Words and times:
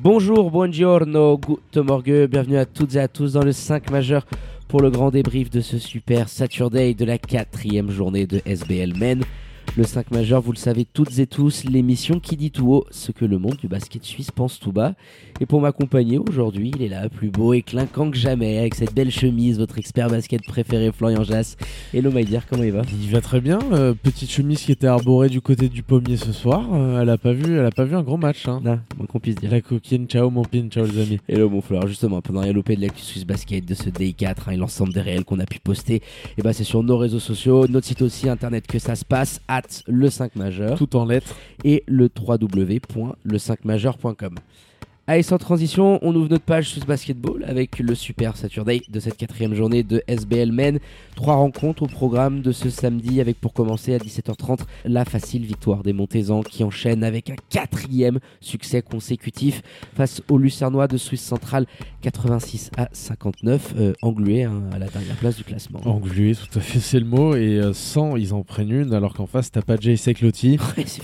Bonjour, 0.00 0.52
buongiorno, 0.52 1.38
good 1.38 1.84
morgue, 1.84 2.28
bienvenue 2.30 2.56
à 2.56 2.66
toutes 2.66 2.94
et 2.94 3.00
à 3.00 3.08
tous 3.08 3.32
dans 3.32 3.42
le 3.42 3.50
5 3.50 3.90
majeur 3.90 4.24
pour 4.68 4.80
le 4.80 4.90
grand 4.90 5.10
débrief 5.10 5.50
de 5.50 5.60
ce 5.60 5.76
super 5.80 6.28
Saturday 6.28 6.94
de 6.94 7.04
la 7.04 7.18
quatrième 7.18 7.90
journée 7.90 8.24
de 8.24 8.40
SBL 8.46 8.96
Men. 8.96 9.24
Le 9.78 9.84
5 9.84 10.10
majeur, 10.10 10.42
vous 10.42 10.50
le 10.50 10.58
savez 10.58 10.84
toutes 10.84 11.20
et 11.20 11.28
tous, 11.28 11.62
l'émission 11.62 12.18
qui 12.18 12.36
dit 12.36 12.50
tout 12.50 12.72
haut 12.72 12.84
ce 12.90 13.12
que 13.12 13.24
le 13.24 13.38
monde 13.38 13.54
du 13.58 13.68
basket 13.68 14.02
suisse 14.02 14.32
pense 14.32 14.58
tout 14.58 14.72
bas. 14.72 14.94
Et 15.40 15.46
pour 15.46 15.60
m'accompagner 15.60 16.18
aujourd'hui, 16.18 16.72
il 16.74 16.82
est 16.82 16.88
là, 16.88 17.08
plus 17.08 17.30
beau 17.30 17.52
et 17.52 17.62
clinquant 17.62 18.10
que 18.10 18.16
jamais, 18.16 18.58
avec 18.58 18.74
cette 18.74 18.92
belle 18.92 19.12
chemise, 19.12 19.60
votre 19.60 19.78
expert 19.78 20.10
basket 20.10 20.42
préféré, 20.44 20.90
Florian 20.90 21.22
Jass. 21.22 21.56
Hello 21.94 22.10
Maïdir, 22.10 22.48
comment 22.48 22.64
il 22.64 22.72
va? 22.72 22.82
Il 22.90 23.08
va 23.12 23.20
très 23.20 23.40
bien. 23.40 23.60
euh, 23.70 23.94
petite 23.94 24.32
chemise 24.32 24.62
qui 24.62 24.72
était 24.72 24.88
arborée 24.88 25.28
du 25.28 25.40
côté 25.40 25.68
du 25.68 25.84
pommier 25.84 26.16
ce 26.16 26.32
soir. 26.32 26.66
euh, 26.74 27.00
elle 27.00 27.10
a 27.10 27.16
pas 27.16 27.32
vu, 27.32 27.56
elle 27.56 27.64
a 27.64 27.70
pas 27.70 27.84
vu 27.84 27.94
un 27.94 28.02
gros 28.02 28.16
match. 28.16 28.48
Hein. 28.48 28.60
Moins 28.64 29.06
qu'on 29.06 29.20
puisse 29.20 29.36
dire. 29.36 29.52
La 29.52 29.60
coquine, 29.60 30.08
ciao 30.08 30.28
mon 30.28 30.42
pin, 30.42 30.66
ciao 30.70 30.86
les 30.86 31.00
amis. 31.00 31.20
Hello 31.28 31.48
mon 31.48 31.60
Fleur, 31.60 31.86
justement, 31.86 32.20
pendant 32.20 32.40
rien 32.40 32.52
loupé 32.52 32.74
de 32.74 32.80
l'actu 32.80 33.02
Suisse 33.02 33.24
Basket 33.24 33.64
de 33.64 33.74
ce 33.74 33.90
Day 33.90 34.12
4 34.12 34.48
hein, 34.48 34.52
et 34.54 34.56
l'ensemble 34.56 34.92
des 34.92 35.02
réels 35.02 35.24
qu'on 35.24 35.38
a 35.38 35.46
pu 35.46 35.60
poster, 35.60 36.02
et 36.36 36.42
bah 36.42 36.52
c'est 36.52 36.64
sur 36.64 36.82
nos 36.82 36.98
réseaux 36.98 37.20
sociaux, 37.20 37.68
notre 37.68 37.86
site 37.86 38.02
aussi 38.02 38.28
internet 38.28 38.66
que 38.66 38.80
ça 38.80 38.96
se 38.96 39.04
passe, 39.04 39.40
at 39.46 39.67
le 39.86 40.10
5 40.10 40.36
majeur 40.36 40.78
Tout 40.78 40.96
en 40.96 41.04
lettres. 41.04 41.34
et 41.64 41.84
le 41.86 42.08
www.le5majeur.com. 42.16 44.34
Allez, 45.10 45.22
sans 45.22 45.38
transition, 45.38 45.98
on 46.02 46.14
ouvre 46.14 46.28
notre 46.28 46.44
page 46.44 46.68
Swiss 46.68 46.84
Basketball 46.84 47.42
avec 47.48 47.78
le 47.78 47.94
Super 47.94 48.36
Saturday 48.36 48.82
de 48.90 49.00
cette 49.00 49.16
quatrième 49.16 49.54
journée 49.54 49.82
de 49.82 50.02
SBL 50.06 50.52
Men. 50.52 50.80
Trois 51.16 51.36
rencontres 51.36 51.84
au 51.84 51.86
programme 51.86 52.42
de 52.42 52.52
ce 52.52 52.68
samedi 52.68 53.18
avec 53.18 53.40
pour 53.40 53.54
commencer 53.54 53.94
à 53.94 53.96
17h30 53.96 54.58
la 54.84 55.06
facile 55.06 55.46
victoire 55.46 55.82
des 55.82 55.94
Montezans 55.94 56.42
qui 56.42 56.62
enchaînent 56.62 57.04
avec 57.04 57.30
un 57.30 57.36
quatrième 57.48 58.18
succès 58.42 58.82
consécutif 58.82 59.62
face 59.94 60.20
aux 60.28 60.36
Lucernois 60.36 60.88
de 60.88 60.98
Suisse 60.98 61.22
Centrale 61.22 61.64
86 62.02 62.70
à 62.76 62.90
59, 62.92 63.74
euh, 63.78 63.92
englués 64.02 64.44
hein, 64.44 64.62
à 64.72 64.78
la 64.78 64.88
dernière 64.88 65.16
place 65.16 65.36
du 65.38 65.44
classement. 65.44 65.80
Englué, 65.86 66.34
tout 66.34 66.58
à 66.58 66.60
fait, 66.60 66.80
c'est 66.80 67.00
le 67.00 67.06
mot. 67.06 67.34
Et 67.34 67.58
euh, 67.58 67.72
100, 67.72 68.16
ils 68.16 68.34
en 68.34 68.42
prennent 68.42 68.70
une, 68.70 68.92
alors 68.92 69.14
qu'en 69.14 69.26
face, 69.26 69.50
t'as 69.50 69.62
pas 69.62 69.76
Jay 69.80 69.96
c'est 69.96 70.12
Il 70.20 70.28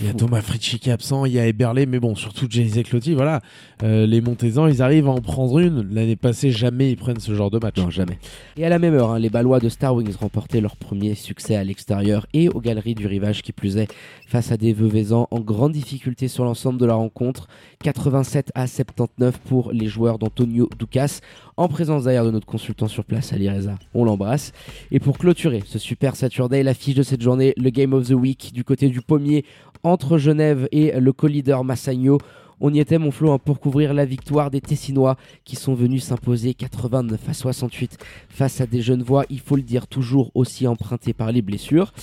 y 0.05 0.09
a. 0.09 0.13
Thomas 0.13 0.41
Fritschie 0.41 0.77
qui 0.77 0.89
est 0.89 0.93
absent, 0.93 1.25
il 1.25 1.33
y 1.33 1.39
a 1.39 1.47
Eberle, 1.47 1.85
mais 1.87 1.99
bon, 1.99 2.13
surtout 2.13 2.45
Jay 2.47 2.69
Seclotti, 2.69 3.15
voilà. 3.15 3.41
Euh, 3.83 3.94
les 4.05 4.21
Montezans, 4.21 4.67
ils 4.67 4.81
arrivent 4.81 5.07
à 5.07 5.11
en 5.11 5.21
prendre 5.21 5.59
une. 5.59 5.87
L'année 5.93 6.15
passée, 6.15 6.51
jamais 6.51 6.91
ils 6.91 6.97
prennent 6.97 7.19
ce 7.19 7.33
genre 7.33 7.51
de 7.51 7.59
match. 7.59 7.77
Non, 7.77 7.89
jamais. 7.89 8.19
Et 8.57 8.65
à 8.65 8.69
la 8.69 8.79
même 8.79 8.93
heure, 8.93 9.11
hein, 9.11 9.19
les 9.19 9.29
Ballois 9.29 9.59
de 9.59 9.69
Star 9.69 9.95
Wings 9.95 10.15
remportaient 10.19 10.61
leur 10.61 10.75
premier 10.75 11.15
succès 11.15 11.55
à 11.55 11.63
l'extérieur 11.63 12.27
et 12.33 12.49
aux 12.49 12.59
galeries 12.59 12.95
du 12.95 13.07
rivage 13.07 13.41
qui 13.41 13.51
plus 13.51 13.77
est, 13.77 13.87
face 14.27 14.51
à 14.51 14.57
des 14.57 14.73
Veuvezans 14.73 15.27
en 15.31 15.39
grande 15.39 15.71
difficulté 15.73 16.27
sur 16.27 16.43
l'ensemble 16.43 16.79
de 16.79 16.85
la 16.85 16.95
rencontre. 16.95 17.47
87 17.83 18.51
à 18.55 18.67
79 18.67 19.39
pour 19.39 19.71
les 19.71 19.87
joueurs 19.87 20.17
d'Antonio 20.17 20.67
Ducas, 20.79 21.19
en 21.57 21.67
présence 21.67 22.05
d'ailleurs 22.05 22.25
de 22.25 22.31
notre 22.31 22.47
consultant 22.47 22.87
sur 22.87 23.05
place, 23.05 23.31
Ali 23.31 23.49
Reza. 23.49 23.75
On 23.93 24.03
l'embrasse. 24.03 24.51
Et 24.91 24.99
pour 24.99 25.17
clôturer 25.17 25.61
ce 25.65 25.79
super 25.79 26.15
Saturday, 26.15 26.63
l'affiche 26.63 26.95
de 26.95 27.03
cette 27.03 27.21
journée, 27.21 27.53
le 27.57 27.69
Game 27.69 27.93
of 27.93 28.07
the 28.07 28.13
Week 28.13 28.51
du 28.53 28.63
côté 28.63 28.89
du 28.89 29.01
pommier 29.01 29.45
entre 29.83 30.17
Genève 30.17 30.67
et 30.71 30.99
le 30.99 31.13
co-leader 31.13 31.63
Massagno. 31.63 32.17
On 32.61 32.73
y 32.73 32.79
était, 32.79 32.97
mon 32.97 33.11
Flo, 33.11 33.31
hein, 33.31 33.39
pour 33.39 33.59
couvrir 33.59 33.93
la 33.93 34.05
victoire 34.05 34.51
des 34.51 34.61
Tessinois 34.61 35.17
qui 35.43 35.55
sont 35.55 35.73
venus 35.73 36.03
s'imposer 36.03 36.53
89 36.53 37.29
à 37.29 37.33
68 37.33 37.97
face 38.29 38.61
à 38.61 38.65
des 38.65 38.81
jeunes 38.81 39.03
voix, 39.03 39.25
il 39.29 39.39
faut 39.39 39.55
le 39.55 39.61
dire, 39.61 39.87
toujours 39.87 40.31
aussi 40.35 40.67
empruntés 40.67 41.13
par 41.13 41.31
les 41.31 41.41
blessures. 41.41 41.93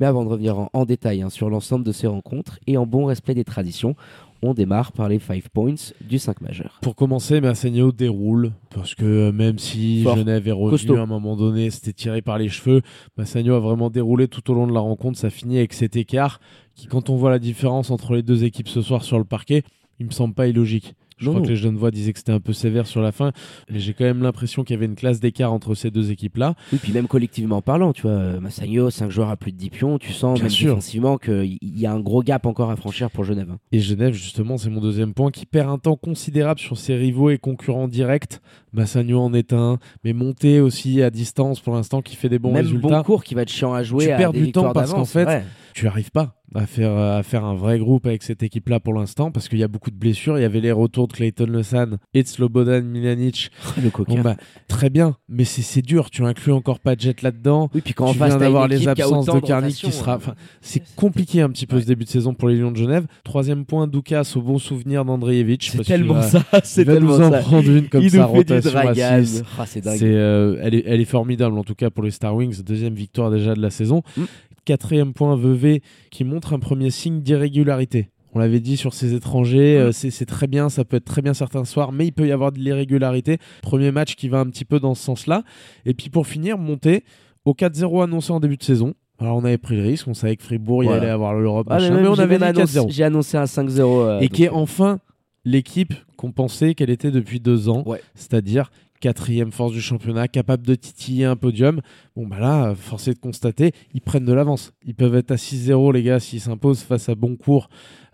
Mais 0.00 0.06
avant 0.06 0.24
de 0.24 0.28
revenir 0.28 0.58
en, 0.58 0.70
en 0.72 0.84
détail 0.84 1.22
hein, 1.22 1.30
sur 1.30 1.48
l'ensemble 1.48 1.84
de 1.84 1.92
ces 1.92 2.06
rencontres 2.06 2.58
et 2.66 2.76
en 2.76 2.86
bon 2.86 3.06
respect 3.06 3.34
des 3.34 3.44
traditions, 3.44 3.96
on 4.42 4.54
démarre 4.54 4.92
par 4.92 5.08
les 5.08 5.20
5 5.20 5.48
points 5.48 5.74
du 6.00 6.18
5 6.18 6.40
majeur. 6.40 6.78
Pour 6.82 6.96
commencer, 6.96 7.40
Massagno 7.40 7.92
déroule 7.92 8.52
parce 8.74 8.94
que 8.94 9.04
euh, 9.04 9.32
même 9.32 9.58
si 9.58 10.02
Fort. 10.02 10.16
Genève 10.16 10.48
est 10.48 10.52
revenu 10.52 10.70
Costaud. 10.70 10.96
à 10.96 11.00
un 11.00 11.06
moment 11.06 11.36
donné, 11.36 11.70
c'était 11.70 11.92
tiré 11.92 12.22
par 12.22 12.38
les 12.38 12.48
cheveux. 12.48 12.82
Massagno 13.16 13.54
a 13.54 13.60
vraiment 13.60 13.88
déroulé 13.88 14.26
tout 14.26 14.50
au 14.50 14.54
long 14.54 14.66
de 14.66 14.74
la 14.74 14.80
rencontre. 14.80 15.18
Ça 15.18 15.30
finit 15.30 15.58
avec 15.58 15.72
cet 15.72 15.96
écart 15.96 16.40
qui, 16.74 16.86
quand 16.86 17.08
on 17.08 17.16
voit 17.16 17.30
la 17.30 17.38
différence 17.38 17.90
entre 17.90 18.14
les 18.14 18.22
deux 18.22 18.44
équipes 18.44 18.68
ce 18.68 18.82
soir 18.82 19.04
sur 19.04 19.18
le 19.18 19.24
parquet, 19.24 19.62
il 20.00 20.06
me 20.06 20.10
semble 20.10 20.34
pas 20.34 20.46
illogique. 20.46 20.94
Je 21.18 21.26
Non. 21.26 21.34
crois 21.34 21.42
que 21.44 21.50
les 21.50 21.56
jeunes 21.56 21.76
voix 21.76 21.92
disaient 21.92 22.12
que 22.12 22.18
c'était 22.18 22.32
un 22.32 22.40
peu 22.40 22.52
sévère 22.52 22.84
sur 22.88 23.00
la 23.00 23.12
fin, 23.12 23.30
mais 23.70 23.78
j'ai 23.78 23.94
quand 23.94 24.02
même 24.02 24.22
l'impression 24.22 24.64
qu'il 24.64 24.74
y 24.74 24.76
avait 24.76 24.86
une 24.86 24.96
classe 24.96 25.20
d'écart 25.20 25.52
entre 25.52 25.76
ces 25.76 25.92
deux 25.92 26.10
équipes-là. 26.10 26.56
Oui, 26.72 26.80
puis 26.82 26.90
même 26.92 27.06
collectivement 27.06 27.62
parlant, 27.62 27.92
tu 27.92 28.02
vois, 28.02 28.10
euh, 28.10 28.40
Massagno, 28.40 28.90
5 28.90 29.08
joueurs 29.08 29.30
à 29.30 29.36
plus 29.36 29.52
de 29.52 29.56
10 29.56 29.70
pions, 29.70 29.98
tu 29.98 30.12
sens 30.12 30.34
Bien 30.34 30.44
même 30.44 30.50
sûr. 30.50 30.70
défensivement 30.70 31.18
qu'il 31.18 31.58
y 31.62 31.86
a 31.86 31.92
un 31.92 32.00
gros 32.00 32.24
gap 32.24 32.44
encore 32.44 32.70
à 32.72 32.76
franchir 32.76 33.08
pour 33.08 33.22
Genève. 33.22 33.50
hein. 33.52 33.58
Et 33.70 33.78
Genève, 33.78 34.14
justement, 34.14 34.56
c'est 34.58 34.70
mon 34.70 34.80
deuxième 34.80 35.14
point, 35.14 35.30
qui 35.30 35.46
perd 35.46 35.70
un 35.70 35.78
temps 35.78 35.94
considérable 35.96 36.58
sur 36.58 36.76
ses 36.76 36.96
rivaux 36.96 37.30
et 37.30 37.38
concurrents 37.38 37.86
directs. 37.86 38.40
Massagno 38.72 39.20
en 39.20 39.34
est 39.34 39.52
un, 39.52 39.78
mais 40.04 40.12
monté 40.12 40.60
aussi 40.60 41.02
à 41.02 41.10
distance 41.10 41.60
pour 41.60 41.74
l'instant, 41.74 42.02
qui 42.02 42.16
fait 42.16 42.28
des 42.28 42.38
bons 42.38 42.52
même 42.52 42.64
résultats. 42.64 42.88
bon 42.88 43.02
cours 43.02 43.24
qui 43.24 43.34
va 43.34 43.42
être 43.42 43.50
chiant 43.50 43.74
à 43.74 43.82
jouer. 43.82 44.06
Tu 44.06 44.10
à 44.12 44.16
perds 44.16 44.32
des 44.32 44.40
du 44.42 44.52
temps 44.52 44.72
parce 44.72 44.92
qu'en 44.92 45.04
fait, 45.04 45.26
ouais. 45.26 45.44
tu 45.74 45.86
arrives 45.86 46.10
pas 46.10 46.36
à 46.54 46.66
faire, 46.66 46.96
à 46.96 47.22
faire 47.22 47.44
un 47.44 47.54
vrai 47.54 47.78
groupe 47.78 48.06
avec 48.06 48.22
cette 48.22 48.42
équipe-là 48.42 48.80
pour 48.80 48.94
l'instant 48.94 49.30
parce 49.30 49.48
qu'il 49.48 49.58
y 49.58 49.62
a 49.62 49.68
beaucoup 49.68 49.90
de 49.90 49.96
blessures. 49.96 50.38
Il 50.38 50.42
y 50.42 50.44
avait 50.44 50.60
les 50.60 50.72
retours 50.72 51.08
de 51.08 51.12
Clayton 51.12 51.46
Lesan 51.46 51.96
et 52.14 52.22
de 52.22 52.28
Slobodan 52.28 52.82
Milanic. 52.82 53.50
le 53.82 53.90
coquin. 53.90 54.16
Bon, 54.16 54.20
bah, 54.20 54.36
très 54.68 54.90
bien, 54.90 55.16
mais 55.28 55.44
c'est 55.44 55.62
c'est 55.62 55.82
dur. 55.82 56.10
Tu 56.10 56.24
inclus 56.24 56.52
encore 56.52 56.80
pas 56.80 56.94
Jet 56.98 57.22
là-dedans. 57.22 57.70
oui, 57.74 57.80
puis 57.80 57.94
quand 57.94 58.12
tu 58.12 58.18
face, 58.18 58.30
viens 58.30 58.38
d'avoir 58.38 58.68
les 58.68 58.86
absences 58.86 59.26
de 59.26 59.30
rotation, 59.30 59.88
qui 59.88 59.94
sera. 59.94 60.16
enfin, 60.16 60.34
c'est 60.60 60.82
compliqué 60.94 61.40
un 61.40 61.48
petit 61.48 61.66
peu 61.66 61.80
ce 61.80 61.86
début 61.86 62.04
de 62.04 62.10
saison 62.10 62.34
pour 62.34 62.48
les 62.48 62.56
Lions 62.56 62.70
de 62.70 62.76
Genève. 62.76 63.06
Troisième 63.24 63.64
point, 63.64 63.86
Doukas 63.86 64.34
au 64.36 64.42
bon 64.42 64.58
souvenir 64.58 65.04
d'Andreevich. 65.04 65.70
C'est 65.70 65.84
tellement 65.84 66.20
ça, 66.22 66.44
c'est 66.64 66.82
Il 66.82 66.86
va 66.86 66.94
tellement 66.94 67.18
nous 67.18 67.24
en 67.24 67.30
ça. 67.30 67.38
prendre 67.38 67.68
une 67.70 67.88
comme 67.88 68.02
Il 68.02 68.10
ça, 68.10 68.28
nous 68.28 68.34
fait 68.34 68.61
dragage. 68.70 69.28
Ah, 69.58 69.66
c'est 69.66 69.80
dingue. 69.80 69.98
C'est, 69.98 70.06
euh, 70.14 70.58
elle, 70.62 70.74
est, 70.74 70.84
elle 70.86 71.00
est 71.00 71.04
formidable 71.06 71.56
en 71.58 71.64
tout 71.64 71.74
cas 71.74 71.90
pour 71.90 72.04
les 72.04 72.10
Star 72.10 72.34
Wings. 72.34 72.62
Deuxième 72.62 72.94
victoire 72.94 73.30
déjà 73.30 73.54
de 73.54 73.60
la 73.60 73.70
saison. 73.70 74.02
Mm. 74.16 74.22
Quatrième 74.64 75.12
point 75.12 75.36
Vevey 75.36 75.80
qui 76.10 76.24
montre 76.24 76.52
un 76.52 76.58
premier 76.60 76.90
signe 76.90 77.20
d'irrégularité. 77.20 78.10
On 78.34 78.38
l'avait 78.38 78.60
dit 78.60 78.76
sur 78.78 78.94
ces 78.94 79.12
étrangers, 79.14 79.76
Mm. 79.76 79.80
euh, 79.88 79.92
c'est 79.92 80.24
très 80.26 80.46
bien, 80.46 80.68
ça 80.68 80.84
peut 80.84 80.96
être 80.96 81.04
très 81.04 81.20
bien 81.22 81.34
certains 81.34 81.64
soirs, 81.64 81.92
mais 81.92 82.06
il 82.06 82.12
peut 82.12 82.26
y 82.26 82.32
avoir 82.32 82.52
de 82.52 82.58
l'irrégularité. 82.60 83.38
Premier 83.62 83.90
match 83.90 84.14
qui 84.14 84.28
va 84.28 84.38
un 84.40 84.46
petit 84.46 84.64
peu 84.64 84.80
dans 84.80 84.94
ce 84.94 85.02
sens-là. 85.04 85.42
Et 85.84 85.92
puis 85.94 86.08
pour 86.10 86.26
finir, 86.26 86.56
monter 86.58 87.04
au 87.44 87.52
4-0 87.54 88.02
annoncé 88.02 88.32
en 88.32 88.40
début 88.40 88.56
de 88.56 88.62
saison. 88.62 88.94
Alors 89.18 89.36
on 89.36 89.44
avait 89.44 89.58
pris 89.58 89.76
le 89.76 89.82
risque, 89.82 90.08
on 90.08 90.14
savait 90.14 90.36
que 90.36 90.42
Fribourg 90.42 90.82
il 90.82 90.86
Voilà. 90.86 91.02
allait 91.02 91.10
avoir 91.12 91.34
l'Europe, 91.34 91.66
Ah, 91.70 91.78
mais 91.78 91.90
mais 91.90 92.08
on 92.08 92.14
j'ai 92.14 92.22
avait 92.22 92.36
annoncé- 92.42 92.78
4-0 92.78 92.86
J'ai 92.90 93.04
annoncé 93.04 93.36
un 93.36 93.44
5-0. 93.46 94.00
euh, 94.00 94.20
et 94.20 94.28
qui 94.28 94.44
est 94.44 94.48
enfin 94.48 94.98
l'équipe 95.44 95.92
qu'on 96.22 96.30
pensait 96.32 96.74
qu'elle 96.74 96.90
était 96.90 97.10
depuis 97.10 97.40
deux 97.40 97.68
ans, 97.68 97.82
Ouais. 97.84 98.00
c'est-à-dire 98.14 98.70
quatrième 99.00 99.50
force 99.50 99.72
du 99.72 99.80
championnat, 99.80 100.28
capable 100.28 100.64
de 100.64 100.76
titiller 100.76 101.24
un 101.24 101.34
podium. 101.34 101.80
Bon 102.14 102.28
bah 102.28 102.38
là, 102.38 102.76
force 102.76 103.08
est 103.08 103.14
de 103.14 103.18
constater, 103.18 103.72
ils 103.92 104.00
prennent 104.00 104.24
de 104.24 104.32
l'avance. 104.32 104.72
Ils 104.86 104.94
peuvent 104.94 105.16
être 105.16 105.32
à 105.32 105.36
6-0 105.36 105.92
les 105.92 106.04
gars 106.04 106.20
s'ils 106.20 106.40
s'imposent 106.40 106.82
face 106.82 107.08
à 107.08 107.16
Boncourt 107.16 107.68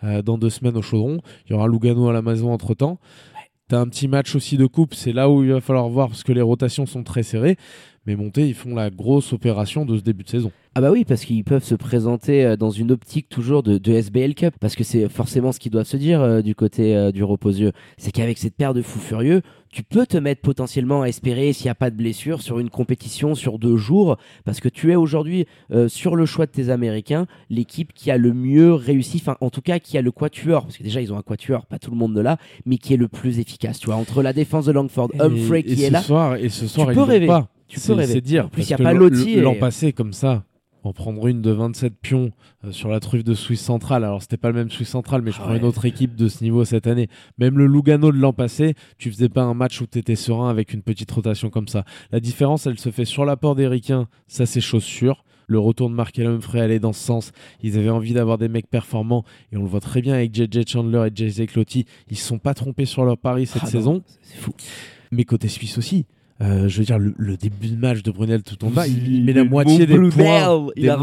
euh, 0.04 0.22
dans 0.22 0.38
deux 0.38 0.48
semaines 0.48 0.78
au 0.78 0.82
Chaudron. 0.82 1.18
Il 1.46 1.52
y 1.52 1.54
aura 1.54 1.68
Lugano 1.68 2.08
à 2.08 2.14
la 2.14 2.22
maison 2.22 2.50
entre-temps. 2.50 2.98
T'as 3.68 3.80
un 3.80 3.86
petit 3.88 4.08
match 4.08 4.34
aussi 4.34 4.56
de 4.56 4.64
coupe, 4.64 4.94
c'est 4.94 5.12
là 5.12 5.28
où 5.28 5.44
il 5.44 5.52
va 5.52 5.60
falloir 5.60 5.90
voir 5.90 6.08
parce 6.08 6.22
que 6.22 6.32
les 6.32 6.40
rotations 6.40 6.86
sont 6.86 7.02
très 7.02 7.22
serrées. 7.22 7.58
Mais 8.08 8.16
monter, 8.16 8.48
ils 8.48 8.54
font 8.54 8.74
la 8.74 8.88
grosse 8.88 9.34
opération 9.34 9.84
de 9.84 9.98
ce 9.98 10.02
début 10.02 10.24
de 10.24 10.30
saison. 10.30 10.50
Ah 10.74 10.80
bah 10.80 10.90
oui, 10.90 11.04
parce 11.04 11.26
qu'ils 11.26 11.44
peuvent 11.44 11.62
se 11.62 11.74
présenter 11.74 12.42
euh, 12.42 12.56
dans 12.56 12.70
une 12.70 12.90
optique 12.90 13.28
toujours 13.28 13.62
de, 13.62 13.76
de 13.76 13.92
SBL 13.92 14.34
Cup, 14.34 14.54
parce 14.58 14.76
que 14.76 14.82
c'est 14.82 15.10
forcément 15.10 15.52
ce 15.52 15.60
qu'ils 15.60 15.72
doivent 15.72 15.86
se 15.86 15.98
dire 15.98 16.22
euh, 16.22 16.40
du 16.40 16.54
côté 16.54 16.96
euh, 16.96 17.12
du 17.12 17.22
reposieux. 17.22 17.72
C'est 17.98 18.10
qu'avec 18.10 18.38
cette 18.38 18.54
paire 18.54 18.72
de 18.72 18.80
fous 18.80 18.98
furieux, 18.98 19.42
tu 19.70 19.82
peux 19.82 20.06
te 20.06 20.16
mettre 20.16 20.40
potentiellement 20.40 21.02
à 21.02 21.08
espérer, 21.08 21.52
s'il 21.52 21.66
n'y 21.66 21.70
a 21.70 21.74
pas 21.74 21.90
de 21.90 21.96
blessure, 21.96 22.40
sur 22.40 22.58
une 22.60 22.70
compétition 22.70 23.34
sur 23.34 23.58
deux 23.58 23.76
jours, 23.76 24.16
parce 24.46 24.60
que 24.60 24.70
tu 24.70 24.90
es 24.90 24.96
aujourd'hui, 24.96 25.44
euh, 25.70 25.88
sur 25.88 26.16
le 26.16 26.24
choix 26.24 26.46
de 26.46 26.50
tes 26.50 26.70
Américains, 26.70 27.26
l'équipe 27.50 27.92
qui 27.92 28.10
a 28.10 28.16
le 28.16 28.32
mieux 28.32 28.72
réussi, 28.72 29.18
enfin 29.20 29.36
en 29.42 29.50
tout 29.50 29.60
cas 29.60 29.78
qui 29.78 29.98
a 29.98 30.02
le 30.02 30.12
quatuor, 30.12 30.62
parce 30.62 30.78
que 30.78 30.82
déjà 30.82 31.02
ils 31.02 31.12
ont 31.12 31.18
un 31.18 31.22
quatuor, 31.22 31.66
pas 31.66 31.78
tout 31.78 31.90
le 31.90 31.98
monde 31.98 32.14
de 32.14 32.22
là, 32.22 32.38
mais 32.64 32.78
qui 32.78 32.94
est 32.94 32.96
le 32.96 33.08
plus 33.08 33.38
efficace, 33.38 33.78
tu 33.78 33.86
vois, 33.86 33.96
entre 33.96 34.22
la 34.22 34.32
défense 34.32 34.64
de 34.64 34.72
Langford, 34.72 35.10
Humphrey 35.18 35.60
et, 35.60 35.62
qui 35.64 35.82
et 35.82 35.86
est 35.86 35.88
ce 35.88 35.92
là, 35.92 36.00
Soir, 36.00 36.36
et 36.36 36.48
ce 36.48 36.66
soir, 36.66 36.90
ils 36.90 36.94
peux 36.94 37.02
rêver. 37.02 37.26
Pas. 37.26 37.48
Tu 37.68 37.78
peux 37.80 37.92
rêver. 37.92 38.14
C'est 38.14 38.20
dire. 38.20 38.46
En 38.46 38.48
plus, 38.48 38.62
il 38.62 38.70
y 38.70 38.74
a 38.74 38.78
pas 38.78 38.92
Lotti 38.92 39.36
L'an 39.40 39.52
et- 39.52 39.58
passé, 39.58 39.92
comme 39.92 40.12
ça, 40.12 40.44
en 40.84 40.92
prendre 40.92 41.26
une 41.26 41.42
de 41.42 41.50
27 41.50 41.94
pions 42.00 42.30
euh, 42.64 42.72
sur 42.72 42.88
la 42.88 42.98
truffe 43.00 43.24
de 43.24 43.34
Suisse 43.34 43.60
Central. 43.60 44.04
Alors, 44.04 44.22
c'était 44.22 44.36
pas 44.38 44.48
le 44.48 44.54
même 44.54 44.70
Suisse 44.70 44.88
Central, 44.88 45.22
mais 45.22 45.30
je 45.32 45.38
Ah 45.40 45.44
prends 45.44 45.54
une 45.54 45.64
autre 45.64 45.84
équipe 45.84 46.16
de 46.16 46.28
ce 46.28 46.42
niveau 46.42 46.64
cette 46.64 46.86
année. 46.86 47.08
Même 47.36 47.58
le 47.58 47.66
Lugano 47.66 48.10
de 48.12 48.16
l'an 48.18 48.32
passé, 48.32 48.74
tu 48.96 49.10
faisais 49.10 49.28
pas 49.28 49.42
un 49.42 49.54
match 49.54 49.80
où 49.80 49.86
tu 49.86 49.98
étais 49.98 50.16
serein 50.16 50.48
avec 50.48 50.72
une 50.72 50.82
petite 50.82 51.10
rotation 51.10 51.50
comme 51.50 51.68
ça. 51.68 51.84
La 52.10 52.20
différence, 52.20 52.66
elle 52.66 52.78
se 52.78 52.90
fait 52.90 53.04
sur 53.04 53.24
l'apport 53.24 53.54
des 53.54 53.66
Ricains, 53.66 54.08
ça 54.28 54.46
c'est 54.46 54.60
chose 54.62 54.84
sûre. 54.84 55.24
Le 55.50 55.58
retour 55.58 55.88
de 55.88 55.94
Markel 55.94 56.26
Humphrey 56.26 56.60
allait 56.60 56.78
dans 56.78 56.92
ce 56.92 57.02
sens. 57.02 57.32
Ils 57.62 57.78
avaient 57.78 57.88
envie 57.88 58.12
d'avoir 58.12 58.36
des 58.36 58.48
mecs 58.48 58.68
performants 58.68 59.24
et 59.50 59.56
on 59.56 59.62
le 59.62 59.66
voit 59.68 59.80
très 59.80 60.02
bien 60.02 60.12
avec 60.12 60.34
JJ 60.34 60.66
Chandler 60.68 61.08
et 61.10 61.16
JJ 61.28 61.46
Cloty. 61.46 61.86
Ils 62.10 62.18
se 62.18 62.26
sont 62.26 62.38
pas 62.38 62.52
trompés 62.52 62.84
sur 62.84 63.02
leur 63.04 63.16
pari 63.16 63.46
cette 63.46 63.62
Ah 63.64 63.66
saison. 63.66 64.02
C'est 64.20 64.36
fou. 64.36 64.52
Mais 65.10 65.24
côté 65.24 65.48
suisse 65.48 65.78
aussi. 65.78 66.04
Euh, 66.40 66.68
je 66.68 66.78
veux 66.78 66.84
dire, 66.84 67.00
le, 67.00 67.14
le 67.18 67.36
début 67.36 67.66
de 67.66 67.76
match 67.76 68.02
de 68.04 68.12
Brunel 68.12 68.44
tout 68.44 68.64
en 68.64 68.70
bas, 68.70 68.86
il, 68.86 68.96
il 69.08 69.14
Il 69.16 69.24
met 69.24 69.32
la 69.32 69.42
moitié 69.42 69.86
des 69.86 69.94
Brunel, 69.94 70.10
points 70.12 70.68
Il 70.76 70.82
des 70.84 70.88
a 70.88 70.96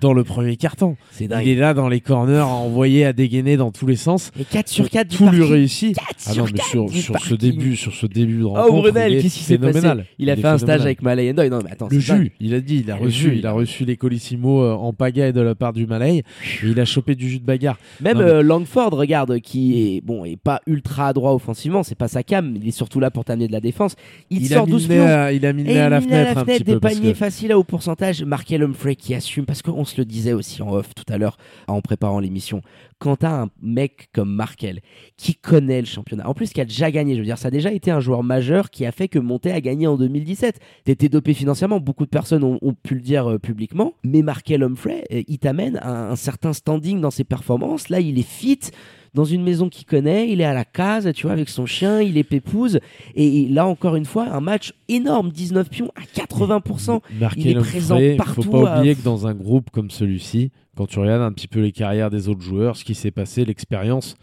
dans 0.00 0.14
le 0.14 0.24
premier 0.24 0.56
carton. 0.56 0.96
C'est 1.10 1.24
Il 1.24 1.28
dingue. 1.28 1.46
est 1.46 1.54
là 1.54 1.74
dans 1.74 1.88
les 1.88 2.00
corners, 2.00 2.36
à 2.38 2.46
envoyer, 2.46 3.04
à 3.04 3.12
dégainer 3.12 3.58
dans 3.58 3.70
tous 3.72 3.86
les 3.86 3.96
sens. 3.96 4.30
Et 4.40 4.44
4 4.44 4.68
sur 4.68 4.88
4 4.88 5.08
du 5.08 5.16
tout 5.18 5.28
lui 5.28 5.44
réussit. 5.44 5.94
4 5.96 6.06
Ah 6.28 6.34
non, 6.34 6.44
mais 6.46 6.52
4 6.52 6.66
sur, 6.66 6.90
sur 6.90 7.18
ce 7.20 7.34
début, 7.34 7.76
sur 7.76 7.92
ce 7.92 8.06
début 8.06 8.38
de 8.38 8.44
Oh 8.44 8.50
rencontre, 8.54 8.90
Brunel, 8.90 9.12
il 9.12 9.18
est 9.18 9.22
qu'est-ce 9.22 9.34
qui 9.36 9.44
s'est 9.44 9.58
passé. 9.58 9.86
Il 10.18 10.30
a 10.30 10.32
est 10.32 10.36
fait 10.36 10.48
un 10.48 10.56
stage 10.58 10.80
avec 10.80 11.02
Malay 11.02 11.30
Endoy. 11.30 11.50
Non, 11.50 11.58
mais 11.62 11.70
attends, 11.72 11.88
Le 11.90 12.00
c'est 12.00 12.12
dingue. 12.14 12.22
jus, 12.22 12.32
il 12.40 12.54
a 12.54 12.60
dit, 12.60 12.82
il 12.86 12.90
a 12.90 12.96
Le 12.96 13.02
reçu, 13.04 13.20
jus, 13.32 13.36
il 13.38 13.46
a 13.46 13.52
reçu 13.52 13.84
les 13.84 13.98
Colissimo 13.98 14.62
euh, 14.62 14.72
en 14.72 14.94
pagaille 14.94 15.34
de 15.34 15.40
la 15.42 15.54
part 15.54 15.74
du 15.74 15.86
Malay 15.86 16.18
et 16.18 16.24
il 16.64 16.80
a 16.80 16.86
chopé 16.86 17.14
du 17.16 17.28
jus 17.28 17.38
de 17.38 17.44
bagarre. 17.44 17.76
Même 18.00 18.16
Non, 18.16 18.24
mais- 18.24 18.30
euh, 18.30 18.42
Langford, 18.42 18.92
regarde, 18.92 19.40
qui 19.40 19.96
est 19.96 20.00
bon, 20.00 20.24
est 20.24 20.36
pas 20.36 20.62
ultra 20.66 21.08
adroit 21.08 21.34
offensivement, 21.34 21.82
c'est 21.82 21.94
pas 21.98 22.08
sa 22.08 22.22
cam, 22.22 22.56
il 22.56 22.66
est 22.66 22.70
surtout 22.70 22.98
là 22.98 23.10
pour 23.10 23.26
t'amener 23.26 23.46
de 23.46 23.52
la 23.52 23.60
défense. 23.60 23.94
Il, 24.30 24.46
sort 24.48 24.66
mis 24.66 24.72
le 24.72 24.78
12 24.78 24.88
nez 24.88 24.94
pions. 24.96 25.06
à, 25.06 25.32
il 25.32 25.46
a 25.46 25.52
mis 25.52 25.64
le 25.64 25.70
Et 25.70 25.74
nez 25.74 25.80
à 25.80 25.88
la 25.88 26.00
fenêtre 26.00 26.38
un 26.38 26.44
petit 26.44 26.64
des 26.64 26.72
peu. 26.74 26.80
paniers 26.80 27.12
que- 27.12 27.18
faciles 27.18 27.52
à 27.52 27.58
haut 27.58 27.64
pourcentage. 27.64 28.22
Markel 28.24 28.62
Humphrey 28.62 28.94
qui 28.96 29.14
assume, 29.14 29.44
parce 29.46 29.62
qu'on 29.62 29.84
se 29.84 29.96
le 29.98 30.04
disait 30.04 30.32
aussi 30.32 30.62
en 30.62 30.72
off 30.72 30.94
tout 30.94 31.04
à 31.12 31.18
l'heure 31.18 31.36
en 31.68 31.80
préparant 31.80 32.20
l'émission. 32.20 32.62
Quand 32.98 33.16
t'as 33.16 33.42
un 33.42 33.48
mec 33.60 34.08
comme 34.12 34.32
Markel 34.32 34.80
qui 35.16 35.34
connaît 35.34 35.80
le 35.80 35.86
championnat, 35.86 36.28
en 36.28 36.34
plus 36.34 36.52
qui 36.52 36.60
a 36.60 36.64
déjà 36.64 36.90
gagné, 36.90 37.14
je 37.14 37.18
veux 37.18 37.24
dire, 37.24 37.36
ça 37.38 37.48
a 37.48 37.50
déjà 37.50 37.72
été 37.72 37.90
un 37.90 37.98
joueur 38.00 38.22
majeur 38.22 38.70
qui 38.70 38.86
a 38.86 38.92
fait 38.92 39.08
que 39.08 39.18
Monté 39.18 39.50
a 39.50 39.60
gagné 39.60 39.86
en 39.88 39.96
2017. 39.96 40.60
T'étais 40.84 41.08
dopé 41.08 41.34
financièrement, 41.34 41.80
beaucoup 41.80 42.04
de 42.04 42.10
personnes 42.10 42.44
ont, 42.44 42.58
ont 42.62 42.74
pu 42.74 42.94
le 42.94 43.00
dire 43.00 43.28
euh, 43.28 43.38
publiquement, 43.38 43.94
mais 44.04 44.22
Markel 44.22 44.62
Humphrey, 44.62 45.04
euh, 45.12 45.22
il 45.26 45.38
t'amène 45.38 45.80
un, 45.82 46.10
un 46.10 46.16
certain 46.16 46.52
standing 46.52 47.00
dans 47.00 47.10
ses 47.10 47.24
performances. 47.24 47.88
Là, 47.88 47.98
il 47.98 48.18
est 48.20 48.22
fit 48.28 48.60
dans 49.14 49.24
une 49.24 49.42
maison 49.42 49.68
qu'il 49.68 49.84
connaît, 49.84 50.30
il 50.30 50.40
est 50.40 50.44
à 50.44 50.54
la 50.54 50.64
case, 50.64 51.10
tu 51.14 51.24
vois, 51.26 51.32
avec 51.32 51.48
son 51.50 51.66
chien, 51.66 52.00
il 52.00 52.16
est 52.16 52.22
pépouse. 52.24 52.80
Et 53.14 53.46
là, 53.48 53.66
encore 53.66 53.94
une 53.96 54.06
fois, 54.06 54.26
un 54.32 54.40
match 54.40 54.72
énorme, 54.88 55.30
19 55.30 55.68
pions 55.68 55.90
à 55.96 56.00
80%. 56.18 57.00
Marqué 57.20 57.40
Il 57.40 57.48
est 57.50 57.54
présent 57.60 57.98
partout, 58.16 58.42
Faut 58.42 58.62
pas 58.62 58.72
à- 58.74 58.78
oublier 58.78 58.94
que 58.94 59.02
dans 59.02 59.26
un 59.26 59.34
groupe 59.34 59.68
comme 59.70 59.90
celui-ci, 59.90 60.50
quand 60.76 60.86
tu 60.86 60.98
regardes 60.98 61.22
un 61.22 61.32
petit 61.32 61.48
peu 61.48 61.60
les 61.60 61.72
carrières 61.72 62.08
des 62.08 62.28
autres 62.28 62.40
joueurs, 62.40 62.76
ce 62.76 62.84
qui 62.84 62.94
s'est 62.94 63.10
passé, 63.10 63.44
l'expérience, 63.44 64.16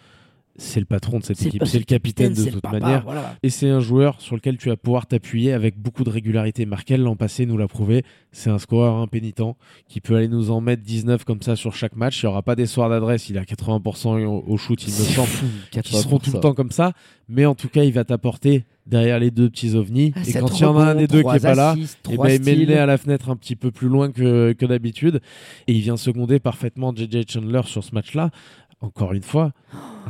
c'est 0.59 0.79
le 0.79 0.85
patron 0.85 1.19
de 1.19 1.23
cette 1.23 1.41
équipe, 1.45 1.65
c'est 1.65 1.79
le 1.79 1.85
capitaine 1.85 2.33
de 2.33 2.43
toute 2.43 2.61
papa, 2.61 2.79
manière. 2.79 3.03
voilà. 3.03 3.35
Et 3.43 3.49
c'est 3.49 3.69
un 3.69 3.79
joueur 3.79 4.21
sur 4.21 4.35
lequel 4.35 4.57
tu 4.57 4.69
vas 4.69 4.77
pouvoir 4.77 5.07
t'appuyer 5.07 5.53
avec 5.53 5.77
beaucoup 5.79 6.03
de 6.03 6.09
régularité. 6.09 6.65
Markel, 6.65 7.01
l'an 7.01 7.15
passé, 7.15 7.45
nous 7.45 7.57
l'a 7.57 7.67
prouvé. 7.67 8.03
C'est 8.31 8.49
un 8.49 8.59
scoreur 8.59 8.95
impénitent 8.95 9.55
qui 9.87 10.01
peut 10.01 10.15
aller 10.15 10.27
nous 10.27 10.51
en 10.51 10.61
mettre 10.61 10.83
19 10.83 11.23
comme 11.23 11.41
ça 11.41 11.55
sur 11.55 11.73
chaque 11.73 11.95
match. 11.95 12.21
Il 12.21 12.25
n'y 12.25 12.29
aura 12.31 12.43
pas 12.43 12.55
des 12.55 12.65
soirs 12.65 12.89
d'adresse. 12.89 13.29
Il 13.29 13.37
à 13.37 13.43
80% 13.43 14.25
au, 14.25 14.43
au 14.45 14.57
shoot, 14.57 14.81
il 14.83 14.89
me 14.93 15.05
semble. 15.05 15.29
Qui 15.71 15.81
seront 15.83 16.19
tout 16.19 16.31
le 16.31 16.37
80%. 16.37 16.41
temps 16.41 16.53
comme 16.53 16.71
ça. 16.71 16.93
Mais 17.27 17.45
en 17.45 17.55
tout 17.55 17.69
cas, 17.69 17.83
il 17.83 17.93
va 17.93 18.03
t'apporter 18.03 18.65
derrière 18.85 19.19
les 19.19 19.31
deux 19.31 19.49
petits 19.49 19.75
ovnis. 19.75 20.13
Ah, 20.15 20.21
et 20.27 20.33
quand 20.33 20.59
il 20.59 20.61
y 20.61 20.65
en 20.65 20.77
a 20.77 20.85
un 20.85 20.95
des 20.95 21.07
deux 21.07 21.19
qui 21.19 21.23
trois 21.23 21.35
est 21.35 21.39
pas 21.39 21.55
là, 21.55 21.75
et 21.77 21.83
trois 22.03 22.27
ben, 22.27 22.33
il 22.33 22.43
met 22.43 22.55
le 22.55 22.65
nez 22.65 22.77
à 22.77 22.85
la 22.85 22.97
fenêtre 22.97 23.29
un 23.29 23.35
petit 23.35 23.55
peu 23.55 23.71
plus 23.71 23.87
loin 23.87 24.11
que, 24.11 24.53
que 24.53 24.65
d'habitude. 24.65 25.21
Et 25.67 25.73
il 25.73 25.81
vient 25.81 25.95
seconder 25.97 26.39
parfaitement 26.39 26.93
JJ 26.95 27.31
Chandler 27.31 27.61
sur 27.65 27.83
ce 27.83 27.93
match-là. 27.93 28.31
Encore 28.81 29.11
une 29.11 29.23
fois, 29.23 29.51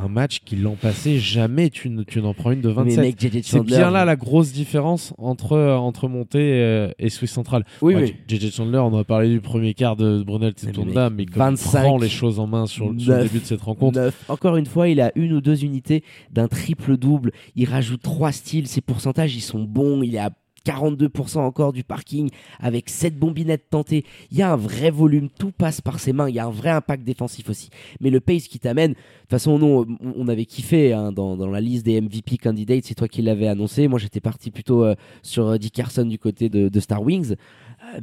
un 0.00 0.06
match 0.08 0.42
qui 0.44 0.54
l'an 0.54 0.76
passé, 0.80 1.18
jamais 1.18 1.70
tu, 1.70 1.90
ne- 1.90 2.04
tu 2.04 2.22
n'en 2.22 2.34
prends 2.34 2.52
une 2.52 2.60
de 2.60 2.68
Mais 2.68 2.74
27. 2.74 2.98
mec, 3.00 3.20
JJ 3.20 3.40
C'est 3.42 3.64
bien 3.64 3.90
là 3.90 4.04
la 4.04 4.14
grosse 4.14 4.52
différence 4.52 5.12
entre, 5.18 5.54
euh, 5.54 5.76
entre 5.76 6.06
Monté 6.06 6.38
et, 6.60 6.90
et 7.00 7.08
Swiss 7.10 7.32
Central. 7.32 7.64
Oui, 7.82 7.96
Ouais, 7.96 8.14
oui. 8.30 8.36
JJ 8.38 8.54
Chandler, 8.54 8.78
on 8.78 8.96
a 8.96 9.02
parlé 9.02 9.28
du 9.28 9.40
premier 9.40 9.74
quart 9.74 9.96
de 9.96 10.22
Brunel 10.22 10.54
Titonda, 10.54 11.10
mais 11.10 11.26
comme 11.26 11.38
25, 11.56 11.78
il 11.80 11.82
prend 11.82 11.98
les 11.98 12.08
choses 12.08 12.38
en 12.38 12.46
main 12.46 12.66
sur, 12.66 12.94
sur 12.96 13.12
le 13.16 13.22
début 13.24 13.40
de 13.40 13.44
cette 13.44 13.60
rencontre, 13.62 13.98
Neuf. 13.98 14.24
Encore 14.28 14.56
une 14.56 14.66
fois, 14.66 14.88
il 14.88 15.00
a 15.00 15.10
une 15.16 15.32
ou 15.32 15.40
deux 15.40 15.64
unités 15.64 16.04
d'un 16.30 16.46
triple-double. 16.46 17.32
Il 17.56 17.68
rajoute 17.68 18.02
trois 18.02 18.30
styles. 18.30 18.68
Ses 18.68 18.82
pourcentages, 18.82 19.34
ils 19.34 19.40
sont 19.40 19.64
bons. 19.64 20.02
Il 20.02 20.14
est 20.14 20.18
à 20.18 20.30
42% 20.64 21.38
encore 21.38 21.72
du 21.72 21.84
parking 21.84 22.30
avec 22.58 22.88
7 22.88 23.18
bombinettes 23.18 23.70
tentées. 23.70 24.04
Il 24.30 24.38
y 24.38 24.42
a 24.42 24.52
un 24.52 24.56
vrai 24.56 24.90
volume, 24.90 25.28
tout 25.30 25.52
passe 25.52 25.80
par 25.80 26.00
ses 26.00 26.12
mains. 26.12 26.28
Il 26.28 26.34
y 26.34 26.38
a 26.38 26.46
un 26.46 26.50
vrai 26.50 26.70
impact 26.70 27.04
défensif 27.04 27.48
aussi. 27.50 27.70
Mais 28.00 28.10
le 28.10 28.20
pace 28.20 28.48
qui 28.48 28.58
t'amène, 28.58 28.92
de 28.92 28.96
toute 28.96 29.30
façon, 29.30 29.58
nous, 29.58 29.96
on- 30.16 30.28
avait 30.28 30.44
kiffé 30.44 30.92
hein, 30.92 31.10
dans, 31.12 31.36
dans 31.36 31.48
la 31.48 31.60
liste 31.60 31.84
des 31.84 32.00
MVP 32.00 32.36
candidates. 32.36 32.84
C'est 32.84 32.94
toi 32.94 33.08
qui 33.08 33.20
l'avais 33.22 33.48
annoncé. 33.48 33.88
Moi, 33.88 33.98
j'étais 33.98 34.20
parti 34.20 34.50
plutôt 34.50 34.84
euh, 34.84 34.94
sur 35.22 35.48
euh, 35.48 35.58
Dick 35.58 35.74
Carson 35.74 36.04
du 36.04 36.18
côté 36.18 36.48
de, 36.48 36.68
de 36.68 36.80
Star 36.80 37.02
Wings. 37.02 37.34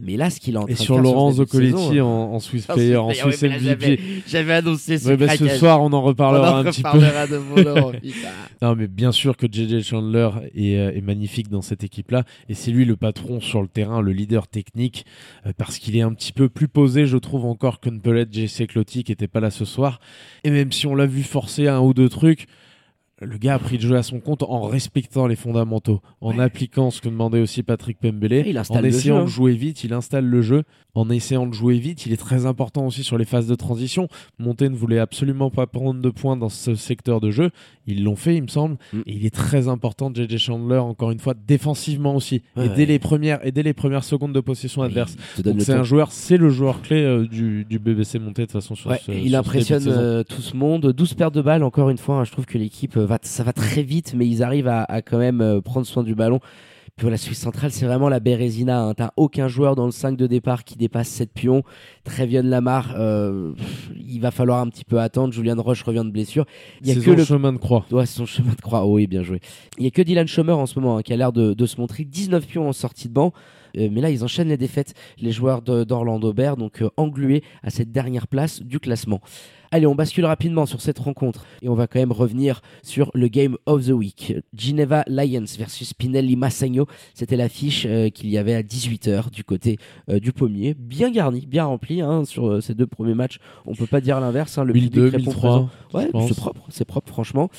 Mais 0.01 0.18
là, 0.18 0.30
ce 0.30 0.39
qu'il 0.39 0.56
est 0.56 0.57
en 0.57 0.62
train 0.62 0.69
et 0.69 0.74
de 0.75 0.80
sur 0.80 0.95
faire 0.95 1.04
Laurent 1.04 1.31
ce 1.31 1.38
début 1.44 1.45
de 1.45 1.51
saison, 1.51 1.78
Zoccoletti 1.78 2.00
euh, 2.00 2.04
en, 2.04 2.34
en 2.34 2.39
Swiss 2.39 2.66
Player, 2.66 2.95
en 2.98 3.13
Swiss 3.13 3.44
MVP. 3.44 4.00
j'avais- 4.28 4.54
annoncé 4.54 4.98
ce 4.98 5.13
bah, 5.13 5.36
ce 5.36 5.48
soir, 5.50 5.81
on 5.81 5.92
en 5.94 6.01
reparlera 6.01 6.56
en 6.56 6.57
un 6.57 6.63
petit 6.66 6.84
peu. 6.84 7.00
Non, 8.62 8.75
mais 8.75 8.88
bien 8.88 9.12
sûr 9.12 9.38
que 9.38 9.45
JJ 9.51 9.81
Chandler 9.84 10.30
est, 10.56 10.75
euh, 10.78 10.92
est 10.95 11.01
magnifique 11.01 11.50
dans 11.50 11.62
cette 11.62 11.84
équipe-là. 11.84 12.24
Et 12.50 12.54
c'est 12.56 12.72
lui 12.72 12.86
le 12.86 12.95
patron 12.95 13.39
sur 13.39 13.62
le 13.62 13.68
terrain, 13.68 14.01
le 14.01 14.12
leader 14.12 14.48
technique, 14.48 15.06
euh, 15.45 15.51
parce 15.57 15.78
qu'il 15.78 15.95
est 15.95 16.01
un 16.01 16.13
petit 16.13 16.33
peu 16.33 16.50
plus 16.50 16.68
posé, 16.68 17.06
je 17.06 17.18
trouve, 17.18 17.45
encore 17.45 17.80
que 17.80 17.90
ne 17.90 18.00
peut 18.00 18.12
l'être 18.12 18.33
JC 18.33 18.68
Cloty, 18.68 19.04
qui 19.04 19.12
n'était 19.12 19.28
pas 19.28 19.40
là 19.40 19.51
ce 19.51 19.66
soir. 19.66 20.00
Et 20.44 20.50
même 20.50 20.72
si 20.72 20.88
on 20.88 20.95
l'a 20.95 21.06
vu 21.06 21.24
forcer 21.24 21.68
un 21.68 21.80
ou 21.80 21.94
deux 21.94 22.10
trucs, 22.10 22.48
le 23.22 23.38
gars 23.38 23.56
a 23.56 23.60
pris 23.60 23.78
le 23.78 23.88
jeu 23.88 23.96
à 23.96 24.04
son 24.04 24.19
compte 24.19 24.44
en 24.44 24.62
respectant 24.62 25.25
les 25.25 25.36
fondamentaux, 25.36 26.02
en 26.22 26.38
appliquant 26.38 26.92
ce 26.92 27.02
que 27.02 27.10
demandait 27.10 27.42
aussi 27.42 27.64
Patrick 27.64 28.00
Pembele, 28.00 28.44
Il 28.48 28.60
en 28.60 28.84
essayant 28.84 29.16
jeu, 29.16 29.22
hein. 29.22 29.25
de 29.25 29.30
jouer 29.30 29.54
vite, 29.54 29.84
il 29.84 29.94
installe 29.94 30.25
le 30.25 30.42
jeu. 30.42 30.64
En 30.94 31.10
essayant 31.10 31.46
de 31.46 31.54
jouer 31.54 31.78
vite, 31.78 32.06
il 32.06 32.14
est 32.14 32.18
très 32.18 32.46
important 32.46 32.86
aussi 32.86 33.04
sur 33.04 33.18
les 33.18 33.25
phases 33.25 33.48
de 33.48 33.56
transition. 33.56 34.08
Monté 34.40 34.68
ne 34.69 34.75
voulait 34.75 35.00
absolument 35.00 35.50
pas 35.52 35.68
prendre 35.68 36.02
de 36.02 36.10
points 36.10 36.38
dans 36.38 36.50
ce 36.50 36.75
secteur 36.75 37.19
de 37.19 37.31
jeu. 37.31 37.52
Ils 37.86 38.04
l'ont 38.04 38.16
fait, 38.16 38.36
il 38.36 38.44
me 38.44 38.48
semble. 38.48 38.78
Mm. 38.94 39.00
Et 39.06 39.14
il 39.14 39.25
est 39.25 39.34
très 39.34 39.68
important, 39.68 40.12
JJ 40.14 40.38
Chandler, 40.38 40.78
encore 40.78 41.12
une 41.12 41.19
fois, 41.19 41.34
défensivement 41.34 42.16
aussi. 42.16 42.42
Ouais, 42.56 42.66
et, 42.66 42.69
ouais. 42.69 42.75
dès 42.75 42.86
les 42.86 43.00
premières, 43.00 43.46
et 43.46 43.52
dès 43.52 43.64
les 43.64 43.74
premières 43.74 44.04
secondes 44.04 44.34
de 44.34 44.40
possession 44.40 44.81
adverse. 44.81 45.16
c'est 45.60 45.74
un 45.74 45.84
joueur, 45.84 46.12
c'est 46.12 46.38
le 46.38 46.50
joueur 46.50 46.81
clé 46.81 47.02
euh, 47.02 47.28
du, 47.28 47.66
du 47.66 47.80
BBC 47.80 48.19
Monté 48.19 48.44
de 48.44 48.48
toute 48.48 48.54
façon 48.54 48.75
sur 48.75 48.94
ce, 48.96 49.12
il 49.12 49.31
ce 49.31 49.36
impressionne 49.36 49.84
de 49.84 49.92
euh, 49.92 50.24
tout 50.24 50.42
ce 50.42 50.56
monde. 50.56 50.92
12 50.92 51.14
paires 51.16 51.31
de 51.31 51.42
balles, 51.42 51.64
encore 51.64 51.90
une 51.90 51.98
fois. 51.98 52.18
hein, 52.18 52.24
je 52.24 52.31
trouve 52.31 52.46
que 52.46 52.58
l'équipe 52.58 52.98
euh, 52.98 53.06
va, 53.07 53.18
ça 53.24 53.44
va 53.44 53.54
très 53.54 53.81
vite, 53.81 54.13
mais 54.15 54.27
ils 54.27 54.44
arrivent 54.44 54.68
à, 54.68 54.83
à 54.83 55.01
quand 55.01 55.18
même 55.18 55.42
euh, 55.42 55.62
prendre 55.62 55.87
soin 55.87 56.04
du 56.04 56.14
ballon. 56.14 56.40
Puis 56.97 57.04
voilà, 57.04 57.18
Suisse 57.18 57.37
centrale, 57.37 57.71
c'est 57.71 57.85
vraiment 57.85 58.09
la 58.09 58.19
Bérésina. 58.19 58.81
Hein. 58.81 58.94
T'as 58.95 59.11
aucun 59.18 59.47
joueur 59.47 59.76
dans 59.76 59.85
le 59.85 59.92
5 59.92 60.18
de 60.18 60.26
départ 60.26 60.64
qui 60.64 60.78
dépasse 60.78 61.09
7 61.09 61.31
pions. 61.31 61.61
Trevion 62.04 62.42
Lamar, 62.44 62.95
euh, 62.97 63.54
il 63.95 64.19
va 64.19 64.31
falloir 64.31 64.61
un 64.61 64.68
petit 64.68 64.83
peu 64.83 64.99
attendre. 64.99 65.31
Julian 65.31 65.61
Roche 65.61 65.83
revient 65.83 66.04
de 66.04 66.09
blessure. 66.09 66.45
Il 66.81 66.87
y 66.87 66.92
a 66.92 66.94
C'est 66.95 67.02
que 67.02 67.11
son 67.11 67.18
le 67.18 67.23
chemin 67.23 67.54
de 67.54 67.59
croix. 67.59 67.85
Ouais, 67.92 68.07
c'est 68.07 68.18
son 68.18 68.26
chemin 68.26 68.54
de 68.54 68.61
croix. 68.61 68.83
Oh 68.83 68.95
oui, 68.95 69.06
bien 69.06 69.21
joué. 69.21 69.42
Il 69.78 69.83
y 69.83 69.87
a 69.87 69.92
que 69.92 70.02
Dylan 70.02 70.28
Schomer 70.28 70.54
en 70.54 70.66
ce 70.66 70.80
moment 70.80 70.97
hein, 70.97 71.02
qui 71.04 71.14
a 71.14 71.18
l'air 71.18 71.31
de, 71.31 71.54
de 71.54 71.66
se 71.68 71.80
montrer 71.80 72.04
19 72.04 72.47
pions 72.47 72.68
en 72.68 72.73
sortie 72.73 73.09
de 73.09 73.14
banc. 73.14 73.31
Euh, 73.78 73.90
mais 73.92 74.02
là, 74.02 74.09
ils 74.09 74.23
enchaînent 74.23 74.49
les 74.49 74.57
défaites, 74.57 74.95
les 75.19 75.31
joueurs 75.31 75.61
d'Orlando 75.61 76.33
Bear, 76.33 76.57
donc 76.57 76.81
euh, 76.81 76.90
englués 76.97 77.44
à 77.61 77.69
cette 77.69 77.92
dernière 77.92 78.28
place 78.28 78.64
du 78.64 78.80
classement. 78.80 79.21
Allez, 79.71 79.86
on 79.86 79.95
bascule 79.95 80.26
rapidement 80.26 80.66
sur 80.66 80.81
cette 80.81 81.00
rencontre 81.00 81.45
et 81.62 81.69
on 81.69 81.76
va 81.76 81.88
quand 81.88 82.00
même 82.00 82.12
revenir 82.12 82.62
sur 82.83 83.12
le 83.14 83.28
Game 83.28 83.57
of 83.66 83.86
the 83.86 83.92
Week. 83.92 84.36
Geneva 84.54 85.04
Lions 85.07 85.45
versus 85.57 85.94
Pinelli 85.94 86.36
Massagno. 86.36 86.88
C'était 87.14 87.36
l'affiche 87.36 87.86
euh, 87.88 88.09
qu'il 88.09 88.30
y 88.30 88.38
avait 88.38 88.56
à 88.56 88.62
18h 88.64 89.30
du 89.31 89.44
côté 89.44 89.78
euh, 90.09 90.19
du 90.19 90.31
pommier. 90.31 90.74
Bien 90.74 91.12
garni, 91.12 91.45
bien 91.45 91.66
rempli 91.66 92.02
hein, 92.02 92.24
sur 92.26 92.47
euh, 92.47 92.62
ces 92.62 92.76
deux 92.76 92.88
premiers 92.88 93.14
matchs. 93.16 93.40
On 93.66 93.76
peut 93.76 93.88
pas 93.88 94.02
dire 94.02 94.19
l'inverse. 94.19 94.57
hein, 94.57 94.64
le 94.64 94.74
public 94.74 94.95
1002, 94.95 95.06
répond 95.18 95.31
1003. 95.31 95.50
présent. 95.50 95.69
Ouais, 95.94 96.28
c'est 96.28 96.38
propre, 96.38 96.66
c'est 96.69 96.86
propre, 96.86 97.09
franchement. 97.09 97.50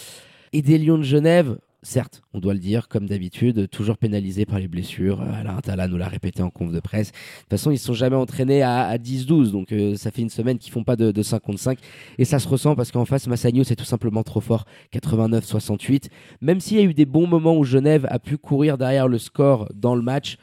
Et 0.53 0.63
des 0.63 0.79
Lions 0.79 0.99
de 0.99 1.03
Genève, 1.03 1.59
certes, 1.83 2.23
on 2.35 2.41
doit 2.41 2.55
le 2.55 2.61
dire, 2.61 2.89
comme 2.89 3.07
d'habitude, 3.07 3.69
toujours 3.71 3.99
pénalisés 3.99 4.47
par 4.47 4.59
les 4.59 4.69
blessures. 4.69 5.21
Euh, 5.21 5.41
Alain 5.41 5.57
Attala 5.57 5.89
nous 5.89 5.97
l'a 5.97 6.09
répété 6.09 6.43
en 6.43 6.51
conf 6.51 6.73
de 6.73 6.81
presse. 6.81 7.13
De 7.13 7.17
toute 7.43 7.51
façon, 7.51 7.71
ils 7.71 7.79
se 7.79 7.87
sont 7.87 7.95
jamais 7.95 8.17
entraînés 8.17 8.63
à, 8.63 8.87
à 8.87 8.97
10-12, 8.99 9.51
donc 9.51 9.73
euh, 9.73 9.97
ça 9.97 10.11
fait 10.11 10.23
une 10.23 10.31
semaine 10.31 10.59
qu'ils 10.59 10.73
font 10.73 10.85
pas 10.85 10.97
de, 10.97 11.13
de 11.13 11.23
5 11.23 11.41
contre 11.41 11.61
5. 11.61 11.79
Et 12.19 12.25
ça 12.25 12.39
se 12.39 12.49
ressent 12.49 12.75
parce 12.75 12.91
qu'en 12.91 13.05
face, 13.05 13.27
Massagno, 13.27 13.65
c'est 13.65 13.77
tout 13.77 13.85
simplement 13.85 14.23
trop 14.23 14.41
fort. 14.41 14.65
89-68. 14.93 16.09
Même 16.41 16.61
s'il 16.61 16.79
y 16.79 16.81
a 16.81 16.85
eu 16.85 16.95
des 16.95 17.07
bons 17.07 17.27
moments 17.27 17.57
où 17.57 17.65
Genève 17.65 18.07
a 18.11 18.19
pu 18.19 18.39
courir 18.39 18.79
derrière 18.79 19.09
le 19.09 19.19
score 19.19 19.69
dans 19.75 19.95
le 19.95 20.03
match, 20.03 20.37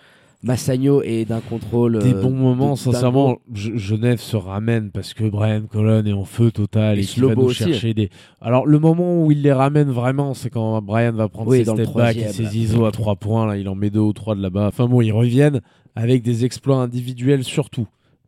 Massagno 0.46 1.02
est 1.02 1.26
d'un 1.26 1.42
contrôle. 1.42 2.00
Des 2.00 2.14
euh, 2.14 2.22
bons 2.22 2.30
moments, 2.32 2.74
de- 2.74 2.78
sincèrement, 2.78 3.38
Ge- 3.54 3.76
Genève 3.76 4.20
se 4.22 4.36
ramène 4.38 4.92
parce 4.92 5.14
que 5.14 5.24
Brian 5.28 5.64
Colon 5.70 6.06
est 6.06 6.14
en 6.14 6.24
feu 6.24 6.52
total 6.52 6.98
Et 6.98 7.02
et, 7.02 7.06
qu'il 7.06 7.26
va 7.26 7.36
nous 7.36 7.42
aussi. 7.42 7.64
chercher 7.64 7.94
des. 7.94 8.10
Alors 8.42 8.66
le 8.68 8.78
moment 8.80 9.22
où 9.24 9.32
il 9.32 9.42
les 9.42 9.52
ramène 9.54 9.90
vraiment, 9.90 10.34
c'est 10.34 10.50
quand 10.50 10.82
Brian 10.82 11.14
va 11.14 11.28
prendre 11.30 11.50
Oui, 11.50 11.66
ses 11.66 11.72
step 11.72 11.94
back 11.94 12.16
et 12.18 12.28
ses. 12.30 12.58
ISO 12.58 12.86
à 12.86 12.92
3 12.92 13.16
points, 13.16 13.48
là, 13.48 13.58
il 13.58 13.68
en 13.68 13.76
met 13.76 13.90
deux 13.90 14.00
ou 14.00 14.14
trois 14.14 14.36
de 14.36 14.42
là-bas. 14.42 14.68
Enfin 14.68 14.88
bon, 14.88 15.02
ils 15.02 15.12
reviennent 15.12 15.62
avec 15.96 16.22
des 16.22 16.46
exploits 16.46 16.78
individuels 16.78 17.44
surtout. 17.44 17.88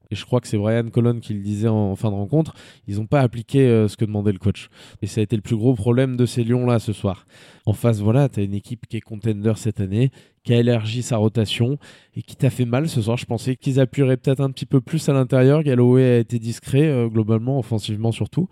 et 0.10 0.16
je 0.16 0.24
crois 0.26 0.40
que 0.40 0.48
c'est 0.48 0.58
Brian 0.58 0.88
Colon 0.90 1.20
qui 1.20 1.34
le 1.34 1.42
disait 1.42 1.68
en, 1.68 1.96
fin 1.98 2.10
de 2.10 2.16
rencontre, 2.16 2.54
ils 2.88 2.96
n'ont 2.96 3.06
pas 3.08 3.20
appliqué 3.20 3.68
euh, 3.68 3.90
ce 3.90 3.98
que 3.98 4.06
demandait 4.06 4.32
le 4.32 4.40
coach. 4.40 4.70
Et 5.02 5.08
ça 5.08 5.20
a 5.20 5.24
été 5.24 5.36
le 5.36 5.42
plus 5.42 5.58
gros 5.58 5.74
problème 5.76 6.16
de 6.16 6.26
ces 6.26 6.46
Lions-là 6.46 6.80
ce 6.80 6.94
soir. 6.94 7.28
En 7.66 7.74
face, 7.74 8.00
voilà, 8.00 8.30
tu 8.30 8.40
as 8.40 8.44
une 8.44 8.54
équipe 8.54 8.88
qui 8.88 8.96
est 8.96 9.02
contender 9.02 9.52
cette 9.58 9.82
année, 9.82 10.10
qui 10.48 10.54
a 10.54 10.60
élargi 10.62 11.04
sa 11.04 11.18
rotation 11.18 11.78
et 12.16 12.22
qui 12.22 12.38
t'a 12.38 12.50
fait 12.50 12.64
mal 12.64 12.88
ce 12.88 13.02
soir. 13.02 13.18
Je 13.18 13.26
pensais 13.26 13.58
qu'ils 13.58 13.82
appuieraient 13.82 14.16
peut-être 14.16 14.40
un 14.40 14.50
petit 14.50 14.66
peu 14.66 14.80
plus 14.80 15.10
à 15.10 15.14
l'intérieur. 15.14 15.62
Galloway 15.62 16.04
a 16.04 16.18
été 16.20 16.40
discret, 16.40 16.88
euh, 16.88 17.10
globalement, 17.10 17.60
offensivement 17.60 18.14
surtout. 18.14 18.48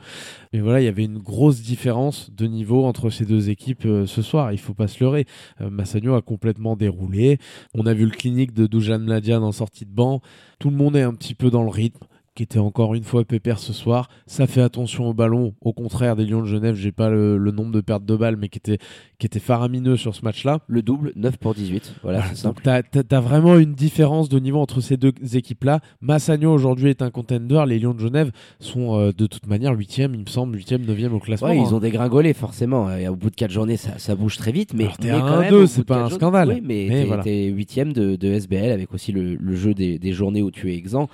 Mais 0.51 0.59
voilà, 0.59 0.81
il 0.81 0.83
y 0.83 0.89
avait 0.89 1.05
une 1.05 1.19
grosse 1.19 1.61
différence 1.61 2.31
de 2.35 2.47
niveau 2.47 2.83
entre 2.83 3.09
ces 3.09 3.23
deux 3.23 3.49
équipes 3.49 3.85
euh, 3.85 4.05
ce 4.05 4.21
soir. 4.21 4.51
Il 4.51 4.59
faut 4.59 4.73
pas 4.73 4.89
se 4.89 5.01
leurrer. 5.01 5.25
Massagno 5.61 6.15
a 6.15 6.21
complètement 6.21 6.75
déroulé. 6.75 7.37
On 7.73 7.85
a 7.85 7.93
vu 7.93 8.03
le 8.03 8.11
clinique 8.11 8.53
de 8.53 8.67
Dujan 8.67 8.99
Mladian 8.99 9.41
en 9.41 9.53
sortie 9.53 9.85
de 9.85 9.91
banc. 9.91 10.19
Tout 10.59 10.71
le 10.71 10.75
monde 10.75 10.97
est 10.97 11.01
un 11.01 11.13
petit 11.13 11.33
peu 11.33 11.49
dans 11.49 11.63
le 11.63 11.69
rythme 11.69 12.05
qui 12.35 12.43
était 12.43 12.59
encore 12.59 12.93
une 12.95 13.03
fois 13.03 13.23
pépère 13.23 13.59
ce 13.59 13.71
soir. 13.71 14.09
Ça 14.27 14.45
fait 14.45 14.61
attention 14.61 15.07
au 15.07 15.13
ballon. 15.13 15.53
Au 15.61 15.71
contraire 15.71 16.17
des 16.17 16.25
Lions 16.25 16.41
de 16.41 16.47
Genève, 16.47 16.75
j'ai 16.75 16.91
pas 16.91 17.09
le, 17.09 17.37
nombre 17.51 17.71
de 17.71 17.79
pertes 17.79 18.03
de 18.03 18.15
balles, 18.15 18.35
mais 18.35 18.49
qui 18.49 18.57
était, 18.57 18.77
qui 19.17 19.25
était 19.25 19.39
faramineux 19.39 19.95
sur 19.95 20.13
ce 20.13 20.21
match-là. 20.23 20.59
Le 20.67 20.81
double, 20.81 21.13
9 21.15 21.37
pour 21.37 21.55
18. 21.55 21.95
Voilà, 22.03 22.23
c'est 22.29 22.35
simple. 22.35 22.61
Tu 22.61 22.69
as, 23.15 23.19
vraiment 23.21 23.57
une 23.57 23.73
différence 23.73 24.27
de 24.27 24.37
niveau 24.39 24.59
entre 24.59 24.81
ces 24.81 24.97
deux 24.97 25.13
équipes-là. 25.33 25.79
Massagno 26.01 26.53
aujourd'hui 26.53 26.89
est 26.89 27.01
un 27.01 27.09
contender. 27.09 27.63
Les 27.67 27.79
Lions 27.79 27.93
de 27.93 28.01
Genève 28.01 28.31
sont 28.59 28.99
euh, 28.99 29.11
de 29.13 29.27
toute 29.27 29.47
manière 29.47 29.73
8 29.73 29.97
il 29.97 30.09
me 30.09 30.25
semble, 30.25 30.57
8 30.57 30.73
9 30.73 31.13
au 31.13 31.19
classement. 31.19 31.47
Ouais, 31.47 31.57
ils 31.57 31.73
ont 31.73 31.79
dégringolé 31.79 32.33
forcément. 32.33 32.93
Et 32.97 33.07
au 33.07 33.15
bout 33.15 33.29
de 33.29 33.35
4 33.35 33.49
journées, 33.49 33.77
ça, 33.77 33.97
ça 33.97 34.15
bouge 34.15 34.35
très 34.37 34.51
vite. 34.51 34.73
Mais, 34.73 34.89
mais 35.01 35.09
quand 35.11 35.39
même, 35.39 35.49
2, 35.49 35.67
c'est 35.67 35.85
pas 35.85 36.03
un 36.03 36.09
scandale. 36.09 36.49
Oui, 36.49 36.61
mais, 36.61 36.87
mais 36.89 37.05
voilà. 37.05 37.23
8 37.23 37.93
de, 37.93 38.15
de, 38.17 38.27
SBL 38.27 38.71
avec 38.71 38.93
aussi 38.93 39.13
le, 39.13 39.35
le 39.35 39.55
jeu 39.55 39.73
des, 39.73 39.99
des 39.99 40.11
journées 40.11 40.41
où 40.41 40.51
tu 40.51 40.71
es 40.71 40.75
exempt. 40.75 41.07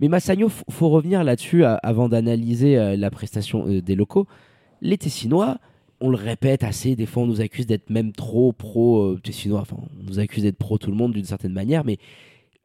Mais 0.00 0.08
Massagno, 0.08 0.48
il 0.66 0.72
faut 0.72 0.88
revenir 0.88 1.22
là-dessus 1.22 1.64
avant 1.64 2.08
d'analyser 2.08 2.78
euh, 2.78 2.96
la 2.96 3.10
prestation 3.10 3.66
euh, 3.68 3.82
des 3.82 3.94
locaux. 3.94 4.26
Les 4.80 4.96
Tessinois, 4.96 5.58
on 6.00 6.08
le 6.08 6.16
répète 6.16 6.64
assez, 6.64 6.96
des 6.96 7.04
fois 7.04 7.24
on 7.24 7.26
nous 7.26 7.42
accuse 7.42 7.66
d'être 7.66 7.90
même 7.90 8.12
trop 8.12 8.52
pro 8.52 9.02
euh, 9.02 9.20
Tessinois, 9.22 9.60
enfin 9.60 9.76
on 9.78 10.02
nous 10.10 10.18
accuse 10.18 10.44
d'être 10.44 10.56
pro 10.56 10.78
tout 10.78 10.90
le 10.90 10.96
monde 10.96 11.12
d'une 11.12 11.24
certaine 11.24 11.52
manière, 11.52 11.84
mais 11.84 11.98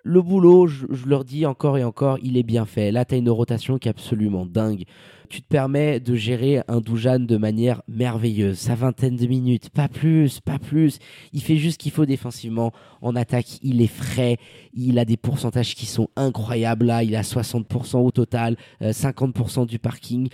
le 0.06 0.22
boulot, 0.22 0.68
je, 0.68 0.86
leur 1.08 1.26
dis 1.26 1.48
encore 1.48 1.80
et 1.80 1.84
encore, 1.84 2.20
il 2.22 2.38
est 2.38 2.44
bien 2.44 2.66
fait. 2.66 2.92
Là, 2.92 3.06
tu 3.06 3.16
as 3.16 3.18
une 3.18 3.30
rotation 3.30 3.80
qui 3.80 3.88
est 3.88 3.90
absolument 3.90 4.46
dingue. 4.46 4.84
Tu 5.30 5.42
te 5.42 5.48
permets 5.48 6.00
de 6.00 6.14
gérer 6.14 6.62
un 6.68 6.80
Doujan 6.80 7.22
de 7.22 7.38
manière 7.38 7.82
merveilleuse. 7.88 8.60
Sa 8.60 8.76
vingtaine 8.76 9.16
de 9.16 9.26
minutes, 9.26 9.72
pas 9.72 9.88
plus, 9.88 10.40
pas 10.42 10.60
plus. 10.60 11.00
Il 11.34 11.42
fait 11.42 11.58
juste 11.58 11.74
ce 11.74 11.80
qu'il 11.80 11.92
faut 11.92 12.06
défensivement. 12.06 12.72
En 13.02 13.16
attaque, 13.16 13.58
il 13.64 13.82
est 13.82 13.88
frais. 13.88 14.38
Il 14.76 15.00
a 15.00 15.06
des 15.06 15.18
pourcentages 15.18 15.74
qui 15.74 15.88
sont 15.88 16.10
incroyables. 16.16 16.86
Là, 16.86 17.04
il 17.04 17.16
a 17.16 17.24
60% 17.24 17.98
au 17.98 18.12
total, 18.12 18.58
50% 18.82 19.64
euh, 19.64 19.66
du 19.66 19.80
parking. 19.80 20.30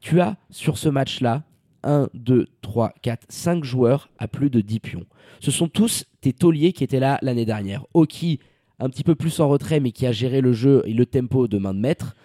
Tu 0.00 0.20
as 0.20 0.36
sur 0.50 0.78
ce 0.78 0.88
match-là 0.88 1.44
1, 1.84 2.08
2, 2.14 2.48
3, 2.60 2.92
4, 3.02 3.26
5 3.28 3.62
joueurs 3.62 4.10
à 4.18 4.26
plus 4.26 4.50
de 4.50 4.60
10 4.60 4.80
pions. 4.80 5.06
Ce 5.38 5.52
sont 5.52 5.68
tous 5.68 6.06
tes 6.20 6.32
tauliers 6.32 6.72
qui 6.72 6.82
étaient 6.82 6.98
là 6.98 7.20
l'année 7.22 7.44
dernière. 7.44 7.84
Oki, 7.94 8.40
un 8.82 8.90
petit 8.90 9.04
peu 9.04 9.14
plus 9.14 9.38
en 9.38 9.48
retrait, 9.48 9.78
mais 9.78 9.92
qui 9.92 10.06
a 10.06 10.12
géré 10.12 10.40
le 10.40 10.52
jeu 10.52 10.82
et 10.84 10.92
le 10.92 11.06
tempo 11.06 11.46
de 11.46 11.56
main 11.56 11.72
de 11.72 11.78
maître. 11.78 12.16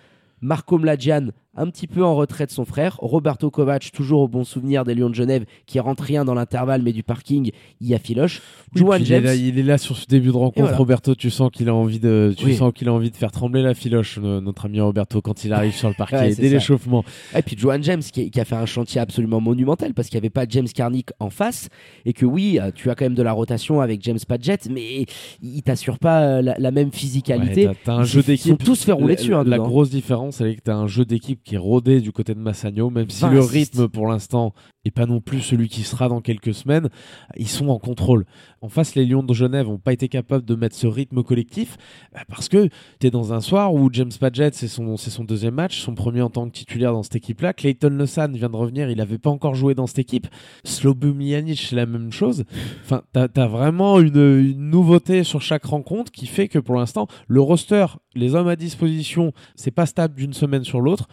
Marco 0.41 0.79
Mladjian, 0.79 1.27
un 1.57 1.69
petit 1.69 1.87
peu 1.87 2.03
en 2.05 2.15
retrait 2.15 2.45
de 2.45 2.51
son 2.51 2.65
frère. 2.65 2.97
Roberto 3.01 3.49
Kovac, 3.49 3.91
toujours 3.91 4.21
au 4.21 4.27
bon 4.27 4.43
souvenir 4.43 4.85
des 4.85 4.95
Lions 4.95 5.09
de 5.09 5.15
Genève, 5.15 5.45
qui 5.65 5.79
rentre 5.79 6.03
rien 6.03 6.23
dans 6.23 6.33
l'intervalle, 6.33 6.81
mais 6.83 6.93
du 6.93 7.03
parking, 7.03 7.51
il 7.81 7.87
y 7.87 7.95
a 7.95 7.99
filoche. 7.99 8.41
James. 8.75 9.25
Il 9.37 9.59
est, 9.59 9.63
là, 9.63 9.77
sur 9.77 9.97
ce 9.97 10.05
début 10.05 10.27
de 10.27 10.37
rencontre. 10.37 10.75
Roberto, 10.75 11.15
tu 11.15 11.29
sens 11.29 11.49
qu'il 11.51 11.69
a 11.69 11.75
envie 11.75 11.99
de, 11.99 12.33
tu 12.37 12.53
sens 12.53 12.71
qu'il 12.73 12.87
a 12.89 12.93
envie 12.93 13.11
de 13.11 13.15
faire 13.15 13.31
trembler 13.31 13.61
la 13.61 13.73
filoche, 13.73 14.19
notre 14.19 14.65
ami 14.65 14.79
Roberto, 14.79 15.21
quand 15.21 15.43
il 15.43 15.53
arrive 15.53 15.73
sur 15.73 15.89
le 15.89 15.95
parquet 15.95 16.33
dès 16.35 16.49
l'échauffement. 16.49 17.03
Et 17.35 17.41
puis 17.41 17.57
Johan 17.57 17.79
James, 17.81 18.01
qui, 18.01 18.31
a 18.39 18.45
fait 18.45 18.55
un 18.55 18.65
chantier 18.65 19.01
absolument 19.01 19.41
monumental 19.41 19.93
parce 19.93 20.09
qu'il 20.09 20.17
n'y 20.17 20.21
avait 20.21 20.29
pas 20.29 20.45
James 20.47 20.67
Carnick 20.67 21.09
en 21.19 21.29
face, 21.29 21.69
et 22.05 22.13
que 22.13 22.25
oui, 22.25 22.59
euh, 22.61 22.71
tu 22.73 22.89
as 22.89 22.95
quand 22.95 23.05
même 23.05 23.15
de 23.15 23.23
la 23.23 23.31
rotation 23.31 23.81
avec 23.81 24.03
James 24.03 24.19
Padgett, 24.27 24.69
mais 24.69 25.05
il 25.41 25.63
t'assure 25.63 25.97
pas 25.97 26.21
euh, 26.21 26.53
la, 26.57 26.71
même 26.71 26.91
physicalité. 26.91 27.67
Ouais, 27.67 27.75
un 27.87 28.03
jeu 28.03 28.21
d'équipe. 28.21 28.57
Ils 28.59 28.65
tous 28.65 28.83
fait 28.83 28.91
rouler 28.91 29.15
dessus. 29.15 29.33
Hein, 29.33 29.43
la 29.45 29.57
grosse 29.57 29.89
différence, 29.89 30.35
c'est 30.37 30.55
que 30.55 30.61
tu 30.61 30.71
as 30.71 30.75
un 30.75 30.87
jeu 30.87 31.05
d'équipe 31.05 31.39
qui 31.47 31.55
est 31.55 31.59
rodé 31.59 32.01
du 32.01 32.11
côté 32.11 32.35
de 32.35 32.39
Massagno, 32.39 32.89
même 32.89 33.09
si 33.09 33.25
le 33.25 33.39
rythme 33.39 33.87
pour 33.87 34.05
l'instant 34.07 34.53
n'est 34.83 34.91
pas 34.91 35.05
non 35.05 35.21
plus 35.21 35.39
celui 35.39 35.69
qui 35.69 35.83
sera 35.83 36.09
dans 36.09 36.19
quelques 36.19 36.53
semaines, 36.53 36.89
ils 37.37 37.47
sont 37.47 37.69
en 37.69 37.79
contrôle. 37.79 38.25
En 38.61 38.67
face, 38.67 38.95
les 38.95 39.05
Lions 39.05 39.23
de 39.23 39.33
Genève 39.33 39.67
n'ont 39.67 39.77
pas 39.77 39.93
été 39.93 40.09
capables 40.09 40.43
de 40.43 40.55
mettre 40.55 40.75
ce 40.75 40.87
rythme 40.87 41.23
collectif 41.23 41.77
bah, 42.13 42.19
parce 42.27 42.49
que 42.49 42.67
tu 42.99 43.07
es 43.07 43.11
dans 43.11 43.31
un 43.31 43.39
soir 43.39 43.73
où 43.73 43.89
James 43.93 44.11
Padgett, 44.19 44.55
c'est 44.55 44.67
son, 44.67 44.97
son 44.97 45.23
deuxième 45.23 45.53
match, 45.53 45.79
son 45.79 45.95
premier 45.95 46.21
en 46.21 46.29
tant 46.29 46.47
que 46.47 46.51
titulaire 46.51 46.91
dans 46.91 47.03
cette 47.03 47.15
équipe-là. 47.15 47.53
Clayton 47.53 47.95
Lesan 47.97 48.33
vient 48.33 48.49
de 48.49 48.55
revenir, 48.57 48.89
il 48.89 48.97
n'avait 48.97 49.17
pas 49.17 49.29
encore 49.29 49.55
joué 49.55 49.73
dans 49.73 49.87
cette 49.87 49.99
équipe. 49.99 50.27
Slobu 50.65 51.13
Mijanic, 51.13 51.61
c'est 51.61 51.77
la 51.77 51.85
même 51.85 52.11
chose. 52.11 52.43
Enfin, 52.83 53.03
tu 53.13 53.39
as, 53.39 53.47
vraiment 53.47 54.01
une, 54.01 54.17
une 54.17 54.69
nouveauté 54.69 55.23
sur 55.23 55.41
chaque 55.41 55.63
rencontre 55.63 56.11
qui 56.11 56.27
fait 56.27 56.49
que 56.49 56.59
pour 56.59 56.75
l'instant, 56.75 57.07
le 57.29 57.39
roster, 57.39 57.85
les 58.15 58.35
hommes 58.35 58.49
à 58.49 58.57
disposition, 58.57 59.31
c'est 59.55 59.71
pas 59.71 59.85
stable 59.85 60.15
d'une 60.15 60.33
semaine 60.33 60.65
sur 60.65 60.81
l'autre 60.81 61.07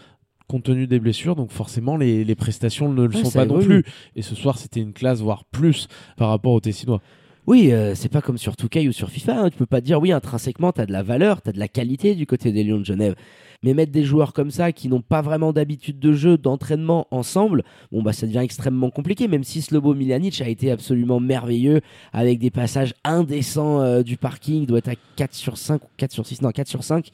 compte 0.49 0.65
tenu 0.65 0.87
des 0.87 1.01
blessures, 1.01 1.37
donc 1.37 1.51
forcément 1.51 1.97
les, 1.97 2.35
prestations 2.35 2.93
ne 2.93 3.05
le 3.05 3.13
sont 3.13 3.31
pas 3.31 3.47
non 3.47 3.61
plus. 3.61 3.85
Et 4.17 4.23
ce 4.23 4.35
soir, 4.35 4.59
c'était 4.59 4.81
une 4.81 4.93
classe, 4.93 5.21
voire 5.21 5.45
plus, 5.45 5.89
par 6.17 6.29
rapport 6.29 6.53
aux 6.53 6.61
Tessinois. 6.61 7.01
Oui, 7.47 7.73
euh, 7.73 7.95
c'est 7.95 8.09
pas 8.09 8.23
comme 8.23 8.39
sur 8.39 8.55
2K 8.55 8.89
ou 8.89 8.93
sur 8.93 9.11
FIFA. 9.11 9.39
Hein. 9.39 9.51
Tu 9.51 9.59
peux 9.59 9.67
pas 9.67 9.83
dire, 9.83 10.01
oui, 10.01 10.13
intrinsèquement, 10.13 10.73
tu 10.73 10.81
as 10.81 10.87
de 10.87 10.93
la 10.93 11.03
valeur, 11.03 11.43
tu 11.43 11.51
as 11.51 11.53
de 11.53 11.59
la 11.59 11.69
qualité 11.69 12.15
du 12.15 12.27
côté 12.27 12.53
des 12.53 12.65
Lions 12.65 12.79
de 12.79 12.87
Genève. 12.87 13.15
Mais 13.63 13.75
mettre 13.75 13.93
des 13.93 14.03
joueurs 14.03 14.33
comme 14.33 14.51
ça 14.51 14.73
qui 14.73 14.89
n'ont 14.89 15.03
pas 15.03 15.21
vraiment 15.21 15.53
d'habitude 15.53 15.99
de 15.99 16.13
jeu, 16.13 16.39
d'entraînement 16.39 17.07
ensemble, 17.11 17.63
bon 17.93 18.03
bah 18.03 18.13
ça 18.13 18.27
devient 18.27 18.41
extrêmement 18.43 18.91
compliqué. 18.91 19.29
Même 19.29 19.45
si 19.45 19.63
Slobo 19.63 19.95
Miljanic 19.95 20.41
a 20.41 20.49
été 20.49 20.71
absolument 20.71 21.21
merveilleux 21.21 21.81
avec 22.13 22.39
des 22.39 22.51
passages 22.51 22.95
indécents 23.05 23.81
euh, 23.81 24.03
du 24.03 24.17
parking, 24.17 24.63
il 24.63 24.67
doit 24.67 24.79
être 24.79 24.89
à 24.89 24.97
4 25.17 25.35
sur 25.35 25.57
5 25.57 25.83
ou 25.83 25.89
4 25.97 26.13
sur 26.13 26.27
6, 26.27 26.43
non 26.43 26.51
4 26.51 26.69
sur 26.69 26.85
5. 26.85 27.11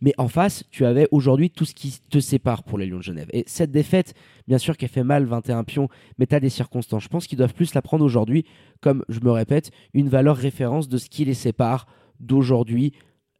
Mais 0.00 0.14
en 0.18 0.28
face, 0.28 0.64
tu 0.70 0.84
avais 0.84 1.08
aujourd'hui 1.10 1.50
tout 1.50 1.64
ce 1.64 1.74
qui 1.74 1.98
te 2.10 2.18
sépare 2.20 2.62
pour 2.62 2.78
les 2.78 2.86
Lions 2.86 2.98
de 2.98 3.02
Genève. 3.02 3.28
Et 3.32 3.44
cette 3.46 3.70
défaite, 3.70 4.14
bien 4.46 4.58
sûr 4.58 4.76
qu'elle 4.76 4.88
fait 4.88 5.04
mal, 5.04 5.24
21 5.24 5.64
pions, 5.64 5.88
mais 6.18 6.26
tu 6.26 6.34
as 6.34 6.40
des 6.40 6.50
circonstances. 6.50 7.04
Je 7.04 7.08
pense 7.08 7.26
qu'ils 7.26 7.38
doivent 7.38 7.54
plus 7.54 7.74
la 7.74 7.82
prendre 7.82 8.04
aujourd'hui 8.04 8.44
comme, 8.80 9.04
je 9.08 9.20
me 9.20 9.30
répète, 9.30 9.70
une 9.94 10.08
valeur 10.08 10.36
référence 10.36 10.88
de 10.88 10.98
ce 10.98 11.08
qui 11.08 11.24
les 11.24 11.34
sépare 11.34 11.86
d'aujourd'hui 12.20 12.92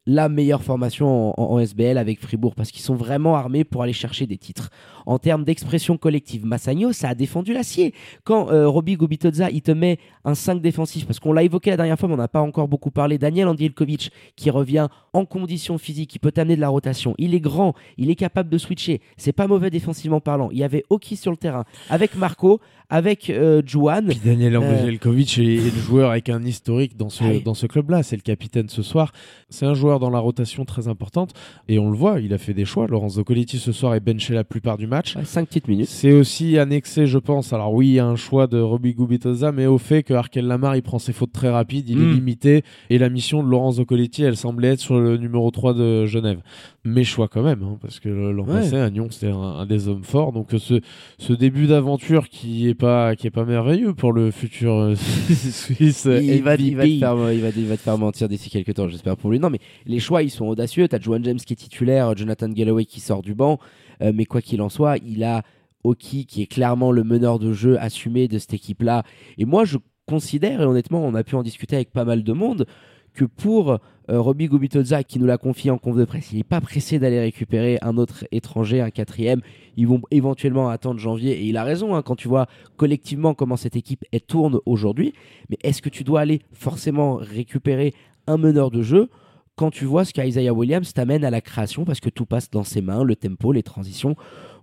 la 0.08 0.30
meilleure 0.30 0.62
formation 0.62 1.38
en, 1.38 1.58
SBL 1.58 1.98
avec 1.98 2.18
Fribourg 2.18 2.54
parce 2.54 2.70
qu'ils 2.70 2.80
sont 2.80 2.94
vraiment 2.94 3.36
armés 3.36 3.62
pour 3.62 3.82
aller 3.82 3.92
chercher 3.92 4.26
des 4.26 4.38
titres. 4.38 4.70
En 5.04 5.18
termes 5.18 5.44
d'expression 5.44 5.98
collective, 5.98 6.46
Massagno, 6.46 6.92
ça 6.92 7.10
a 7.10 7.14
défendu 7.14 7.52
l'acier. 7.52 7.92
Quand 8.24 8.50
euh, 8.50 8.66
Roby 8.66 8.96
Gubitoza, 8.96 9.50
il 9.50 9.60
te 9.60 9.70
met 9.70 9.98
un 10.24 10.34
5 10.34 10.62
défensif, 10.62 11.06
parce 11.06 11.20
qu'on 11.20 11.34
l'a 11.34 11.42
évoqué 11.42 11.68
la 11.68 11.76
dernière 11.76 11.98
fois, 11.98 12.08
mais 12.08 12.14
on 12.14 12.18
n'a 12.18 12.28
pas 12.28 12.40
encore 12.40 12.68
beaucoup 12.68 12.90
parlé, 12.90 13.18
Daniel 13.18 13.48
Andielkovic 13.48 14.10
qui 14.34 14.48
revient 14.48 14.88
en 15.12 15.26
condition 15.26 15.76
physique, 15.76 16.08
qui 16.08 16.18
peut 16.18 16.32
t'amener 16.32 16.56
de 16.56 16.60
la 16.62 16.70
rotation. 16.70 17.14
Il 17.18 17.34
est 17.34 17.40
grand, 17.40 17.74
il 17.98 18.08
est 18.08 18.16
capable 18.16 18.48
de 18.48 18.56
switcher. 18.56 19.02
C'est 19.18 19.32
pas 19.32 19.46
mauvais 19.46 19.68
défensivement 19.68 20.20
parlant. 20.20 20.48
Il 20.52 20.58
y 20.58 20.64
avait 20.64 20.84
Oki 20.88 21.16
sur 21.16 21.30
le 21.30 21.36
terrain 21.36 21.64
avec 21.90 22.16
Marco, 22.16 22.60
avec 22.90 23.28
euh, 23.28 23.62
Juan. 23.64 24.06
Puis 24.06 24.20
Daniel 24.24 24.56
euh, 24.56 24.60
Andielkovic 24.60 25.38
est, 25.38 25.74
le 25.74 25.80
joueur 25.80 26.10
avec 26.10 26.28
un 26.30 26.42
historique 26.44 26.96
dans 26.96 27.10
ce, 27.10 27.24
ah 27.24 27.40
dans 27.44 27.54
ce 27.54 27.66
club-là. 27.66 28.02
C'est 28.02 28.16
le 28.16 28.22
capitaine 28.22 28.68
ce 28.68 28.82
soir. 28.82 29.12
C'est 29.50 29.66
un 29.66 29.74
joueur 29.74 29.97
dans 29.98 30.10
la 30.10 30.18
rotation 30.18 30.64
très 30.64 30.88
importante. 30.88 31.32
Et 31.68 31.78
on 31.78 31.90
le 31.90 31.96
voit, 31.96 32.20
il 32.20 32.32
a 32.32 32.38
fait 32.38 32.54
des 32.54 32.64
choix. 32.64 32.86
Laurence 32.86 33.14
Zoccoletti 33.14 33.58
ce 33.58 33.72
soir 33.72 33.94
est 33.94 34.00
benché 34.00 34.34
la 34.34 34.44
plupart 34.44 34.76
du 34.76 34.86
match. 34.86 35.16
5 35.22 35.48
petites 35.48 35.68
minutes. 35.68 35.88
C'est 35.88 36.12
aussi 36.12 36.58
annexé, 36.58 37.06
je 37.06 37.18
pense. 37.18 37.52
Alors 37.52 37.72
oui, 37.72 37.88
il 37.88 37.94
y 37.94 37.98
a 37.98 38.06
un 38.06 38.16
choix 38.16 38.46
de 38.46 38.58
Roby 38.60 38.94
Gubitoza, 38.94 39.52
mais 39.52 39.66
au 39.66 39.78
fait 39.78 40.02
que 40.02 40.14
Arkel 40.14 40.46
Lamar, 40.46 40.76
il 40.76 40.82
prend 40.82 40.98
ses 40.98 41.12
fautes 41.12 41.32
très 41.32 41.50
rapides, 41.50 41.88
il 41.88 41.98
est 41.98 42.04
hmm. 42.04 42.14
limité. 42.14 42.62
Et 42.90 42.98
la 42.98 43.08
mission 43.08 43.42
de 43.42 43.48
Laurence 43.48 43.76
Zoccoletti, 43.76 44.22
elle 44.22 44.36
semblait 44.36 44.68
être 44.68 44.80
sur 44.80 44.98
le 44.98 45.16
numéro 45.16 45.50
3 45.50 45.74
de 45.74 46.06
Genève. 46.06 46.40
Mais 46.84 47.04
choix 47.04 47.28
quand 47.28 47.42
même, 47.42 47.62
hein, 47.62 47.78
parce 47.82 48.00
que 48.00 48.08
l'an 48.08 48.44
passé, 48.44 48.76
à 48.76 48.88
Nyon, 48.88 49.08
c'était 49.10 49.32
un, 49.32 49.66
des 49.66 49.88
hommes 49.88 50.04
forts. 50.04 50.32
Donc 50.32 50.48
ce, 50.56 50.80
ce 51.18 51.32
début 51.32 51.66
d'aventure 51.66 52.28
qui 52.28 52.68
est 52.68 52.74
pas 52.74 53.14
qui 53.16 53.26
est 53.26 53.30
pas 53.30 53.44
merveilleux 53.44 53.94
pour 53.94 54.12
le 54.12 54.30
futur 54.30 54.74
euh, 54.74 54.94
Suisse. 54.94 56.06
Il, 56.06 56.42
va, 56.42 56.54
il, 56.54 56.76
va 56.76 56.84
te 56.84 56.98
faire, 56.98 57.32
il, 57.32 57.40
va, 57.40 57.48
il 57.54 57.66
va 57.66 57.76
te 57.76 57.82
faire 57.82 57.98
mentir 57.98 58.28
d'ici 58.28 58.48
quelques 58.48 58.74
temps, 58.74 58.88
j'espère 58.88 59.16
pour 59.16 59.30
lui. 59.30 59.38
Non, 59.38 59.50
mais 59.50 59.58
les 59.88 59.98
choix, 60.00 60.22
ils 60.22 60.30
sont 60.30 60.46
audacieux. 60.46 60.86
Tu 60.86 60.94
as 60.94 61.00
Joan 61.00 61.24
James 61.24 61.38
qui 61.38 61.54
est 61.54 61.56
titulaire, 61.56 62.16
Jonathan 62.16 62.48
Galloway 62.48 62.84
qui 62.84 63.00
sort 63.00 63.22
du 63.22 63.34
banc. 63.34 63.58
Euh, 64.02 64.12
mais 64.14 64.26
quoi 64.26 64.42
qu'il 64.42 64.62
en 64.62 64.68
soit, 64.68 64.98
il 64.98 65.24
a 65.24 65.42
Oki 65.82 66.26
qui 66.26 66.42
est 66.42 66.46
clairement 66.46 66.92
le 66.92 67.02
meneur 67.02 67.38
de 67.38 67.52
jeu 67.52 67.80
assumé 67.80 68.28
de 68.28 68.38
cette 68.38 68.52
équipe-là. 68.54 69.02
Et 69.38 69.46
moi, 69.46 69.64
je 69.64 69.78
considère, 70.06 70.60
et 70.60 70.64
honnêtement, 70.64 71.02
on 71.04 71.14
a 71.14 71.24
pu 71.24 71.34
en 71.34 71.42
discuter 71.42 71.74
avec 71.74 71.90
pas 71.90 72.04
mal 72.04 72.22
de 72.22 72.32
monde, 72.32 72.66
que 73.14 73.24
pour 73.24 73.70
euh, 73.70 73.78
Robbie 74.20 74.46
Gubitoza, 74.46 75.02
qui 75.02 75.18
nous 75.18 75.26
l'a 75.26 75.38
confié 75.38 75.70
en 75.70 75.78
conf 75.78 75.96
de 75.96 76.04
presse, 76.04 76.32
il 76.32 76.36
n'est 76.36 76.44
pas 76.44 76.60
pressé 76.60 76.98
d'aller 76.98 77.18
récupérer 77.18 77.78
un 77.80 77.96
autre 77.96 78.26
étranger, 78.30 78.82
un 78.82 78.90
quatrième. 78.90 79.40
Ils 79.76 79.88
vont 79.88 80.02
éventuellement 80.10 80.68
attendre 80.68 81.00
janvier. 81.00 81.32
Et 81.32 81.44
il 81.46 81.56
a 81.56 81.64
raison, 81.64 81.94
hein, 81.94 82.02
quand 82.02 82.14
tu 82.14 82.28
vois 82.28 82.46
collectivement 82.76 83.32
comment 83.32 83.56
cette 83.56 83.74
équipe 83.74 84.04
tourne 84.26 84.60
aujourd'hui. 84.66 85.14
Mais 85.48 85.56
est-ce 85.62 85.80
que 85.80 85.88
tu 85.88 86.04
dois 86.04 86.20
aller 86.20 86.42
forcément 86.52 87.16
récupérer 87.16 87.94
un 88.26 88.36
meneur 88.36 88.70
de 88.70 88.82
jeu 88.82 89.08
quand 89.58 89.70
tu 89.70 89.84
vois 89.84 90.04
ce 90.04 90.12
qu'Isaiah 90.14 90.54
Williams 90.54 90.92
t'amène 90.94 91.24
à 91.24 91.30
la 91.30 91.40
création, 91.40 91.84
parce 91.84 91.98
que 92.00 92.08
tout 92.10 92.26
passe 92.26 92.48
dans 92.50 92.62
ses 92.64 92.80
mains, 92.80 93.02
le 93.02 93.16
tempo, 93.16 93.50
les 93.52 93.64
transitions. 93.64 94.14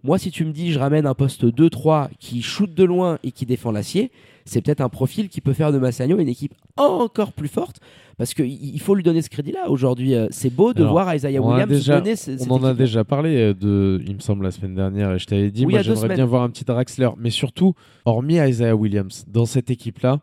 Moi, 0.03 0.17
si 0.19 0.31
tu 0.31 0.45
me 0.45 0.51
dis 0.51 0.71
je 0.71 0.79
ramène 0.79 1.05
un 1.05 1.13
poste 1.15 1.43
2-3 1.45 2.09
qui 2.19 2.41
shoot 2.41 2.71
de 2.73 2.83
loin 2.83 3.17
et 3.23 3.31
qui 3.31 3.45
défend 3.45 3.71
l'acier, 3.71 4.11
c'est 4.45 4.61
peut-être 4.61 4.81
un 4.81 4.89
profil 4.89 5.27
qui 5.29 5.41
peut 5.41 5.53
faire 5.53 5.71
de 5.73 5.79
Massagno 5.79 6.19
une 6.19 6.27
équipe 6.29 6.53
encore 6.77 7.33
plus 7.33 7.47
forte 7.47 7.79
parce 8.17 8.33
qu'il 8.35 8.79
faut 8.79 8.93
lui 8.95 9.01
donner 9.03 9.21
ce 9.23 9.29
crédit-là 9.31 9.69
aujourd'hui. 9.69 10.13
Euh, 10.13 10.27
c'est 10.29 10.53
beau 10.53 10.73
de 10.73 10.81
Alors, 10.81 10.91
voir 10.93 11.13
Isaiah 11.15 11.41
Williams 11.41 11.69
déjà- 11.69 11.99
donner 11.99 12.15
cette 12.15 12.43
On 12.49 12.51
en 12.55 12.63
a 12.63 12.73
déjà 12.75 13.03
parlé 13.03 13.35
euh, 13.35 13.53
de, 13.53 13.99
il 14.07 14.13
me 14.15 14.19
semble, 14.19 14.43
la 14.45 14.51
semaine 14.51 14.75
dernière, 14.75 15.11
et 15.11 15.19
je 15.19 15.25
t'avais 15.25 15.49
dit, 15.51 15.65
Oui, 15.65 15.73
moi 15.73 15.81
j'aimerais 15.81 16.13
bien 16.15 16.25
voir 16.25 16.43
un 16.43 16.49
petit 16.51 16.63
Draxler. 16.63 17.09
Mais 17.17 17.31
surtout, 17.31 17.73
hormis 18.05 18.35
Isaiah 18.35 18.75
Williams, 18.75 19.25
dans 19.27 19.45
cette 19.45 19.71
équipe-là, 19.71 20.19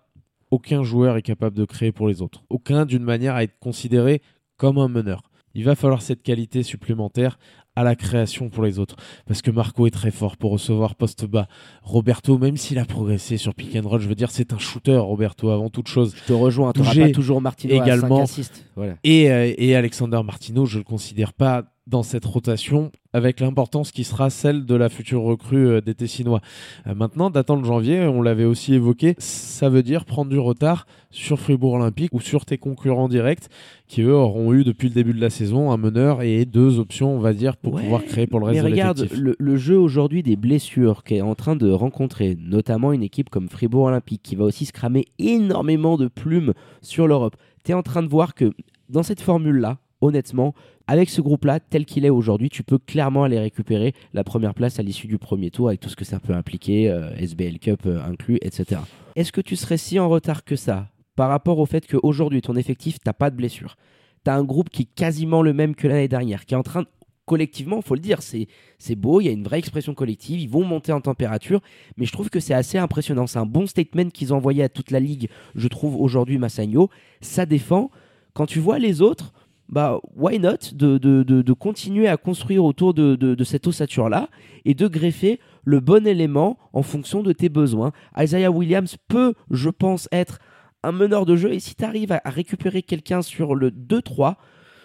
aucun 0.53 0.83
joueur 0.85 1.17
est 1.17 1.23
capable 1.23 1.57
de 1.57 1.65
créer 1.65 1.91
pour 1.93 2.07
les 2.09 2.23
autres. 2.23 2.45
Aucun 2.51 2.87
d'une 2.87 3.03
manière 3.03 3.35
à 3.35 3.43
être 3.43 3.59
considéré 3.59 4.23
comme 4.63 4.79
un 4.79 4.87
meneur. 4.87 5.23
Il 5.57 5.65
va 5.65 5.75
falloir 5.75 6.03
cette 6.03 6.23
qualité 6.23 6.63
supplémentaire 6.63 7.37
à 7.75 7.83
la 7.83 7.97
création 7.97 8.49
pour 8.49 8.63
les 8.63 8.79
autres. 8.79 8.95
Parce 9.27 9.43
que 9.43 9.51
Marco 9.51 9.89
est 9.89 9.91
très 9.91 10.13
fort 10.13 10.37
pour 10.37 10.53
recevoir 10.53 10.95
poste 10.95 11.27
bas. 11.27 11.49
Roberto, 11.83 12.39
même 12.39 12.57
s'il 12.57 12.79
a 12.79 12.85
progressé 12.85 13.39
sur 13.39 13.57
pick 13.57 13.75
and 13.75 13.89
roll, 13.89 14.01
je 14.01 14.09
veux 14.09 14.15
dire, 14.15 14.31
c'est 14.31 14.53
un 14.53 14.59
shooter, 14.59 14.99
Roberto, 14.99 15.51
avant 15.51 15.69
toute 15.69 15.89
chose. 15.89 16.15
Je 16.17 16.29
te 16.29 16.33
rejoins, 16.33 16.73
tu 16.73 16.81
pas 16.81 17.11
toujours 17.11 17.41
Martino 17.41 17.75
également. 17.75 18.19
à 18.23 18.27
5 18.27 18.33
assists. 18.33 18.65
Voilà. 18.77 18.95
Et, 19.03 19.33
euh, 19.33 19.53
et 19.59 19.75
Alexander 19.75 20.21
Martino, 20.25 20.65
je 20.65 20.77
ne 20.77 20.83
le 20.83 20.85
considère 20.85 21.33
pas 21.33 21.65
dans 21.87 22.03
cette 22.03 22.25
rotation 22.25 22.93
avec 23.13 23.41
l'importance 23.41 23.91
qui 23.91 24.05
sera 24.05 24.31
celle 24.31 24.65
de 24.65 24.75
la 24.75 24.89
future 24.89 25.23
recrue 25.23 25.67
euh, 25.67 25.81
des 25.81 25.95
Tessinois. 25.95 26.41
Euh, 26.87 26.95
maintenant, 26.95 27.29
d'attendre 27.29 27.65
janvier, 27.65 28.01
on 28.03 28.23
l'avait 28.23 28.45
aussi 28.45 28.75
évoqué, 28.75 29.15
ça 29.19 29.69
veut 29.69 29.83
dire 29.83 30.05
prendre 30.05 30.31
du 30.31 30.39
retard 30.39 30.87
sur 31.11 31.39
Fribourg 31.39 31.75
Olympique 31.75 32.15
ou 32.15 32.21
sur 32.21 32.45
tes 32.47 32.57
concurrents 32.57 33.09
directs 33.09 33.49
qui, 33.89 34.03
eux, 34.03 34.15
auront 34.15 34.53
eu 34.55 34.65
depuis 34.65 34.89
le 34.89 34.95
début 34.95 35.13
de 35.13 35.21
la 35.21 35.29
saison 35.29 35.73
un 35.73 35.77
meneur 35.77 36.23
et 36.23 36.45
deux 36.45 36.79
options, 36.79 37.15
on 37.15 37.19
va 37.19 37.33
dire, 37.33 37.57
pour 37.57 37.75
Ouais, 37.75 37.83
pouvoir 37.83 38.05
créer 38.05 38.27
pour 38.27 38.41
le 38.41 38.47
reste 38.47 38.63
Mais 38.63 38.69
de 38.69 38.73
regarde, 38.73 39.09
le, 39.13 39.35
le 39.39 39.57
jeu 39.57 39.79
aujourd'hui 39.79 40.23
des 40.23 40.37
blessures 40.37 41.03
qu'est 41.03 41.21
en 41.21 41.35
train 41.35 41.57
de 41.57 41.71
rencontrer, 41.71 42.37
notamment 42.41 42.93
une 42.93 43.03
équipe 43.03 43.29
comme 43.29 43.49
Fribourg 43.49 43.87
Olympique, 43.87 44.23
qui 44.23 44.37
va 44.37 44.45
aussi 44.45 44.67
se 44.67 44.73
cramer 44.73 45.07
énormément 45.19 45.97
de 45.97 46.07
plumes 46.09 46.55
sur 46.81 47.09
l'Europe. 47.09 47.37
Tu 47.65 47.73
es 47.73 47.75
en 47.75 47.83
train 47.83 48.03
de 48.03 48.09
voir 48.09 48.35
que 48.35 48.53
dans 48.89 49.03
cette 49.03 49.21
formule-là, 49.21 49.79
honnêtement, 50.03 50.55
avec 50.87 51.09
ce 51.09 51.21
groupe-là, 51.21 51.61
tel 51.61 51.87
qu'il 51.87 52.05
est 52.05 52.11
aujourd'hui, 52.11 52.51
tu 52.51 52.63
peux 52.63 52.79
clairement 52.79 53.25
aller 53.25 53.39
récupérer 53.39 53.95
la 54.13 54.25
première 54.25 54.53
place 54.53 54.79
à 54.79 54.83
l'issue 54.83 55.07
du 55.07 55.19
premier 55.19 55.51
tour, 55.51 55.69
avec 55.69 55.81
tout 55.81 55.89
ce 55.89 55.97
que 55.97 56.05
ça 56.05 56.21
peut 56.21 56.35
impliquer, 56.35 56.91
euh, 56.91 57.15
SBL 57.17 57.59
Cup 57.59 57.87
euh, 57.87 58.03
inclus, 58.05 58.39
etc. 58.43 58.81
Est-ce 59.17 59.33
que 59.33 59.41
tu 59.41 59.57
serais 59.57 59.79
si 59.79 59.99
en 59.99 60.09
retard 60.09 60.45
que 60.45 60.57
ça 60.57 60.89
par 61.15 61.29
rapport 61.29 61.59
au 61.59 61.67
fait 61.67 61.87
qu'aujourd'hui, 61.87 62.43
ton 62.43 62.57
effectif, 62.57 62.99
t'as 63.03 63.13
pas 63.13 63.31
de 63.31 63.37
blessure? 63.37 63.77
T'as 64.25 64.35
un 64.35 64.45
groupe 64.45 64.71
qui 64.71 64.83
est 64.83 64.95
quasiment 64.95 65.43
le 65.43 65.53
même 65.53 65.75
que 65.75 65.89
l'année 65.89 66.09
dernière, 66.09 66.45
qui 66.45 66.55
est 66.55 66.57
en 66.57 66.63
train 66.63 66.85
collectivement, 67.25 67.81
faut 67.83 67.95
le 67.95 68.01
dire, 68.01 68.23
c'est 68.23 68.49
c'est 68.79 68.97
beau, 68.97 69.21
il 69.21 69.25
y 69.25 69.29
a 69.29 69.33
une 69.33 69.45
vraie 69.45 69.59
expression 69.59 69.95
collective, 69.95 70.41
ils 70.41 70.49
vont 70.49 70.65
monter 70.65 70.93
en 70.93 71.01
température, 71.01 71.61
mais 71.97 72.05
je 72.05 72.13
trouve 72.13 72.31
que 72.31 72.41
c'est 72.41 72.55
assez 72.55 72.79
impressionnant. 72.79 73.27
C'est 73.27 73.39
un 73.39 73.47
bon 73.47 73.67
statement 73.67 74.11
qu'ils 74.11 74.35
ont 74.35 74.37
envoyé 74.37 74.63
à 74.63 74.69
toute 74.69 74.91
la 74.91 75.01
ligue, 75.01 75.29
je 75.55 75.69
trouve, 75.69 75.97
aujourd'hui, 76.01 76.39
Massagno. 76.39 76.91
Ça 77.21 77.47
défend. 77.47 77.91
Quand 78.35 78.47
tu 78.47 78.59
vois 78.59 78.79
les 78.79 79.03
autres, 79.03 79.33
bah, 79.73 80.01
why 80.15 80.39
not 80.39 80.75
de, 80.75 81.53
continuer 81.55 82.07
à 82.07 82.19
construire 82.19 82.65
autour 82.65 82.93
de, 82.93 83.45
cette 83.45 83.67
ossature-là 83.67 84.29
et 84.65 84.75
de 84.75 84.87
greffer 84.87 85.41
le 85.65 85.81
bon 85.81 86.07
élément 86.07 86.59
en 86.75 86.83
fonction 86.83 87.23
de 87.23 87.33
tes 87.33 87.49
besoins. 87.49 87.93
Isaiah 88.17 88.51
Williams 88.51 88.97
peut, 89.09 89.35
je 89.51 89.71
pense, 89.71 90.09
être 90.13 90.39
un 90.83 90.93
meneur 90.93 91.25
de 91.25 91.37
jeu 91.37 91.53
et 91.53 91.61
si 91.61 91.75
tu 91.75 91.85
arrives 91.85 92.13
à 92.13 92.21
récupérer 92.27 92.83
quelqu'un 92.83 93.23
sur 93.23 93.55
le 93.55 93.71
2-3, 93.71 94.35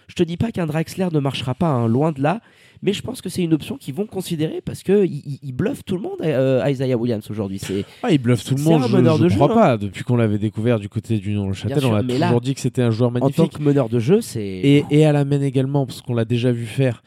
je 0.07 0.15
te 0.15 0.23
dis 0.23 0.37
pas 0.37 0.51
qu'un 0.51 0.65
Draxler 0.65 1.07
ne 1.11 1.19
marchera 1.19 1.53
pas, 1.53 1.67
hein, 1.69 1.87
loin 1.87 2.11
de 2.11 2.21
là, 2.21 2.41
mais 2.81 2.93
je 2.93 3.01
pense 3.01 3.21
que 3.21 3.29
c'est 3.29 3.43
une 3.43 3.53
option 3.53 3.77
qu'ils 3.77 3.93
vont 3.93 4.05
considérer 4.05 4.61
parce 4.61 4.83
que 4.83 5.05
il, 5.05 5.21
il- 5.25 5.39
il 5.43 5.51
bluffe 5.53 5.83
tout 5.83 5.95
le 5.95 6.01
monde, 6.01 6.17
euh, 6.23 6.63
Isaiah 6.67 6.95
Williams 6.97 7.29
aujourd'hui. 7.29 7.59
C'est 7.59 7.83
Ah, 8.03 8.11
il 8.11 8.19
bluffe 8.19 8.43
tout 8.45 8.55
le 8.55 8.61
monde, 8.63 8.83
un 8.83 8.87
je, 8.87 8.95
meneur 8.95 9.17
je 9.17 9.23
de 9.23 9.29
jeu, 9.29 9.35
crois 9.35 9.51
hein. 9.51 9.55
pas. 9.55 9.77
Depuis 9.77 10.03
qu'on 10.03 10.15
l'avait 10.15 10.37
découvert 10.37 10.79
du 10.79 10.87
côté 10.89 11.17
du 11.19 11.33
Neuchâtel, 11.33 11.79
sûr, 11.79 11.89
on 11.89 11.95
a 11.95 12.01
toujours 12.03 12.19
là, 12.19 12.39
dit 12.41 12.53
que 12.55 12.61
c'était 12.61 12.81
un 12.83 12.91
joueur 12.91 13.09
en 13.09 13.13
tant 13.13 13.19
magnifique. 13.19 13.57
que 13.57 13.63
meneur 13.63 13.89
de 13.89 13.99
jeu, 13.99 14.21
c'est 14.21 14.41
Et, 14.45 14.85
et 14.91 15.05
à 15.05 15.11
la 15.11 15.25
main 15.25 15.41
également, 15.41 15.85
parce 15.85 16.01
qu'on 16.01 16.13
l'a 16.13 16.25
déjà 16.25 16.51
vu 16.51 16.65
faire. 16.65 17.01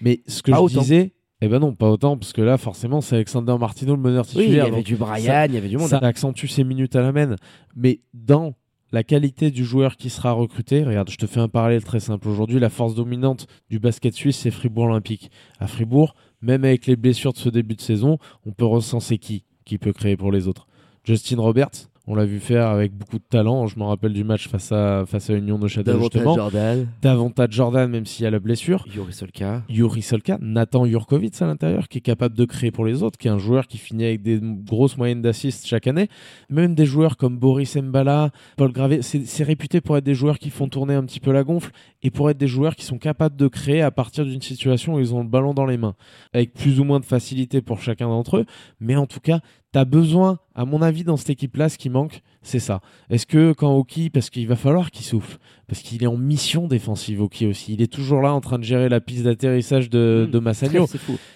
Mais 0.00 0.20
ce 0.26 0.42
que 0.42 0.50
Pas 0.52 0.58
je 0.58 0.62
autant. 0.62 0.80
disais, 0.82 1.12
eh 1.42 1.48
ben 1.48 1.58
non, 1.58 1.74
pas 1.74 1.90
autant, 1.90 2.16
parce 2.16 2.32
que 2.32 2.40
là, 2.40 2.56
forcément, 2.56 3.00
c'est 3.02 3.16
Alexander 3.16 3.56
Martino, 3.60 3.94
le 3.96 4.00
meneur 4.00 4.24
oui, 4.28 4.32
il 4.36 4.40
y 4.40 4.44
titulaire. 4.46 4.66
avait 4.66 4.82
du 4.82 4.96
Brian, 4.96 5.44
il 5.48 5.54
y 5.54 5.58
avait 5.58 5.68
du 5.68 5.76
monde. 5.76 5.88
ça 5.88 5.98
accentue 5.98 6.46
ses 6.46 6.64
minutes 6.64 6.96
à 6.96 7.02
la 7.02 7.12
main. 7.12 7.36
Mais 7.74 8.00
dans 8.14 8.54
la 8.92 9.02
qualité 9.02 9.50
du 9.50 9.64
joueur 9.64 9.96
qui 9.96 10.10
sera 10.10 10.32
recruté, 10.32 10.84
regarde, 10.84 11.10
je 11.10 11.16
te 11.16 11.26
fais 11.26 11.40
un 11.40 11.48
parallèle 11.48 11.84
très 11.84 12.00
simple. 12.00 12.28
Aujourd'hui, 12.28 12.60
la 12.60 12.70
force 12.70 12.94
dominante 12.94 13.46
du 13.68 13.78
basket 13.78 14.14
suisse, 14.14 14.38
c'est 14.38 14.50
Fribourg 14.50 14.86
Olympique. 14.86 15.30
À 15.58 15.66
Fribourg, 15.66 16.14
même 16.40 16.64
avec 16.64 16.86
les 16.86 16.96
blessures 16.96 17.32
de 17.32 17.38
ce 17.38 17.48
début 17.48 17.74
de 17.74 17.80
saison, 17.80 18.18
on 18.44 18.52
peut 18.52 18.64
recenser 18.64 19.18
qui 19.18 19.44
qui 19.66 19.76
peut 19.76 19.92
créer 19.92 20.16
pour 20.16 20.32
les 20.32 20.48
autres. 20.48 20.66
Justin 21.04 21.40
Roberts, 21.40 21.90
on 22.06 22.14
l'a 22.14 22.24
vu 22.24 22.40
faire 22.40 22.68
avec 22.68 22.92
beaucoup 22.92 23.18
de 23.18 23.24
talent. 23.28 23.66
Je 23.66 23.78
me 23.78 23.84
rappelle 23.84 24.12
du 24.12 24.24
match 24.24 24.48
face 24.48 24.72
à, 24.72 25.04
face 25.06 25.30
à 25.30 25.34
Union 25.34 25.58
de 25.58 25.68
Châtel, 25.68 25.94
Davantage 25.94 26.12
justement. 26.12 26.34
Jordan, 26.36 26.86
Davantage 27.02 27.52
Jordan, 27.52 27.90
même 27.90 28.06
s'il 28.06 28.24
y 28.24 28.26
a 28.26 28.30
la 28.30 28.38
blessure. 28.38 28.86
Yuri 28.94 29.12
Solka. 29.12 29.62
Yuri 29.68 30.02
Solka, 30.02 30.38
Nathan 30.40 30.86
Jurkovic 30.86 31.40
à 31.42 31.46
l'intérieur, 31.46 31.88
qui 31.88 31.98
est 31.98 32.02
capable 32.02 32.36
de 32.36 32.44
créer 32.44 32.70
pour 32.70 32.84
les 32.84 33.02
autres, 33.02 33.18
qui 33.18 33.28
est 33.28 33.30
un 33.30 33.38
joueur 33.38 33.66
qui 33.66 33.78
finit 33.78 34.04
avec 34.04 34.22
des 34.22 34.40
grosses 34.42 34.96
moyennes 34.96 35.22
d'assists 35.22 35.66
chaque 35.66 35.86
année. 35.86 36.08
Même 36.48 36.74
des 36.74 36.86
joueurs 36.86 37.16
comme 37.16 37.38
Boris 37.38 37.76
Mbala, 37.76 38.30
Paul 38.56 38.72
Gravé, 38.72 39.02
c'est 39.02 39.26
c'est 39.26 39.44
réputé 39.44 39.80
pour 39.80 39.96
être 39.96 40.04
des 40.04 40.14
joueurs 40.14 40.38
qui 40.38 40.50
font 40.50 40.68
tourner 40.68 40.94
un 40.94 41.04
petit 41.04 41.20
peu 41.20 41.32
la 41.32 41.44
gonfle 41.44 41.70
et 42.02 42.10
pour 42.10 42.30
être 42.30 42.38
des 42.38 42.48
joueurs 42.48 42.74
qui 42.74 42.84
sont 42.84 42.98
capables 42.98 43.36
de 43.36 43.48
créer 43.48 43.82
à 43.82 43.90
partir 43.90 44.24
d'une 44.24 44.40
situation 44.40 44.94
où 44.94 45.00
ils 45.00 45.14
ont 45.14 45.22
le 45.22 45.28
ballon 45.28 45.54
dans 45.54 45.66
les 45.66 45.76
mains, 45.76 45.94
avec 46.32 46.54
plus 46.54 46.80
ou 46.80 46.84
moins 46.84 47.00
de 47.00 47.04
facilité 47.04 47.60
pour 47.60 47.80
chacun 47.80 48.08
d'entre 48.08 48.38
eux. 48.38 48.46
Mais 48.80 48.96
en 48.96 49.06
tout 49.06 49.20
cas, 49.20 49.40
tu 49.72 49.78
as 49.78 49.84
besoin, 49.84 50.38
à 50.56 50.64
mon 50.64 50.82
avis, 50.82 51.04
dans 51.04 51.16
cette 51.16 51.30
équipe-là, 51.30 51.68
ce 51.68 51.78
qui 51.78 51.90
manque, 51.90 52.22
c'est 52.42 52.58
ça. 52.58 52.80
Est-ce 53.10 53.26
que 53.26 53.52
quand 53.52 53.76
Oki, 53.76 54.10
parce 54.10 54.30
qu'il 54.30 54.48
va 54.48 54.56
falloir 54.56 54.90
qu'il 54.90 55.04
souffle, 55.04 55.38
parce 55.68 55.82
qu'il 55.82 56.02
est 56.02 56.06
en 56.06 56.16
mission 56.16 56.66
défensive 56.66 57.20
Oki 57.20 57.46
aussi, 57.46 57.74
il 57.74 57.82
est 57.82 57.92
toujours 57.92 58.20
là 58.22 58.32
en 58.32 58.40
train 58.40 58.58
de 58.58 58.64
gérer 58.64 58.88
la 58.88 59.00
piste 59.00 59.24
d'atterrissage 59.24 59.90
de, 59.90 60.24
Mm. 60.26 60.30
de 60.30 60.38
Massagno. 60.38 60.86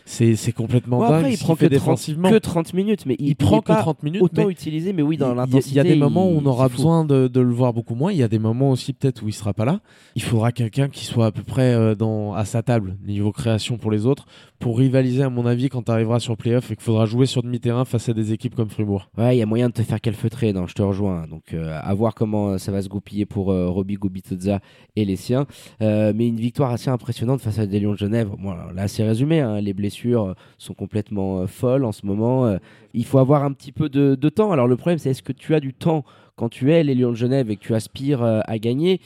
C'est 0.07 0.53
complètement 0.53 1.01
dingue. 1.01 1.13
après, 1.15 1.33
il 1.35 1.39
prend 1.39 1.55
que 1.55 1.61
fait 1.61 1.67
30, 1.69 1.71
défensivement. 1.79 2.31
que 2.31 2.37
30 2.37 2.75
minutes, 2.75 3.07
mais 3.07 3.17
il, 3.19 3.29
il 3.29 3.37
prend 3.37 3.61
que 3.61 3.67
pas 3.67 3.77
30 3.77 4.03
minutes, 4.03 4.23
autant 4.23 4.47
mais 4.47 4.53
utilisé, 4.53 4.93
mais 4.93 5.03
oui, 5.03 5.17
dans 5.17 5.33
il 5.33 5.37
l'intensité. 5.37 5.71
Il 5.71 5.77
y 5.77 5.81
a 5.81 5.85
des 5.85 5.97
moments 5.97 6.27
où 6.29 6.37
on 6.39 6.41
il- 6.41 6.47
aura 6.47 6.69
besoin 6.69 7.05
de, 7.05 7.29
de 7.29 7.41
le 7.41 7.53
voir 7.53 7.73
beaucoup 7.73 7.95
moins. 7.95 8.13
Il 8.13 8.19
y 8.19 8.23
a 8.23 8.29
des 8.29 8.39
moments 8.39 8.71
aussi 8.71 8.93
peut-être 8.93 9.23
où 9.23 9.29
il 9.29 9.33
sera 9.35 9.53
pas 9.53 9.65
là. 9.65 9.81
Il 10.15 10.23
faudra 10.23 10.53
quelqu'un 10.53 10.89
qui 10.89 11.05
soit 11.05 11.27
à 11.27 11.33
peu 11.33 11.43
près 11.43 11.75
euh, 11.75 11.95
dans, 11.95 12.33
à 12.35 12.45
sa 12.45 12.63
table 12.63 12.97
niveau 13.05 13.33
création 13.33 13.77
pour 13.79 13.91
les 13.91 14.07
autres 14.07 14.27
pour 14.59 14.79
rivaliser 14.79 15.23
à 15.23 15.31
mon 15.31 15.47
avis 15.47 15.69
quand 15.69 15.83
tu 15.85 15.91
arriveras 15.91 16.21
sur 16.21 16.37
playoff 16.37 16.71
et 16.71 16.77
qu'il 16.77 16.85
faudra 16.85 17.07
jouer 17.07 17.27
sur 17.27 17.43
demi-terrain 17.43 17.85
face 17.85 18.09
à 18.09 18.13
des 18.13 18.33
équipes 18.33 18.55
comme 18.55 18.69
Fribourg. 18.69 19.10
Ouais, 19.19 19.35
il 19.37 19.41
y 19.41 19.43
a 19.43 19.47
moyen 19.47 19.69
de 19.69 19.73
te 19.73 19.83
faire 19.83 20.01
calfeutrer, 20.01 20.53
non, 20.53 20.69
je 20.69 20.75
te 20.75 20.83
rejoins. 20.83 21.27
Donc, 21.27 21.53
euh, 21.53 21.79
à 21.83 21.93
voir 21.95 22.15
comment 22.15 22.51
euh, 22.51 22.59
ça 22.59 22.71
va 22.71 22.81
se 22.81 22.89
goupiller 22.89 23.27
pour 23.27 23.51
euh, 23.51 23.69
Roby 23.69 23.97
Gubitoza 23.97 24.61
et 24.95 25.05
les 25.05 25.17
siens. 25.17 25.47
Euh, 25.83 26.13
mais 26.15 26.29
une 26.29 26.37
victoire 26.39 26.71
assez 26.71 26.91
impressionnante 26.91 27.41
face 27.41 27.59
à 27.59 27.67
des 27.67 27.81
Lions 27.81 27.93
de 27.93 27.99
Genève. 27.99 28.31
Bon, 28.39 28.55
là, 28.73 28.87
c'est 28.87 29.03
résumé. 29.03 29.41
hein, 29.41 29.61
les 29.61 29.75
blessures 29.75 30.37
sont 30.59 30.75
complètement 30.75 31.45
folles 31.49 31.85
en 31.85 31.93
ce 31.93 32.07
moment. 32.07 32.57
Il 32.95 33.05
faut 33.05 33.19
avoir 33.19 33.43
un 33.43 33.53
petit 33.53 33.73
peu 33.73 33.89
de, 33.89 34.15
de 34.15 34.29
temps. 34.29 34.53
Alors, 34.53 34.69
le 34.69 34.77
problème, 34.77 34.99
c'est 34.99 35.11
est-ce 35.11 35.25
que 35.25 35.33
tu 35.33 35.57
as 35.57 35.61
du 35.61 35.75
temps 35.75 36.05
quand 36.37 36.49
tu 36.49 36.73
es 36.73 36.85
les 36.85 36.95
Lions 36.95 37.11
de 37.11 37.17
Genève 37.17 37.51
et 37.51 37.57
que 37.57 37.63
tu 37.65 37.75
aspires 37.75 38.23
à 38.23 38.59
gagner? 38.59 39.01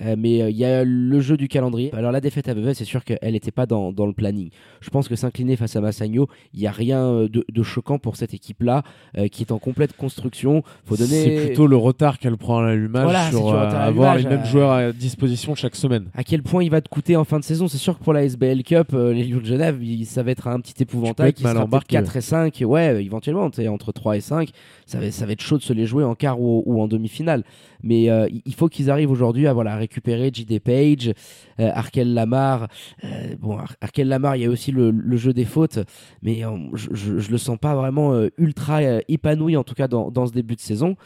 Euh, 0.00 0.14
mais 0.18 0.42
euh, 0.42 0.50
il 0.50 0.56
y 0.56 0.64
a 0.64 0.84
le 0.84 1.20
jeu 1.20 1.36
du 1.36 1.48
calendrier. 1.48 1.92
Alors 1.94 2.12
la 2.12 2.20
défaite 2.20 2.48
à 2.48 2.54
Vevey, 2.54 2.74
c'est 2.74 2.84
sûr 2.84 3.04
qu'elle 3.04 3.32
n'était 3.32 3.50
pas 3.50 3.66
dans, 3.66 3.92
dans 3.92 4.06
le 4.06 4.12
planning. 4.12 4.50
Je 4.80 4.90
pense 4.90 5.08
que 5.08 5.16
s'incliner 5.16 5.56
face 5.56 5.74
à 5.76 5.80
Massagno, 5.80 6.28
il 6.54 6.60
n'y 6.60 6.66
a 6.66 6.70
rien 6.70 7.00
euh, 7.02 7.28
de, 7.28 7.44
de 7.52 7.62
choquant 7.62 7.98
pour 7.98 8.16
cette 8.16 8.34
équipe-là 8.34 8.82
euh, 9.16 9.28
qui 9.28 9.42
est 9.42 9.50
en 9.52 9.58
complète 9.58 9.96
construction. 9.96 10.62
Faut 10.84 10.96
donner. 10.96 11.24
C'est 11.24 11.46
plutôt 11.46 11.66
le 11.66 11.76
retard 11.76 12.18
qu'elle 12.18 12.36
prend 12.36 12.58
à 12.58 12.66
l'allumage 12.66 13.04
Voilà, 13.04 13.30
sur 13.30 13.48
euh, 13.52 13.56
à 13.56 13.84
avoir 13.84 14.16
les 14.16 14.24
mêmes 14.24 14.44
joueurs 14.44 14.70
à 14.70 14.92
disposition 14.92 15.54
chaque 15.54 15.74
semaine. 15.76 16.06
à 16.14 16.22
quel 16.24 16.42
point 16.42 16.62
il 16.62 16.70
va 16.70 16.80
te 16.80 16.88
coûter 16.88 17.16
en 17.16 17.24
fin 17.24 17.38
de 17.38 17.44
saison. 17.44 17.66
C'est 17.68 17.78
sûr 17.78 17.98
que 17.98 18.04
pour 18.04 18.12
la 18.12 18.22
SBL 18.24 18.62
Cup, 18.62 18.92
les 18.92 19.24
Lions 19.24 19.40
de 19.40 19.44
Genève, 19.46 19.78
il- 19.82 20.06
ça 20.06 20.22
va 20.22 20.30
être 20.30 20.46
un 20.48 20.60
petit 20.60 20.82
épouvantail 20.82 21.32
qui 21.32 21.42
sera 21.42 21.64
embarqué, 21.64 21.96
peut-être 21.96 22.12
4 22.12 22.16
et 22.16 22.20
5. 22.20 22.62
Ouais, 22.66 23.04
éventuellement, 23.04 23.50
t'es 23.50 23.68
entre 23.68 23.92
3 23.92 24.16
et 24.16 24.20
5. 24.20 24.50
Ça 24.86 25.00
va, 25.00 25.10
ça 25.10 25.26
va 25.26 25.32
être 25.32 25.42
chaud 25.42 25.58
de 25.58 25.62
se 25.62 25.72
les 25.72 25.86
jouer 25.86 26.04
en 26.04 26.14
quart 26.14 26.40
ou, 26.40 26.62
ou 26.66 26.80
en 26.80 26.86
demi-finale. 26.88 27.42
Mais 27.82 28.04
il- 28.44 28.54
faut 28.54 28.68
qu'ils 28.68 28.90
arrivent 28.90 29.10
aujourd'hui 29.10 29.46
à 29.46 29.52
voilà, 29.52 29.76
récupérer 29.88 30.30
JD 30.32 30.60
Page, 30.60 31.12
euh, 31.60 31.70
Arkel 31.74 32.12
Lamar. 32.12 32.68
Euh, 33.04 33.34
bon, 33.38 33.56
Ar- 33.58 33.76
Arkel 33.80 34.08
Lamar, 34.08 34.36
il 34.36 34.42
y 34.42 34.44
a 34.44 34.50
aussi 34.50 34.70
le, 34.70 34.92
jeu 35.16 35.32
des 35.32 35.46
fautes. 35.46 35.78
Mais 36.22 36.44
euh, 36.44 36.50
je, 36.74 37.18
je, 37.18 37.30
le 37.30 37.38
sens 37.38 37.58
pas 37.58 37.74
vraiment 37.74 38.14
ultra 38.36 38.82
épanoui, 39.08 39.56
en 39.56 39.64
tout 39.64 39.74
cas 39.74 39.88
dans, 39.88 40.26
ce 40.26 40.32
début 40.32 40.54
de 40.54 40.60
saison. 40.60 40.96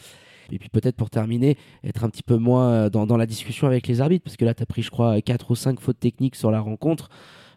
Et 0.50 0.58
puis 0.58 0.68
peut-être 0.68 0.96
pour 0.96 1.08
terminer, 1.08 1.56
être 1.84 2.04
un 2.04 2.10
petit 2.10 2.22
peu 2.22 2.36
moins 2.36 2.90
dans, 2.90 3.06
dans 3.06 3.16
la 3.16 3.26
discussion 3.26 3.66
avec 3.66 3.86
les 3.86 4.00
arbitres, 4.00 4.24
parce 4.24 4.36
que 4.36 4.44
là, 4.44 4.52
tu 4.52 4.62
as 4.62 4.66
pris, 4.66 4.82
je 4.82 4.90
crois, 4.90 5.20
4 5.22 5.50
ou 5.50 5.54
5 5.54 5.80
fautes 5.80 6.00
techniques 6.00 6.36
sur 6.36 6.50
la 6.50 6.60
rencontre. 6.60 7.08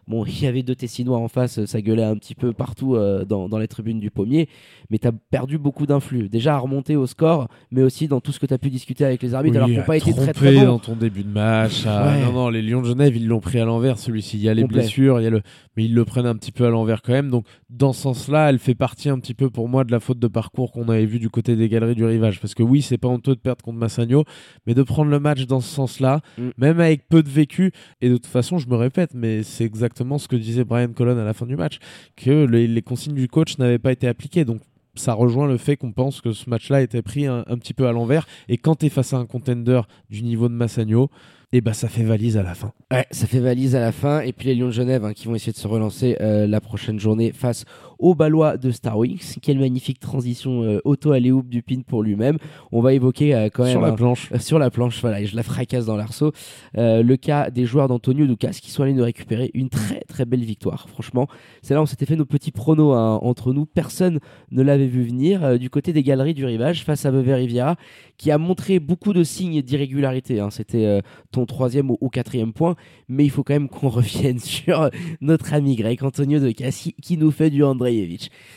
Bon, 0.08 0.24
il 0.24 0.40
y 0.40 0.46
avait 0.46 0.62
deux 0.62 0.76
Tessinois 0.76 1.18
en 1.18 1.26
face, 1.26 1.64
ça 1.64 1.80
gueulait 1.82 2.04
un 2.04 2.14
petit 2.16 2.36
peu 2.36 2.52
partout 2.52 2.94
euh, 2.94 3.24
dans, 3.24 3.48
dans 3.48 3.58
les 3.58 3.66
tribunes 3.66 3.98
du 3.98 4.10
pommier, 4.12 4.48
mais 4.88 4.98
tu 4.98 5.08
as 5.08 5.12
perdu 5.12 5.58
beaucoup 5.58 5.84
d'influx. 5.84 6.28
Déjà 6.28 6.54
à 6.54 6.58
remonter 6.58 6.94
au 6.94 7.06
score, 7.06 7.48
mais 7.72 7.82
aussi 7.82 8.06
dans 8.06 8.20
tout 8.20 8.30
ce 8.30 8.38
que 8.38 8.46
tu 8.46 8.54
as 8.54 8.58
pu 8.58 8.70
discuter 8.70 9.04
avec 9.04 9.20
les 9.22 9.34
arbitres, 9.34 9.58
Oui, 9.64 9.72
alors 9.72 9.80
à 9.82 9.86
pas 9.86 9.96
été 9.96 10.12
très 10.14 10.32
très 10.32 10.54
bons. 10.54 10.64
dans 10.64 10.78
ton 10.78 10.94
début 10.94 11.24
de 11.24 11.28
match. 11.30 11.84
à- 11.86 12.06
Ouais. 12.06 12.24
Non, 12.24 12.32
non, 12.32 12.48
les 12.50 12.62
Lions 12.62 12.82
de 12.82 12.86
Genève, 12.86 13.16
ils 13.16 13.26
l'ont 13.26 13.40
pris 13.40 13.58
à 13.58 13.64
l'envers, 13.64 13.98
celui-ci. 13.98 14.36
Il 14.36 14.42
y 14.44 14.48
a 14.48 14.54
les 14.54 14.62
Complet. 14.62 14.78
blessures, 14.82 15.20
il 15.20 15.24
y 15.24 15.26
a 15.26 15.30
le... 15.30 15.42
mais 15.76 15.84
ils 15.86 15.94
le 15.94 16.04
prennent 16.04 16.26
un 16.26 16.36
petit 16.36 16.52
peu 16.52 16.64
à 16.66 16.70
l'envers 16.70 17.02
quand 17.02 17.12
même. 17.12 17.30
Donc, 17.30 17.44
dans 17.68 17.92
ce 17.92 18.02
sens-là, 18.02 18.50
elle 18.50 18.60
fait 18.60 18.76
partie 18.76 19.08
un 19.08 19.18
petit 19.18 19.34
peu 19.34 19.50
pour 19.50 19.68
moi 19.68 19.82
de 19.82 19.90
la 19.90 19.98
faute 19.98 20.20
de 20.20 20.28
parcours 20.28 20.70
qu'on 20.70 20.88
avait 20.88 21.06
vu 21.06 21.18
du 21.18 21.30
côté 21.30 21.56
des 21.56 21.68
galeries 21.68 21.96
du 21.96 22.04
rivage. 22.04 22.40
Parce 22.40 22.54
que 22.54 22.62
oui, 22.62 22.80
c'est 22.80 22.96
pas 22.98 23.08
honteux 23.08 23.34
de 23.34 23.40
perdre 23.40 23.64
contre 23.64 23.78
Massagno, 23.78 24.22
mais 24.68 24.74
de 24.74 24.84
prendre 24.84 25.10
le 25.10 25.18
match 25.18 25.46
dans 25.46 25.60
ce 25.60 25.68
sens-là, 25.74 26.20
Mm. 26.38 26.48
même 26.58 26.78
avec 26.78 27.08
peu 27.08 27.24
de 27.24 27.28
vécu. 27.28 27.72
Et 28.00 28.08
de 28.08 28.14
toute 28.14 28.26
façon, 28.26 28.58
je 28.58 28.68
me 28.68 28.76
répète, 28.76 29.10
mais 29.12 29.42
c'est 29.42 29.64
exactement 29.64 29.95
ce 30.18 30.28
que 30.28 30.36
disait 30.36 30.64
Brian 30.64 30.92
Colon 30.92 31.18
à 31.18 31.24
la 31.24 31.34
fin 31.34 31.46
du 31.46 31.56
match, 31.56 31.78
que 32.16 32.44
les, 32.44 32.82
consignes 32.82 33.14
du 33.14 33.28
coach 33.28 33.58
n'avaient 33.58 33.78
pas 33.78 33.92
été 33.92 34.08
appliquées. 34.08 34.44
Donc, 34.44 34.60
ça 34.94 35.12
rejoint 35.12 35.46
le 35.46 35.58
fait 35.58 35.76
qu'on 35.76 35.92
pense 35.92 36.20
que 36.20 36.32
ce 36.32 36.48
match-là 36.48 36.82
était 36.82 37.02
pris 37.02 37.26
un, 37.26 37.44
petit 37.44 37.74
peu 37.74 37.86
à 37.86 37.92
l'envers. 37.92 38.26
Et 38.48 38.56
quand 38.56 38.76
tu 38.76 38.86
es 38.86 38.88
face 38.88 39.12
à 39.12 39.18
un 39.18 39.26
contender 39.26 39.82
du 40.10 40.22
niveau 40.22 40.48
de 40.48 40.54
Massagno, 40.54 41.10
et 41.52 41.60
bah 41.60 41.74
ça 41.74 41.88
fait 41.88 42.02
valise 42.02 42.36
à 42.36 42.42
la 42.42 42.54
fin. 42.54 42.72
Ça 43.10 43.26
fait 43.26 43.38
valise 43.38 43.76
à 43.76 43.80
la 43.80 43.92
fin. 43.92 44.20
Et 44.20 44.32
puis 44.32 44.48
les 44.48 44.54
Lions 44.54 44.66
de 44.66 44.72
Genève 44.72 45.04
hein, 45.04 45.12
qui 45.12 45.26
vont 45.28 45.34
essayer 45.34 45.52
de 45.52 45.56
se 45.56 45.68
relancer 45.68 46.16
euh, 46.20 46.46
la 46.46 46.60
prochaine 46.60 46.98
journée 46.98 47.32
face 47.32 47.64
aux 47.98 48.14
Balois 48.14 48.56
de 48.56 48.70
Star 48.70 48.98
Wings. 48.98 49.36
Quelle 49.42 49.58
magnifique 49.58 50.00
transition 50.00 50.62
euh, 50.62 50.80
auto 50.84 51.14
oop 51.14 51.48
du 51.48 51.62
pin 51.62 51.80
pour 51.86 52.02
lui-même. 52.02 52.38
On 52.72 52.80
va 52.80 52.92
évoquer 52.92 53.34
euh, 53.34 53.48
quand 53.52 53.64
même 53.64 53.72
Sur 53.72 53.80
la 53.80 53.92
planche. 53.92 54.30
euh, 54.32 54.38
sur 54.40 54.58
la 54.58 54.70
planche, 54.70 55.00
voilà, 55.00 55.20
et 55.20 55.26
je 55.26 55.36
la 55.36 55.42
fracasse 55.42 55.86
dans 55.86 55.96
l'arceau. 55.96 56.32
Euh, 56.76 57.02
le 57.02 57.16
cas 57.16 57.50
des 57.50 57.64
joueurs 57.64 57.88
d'Antonio 57.88 58.26
Ducas 58.26 58.58
qui 58.60 58.70
sont 58.70 58.82
allés 58.82 58.92
nous 58.92 59.04
récupérer 59.04 59.50
une 59.54 59.68
très 59.68 60.00
très 60.08 60.24
belle 60.24 60.44
victoire. 60.44 60.88
Franchement, 60.88 61.26
c'est 61.62 61.74
là 61.74 61.80
où 61.80 61.84
on 61.84 61.86
s'était 61.86 62.06
fait 62.06 62.16
nos 62.16 62.24
petits 62.26 62.52
pronos 62.52 62.94
hein, 62.94 63.18
entre 63.22 63.52
nous. 63.52 63.66
Personne 63.66 64.20
ne 64.50 64.62
l'avait 64.62 64.86
vu 64.86 65.02
venir. 65.04 65.58
Du 65.58 65.70
côté 65.70 65.92
des 65.92 66.02
galeries 66.02 66.34
du 66.34 66.44
rivage, 66.44 66.84
face 66.84 67.06
à 67.06 67.10
Vevey 67.10 67.34
Riviera, 67.34 67.76
qui 68.18 68.30
a 68.30 68.38
montré 68.38 68.78
beaucoup 68.78 69.12
de 69.12 69.24
signes 69.24 69.62
d'irrégularité. 69.62 70.40
hein. 70.40 70.50
C'était 70.50 71.00
ton 71.30 71.46
troisième 71.46 71.90
ou, 71.90 71.98
ou 72.00 72.08
quatrième 72.08 72.52
point, 72.52 72.76
mais 73.08 73.24
il 73.24 73.30
faut 73.30 73.42
quand 73.44 73.54
même 73.54 73.68
qu'on 73.68 73.88
revienne 73.90 74.38
sur 74.38 74.90
notre 75.20 75.52
ami 75.54 75.76
grec 75.76 76.02
Antonio 76.02 76.38
Ducas 76.38 76.70
qui, 76.70 76.92
qui 76.94 77.16
nous 77.16 77.30
fait 77.30 77.50
du 77.50 77.62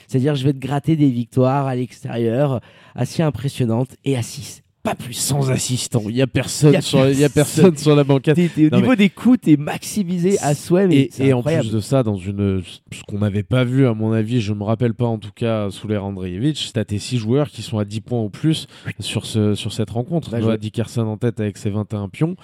C'est-à-dire, 0.07 0.35
je 0.35 0.43
vais 0.45 0.53
te 0.53 0.59
gratter 0.59 0.95
des 0.95 1.09
victoires 1.09 1.67
à 1.67 1.75
l'extérieur 1.75 2.59
assez 2.95 3.23
impressionnantes 3.23 3.95
et 4.05 4.17
à 4.17 4.21
6. 4.21 4.63
Pas 4.81 4.95
plus. 4.95 5.13
Sans 5.13 5.51
assistant, 5.51 6.03
il 6.07 6.15
y 6.15 6.21
a 6.21 6.27
personne, 6.27 6.71
Y 6.71 6.77
a 6.77 6.81
sur, 6.81 7.05
il 7.09 7.19
y 7.19 7.25
a 7.25 7.29
personne. 7.29 7.65
personne 7.65 7.77
sur 7.77 7.97
la 7.97 8.05
banquette. 8.05 8.37
Au 8.39 8.61
Non, 8.71 8.79
niveau 8.79 8.95
des 8.95 9.09
coups, 9.09 9.39
t'es 9.41 9.57
maximisé 9.57 10.39
à 10.39 10.55
souhait, 10.55 10.87
mais 10.87 11.09
Et, 11.19 11.33
en 11.33 11.43
plus 11.43 11.69
de 11.69 11.81
ça, 11.81 12.01
dans 12.01 12.15
une 12.15 12.63
ce 12.63 13.03
qu'on 13.05 13.19
n'avait 13.19 13.43
pas 13.43 13.65
vu 13.65 13.85
à 13.87 13.93
mon 13.93 14.13
avis, 14.13 14.39
je 14.39 14.53
me 14.53 14.63
rappelle 14.63 14.93
pas 14.93 15.05
en 15.05 15.17
tout 15.17 15.33
cas 15.35 15.69
sous 15.69 15.89
l'ère 15.89 16.05
Andreevich, 16.05 16.71
t'as 16.71 16.85
tes 16.85 16.97
six 16.97 17.17
joueurs 17.17 17.49
qui 17.49 17.61
sont 17.61 17.77
à 17.77 17.83
10 17.83 17.99
points 17.99 18.21
ou 18.21 18.29
plus 18.29 18.67
sur 19.01 19.25
ce 19.25 19.53
sur 19.53 19.73
cette 19.73 19.89
rencontre. 19.89 20.29
Bien 20.29 20.39
Noah. 20.39 20.55
Dickerson 20.57 21.01
en 21.01 21.17
tête 21.17 21.41
avec 21.41 21.57
ses 21.57 21.69
21 21.71 22.07
pions. 22.07 22.37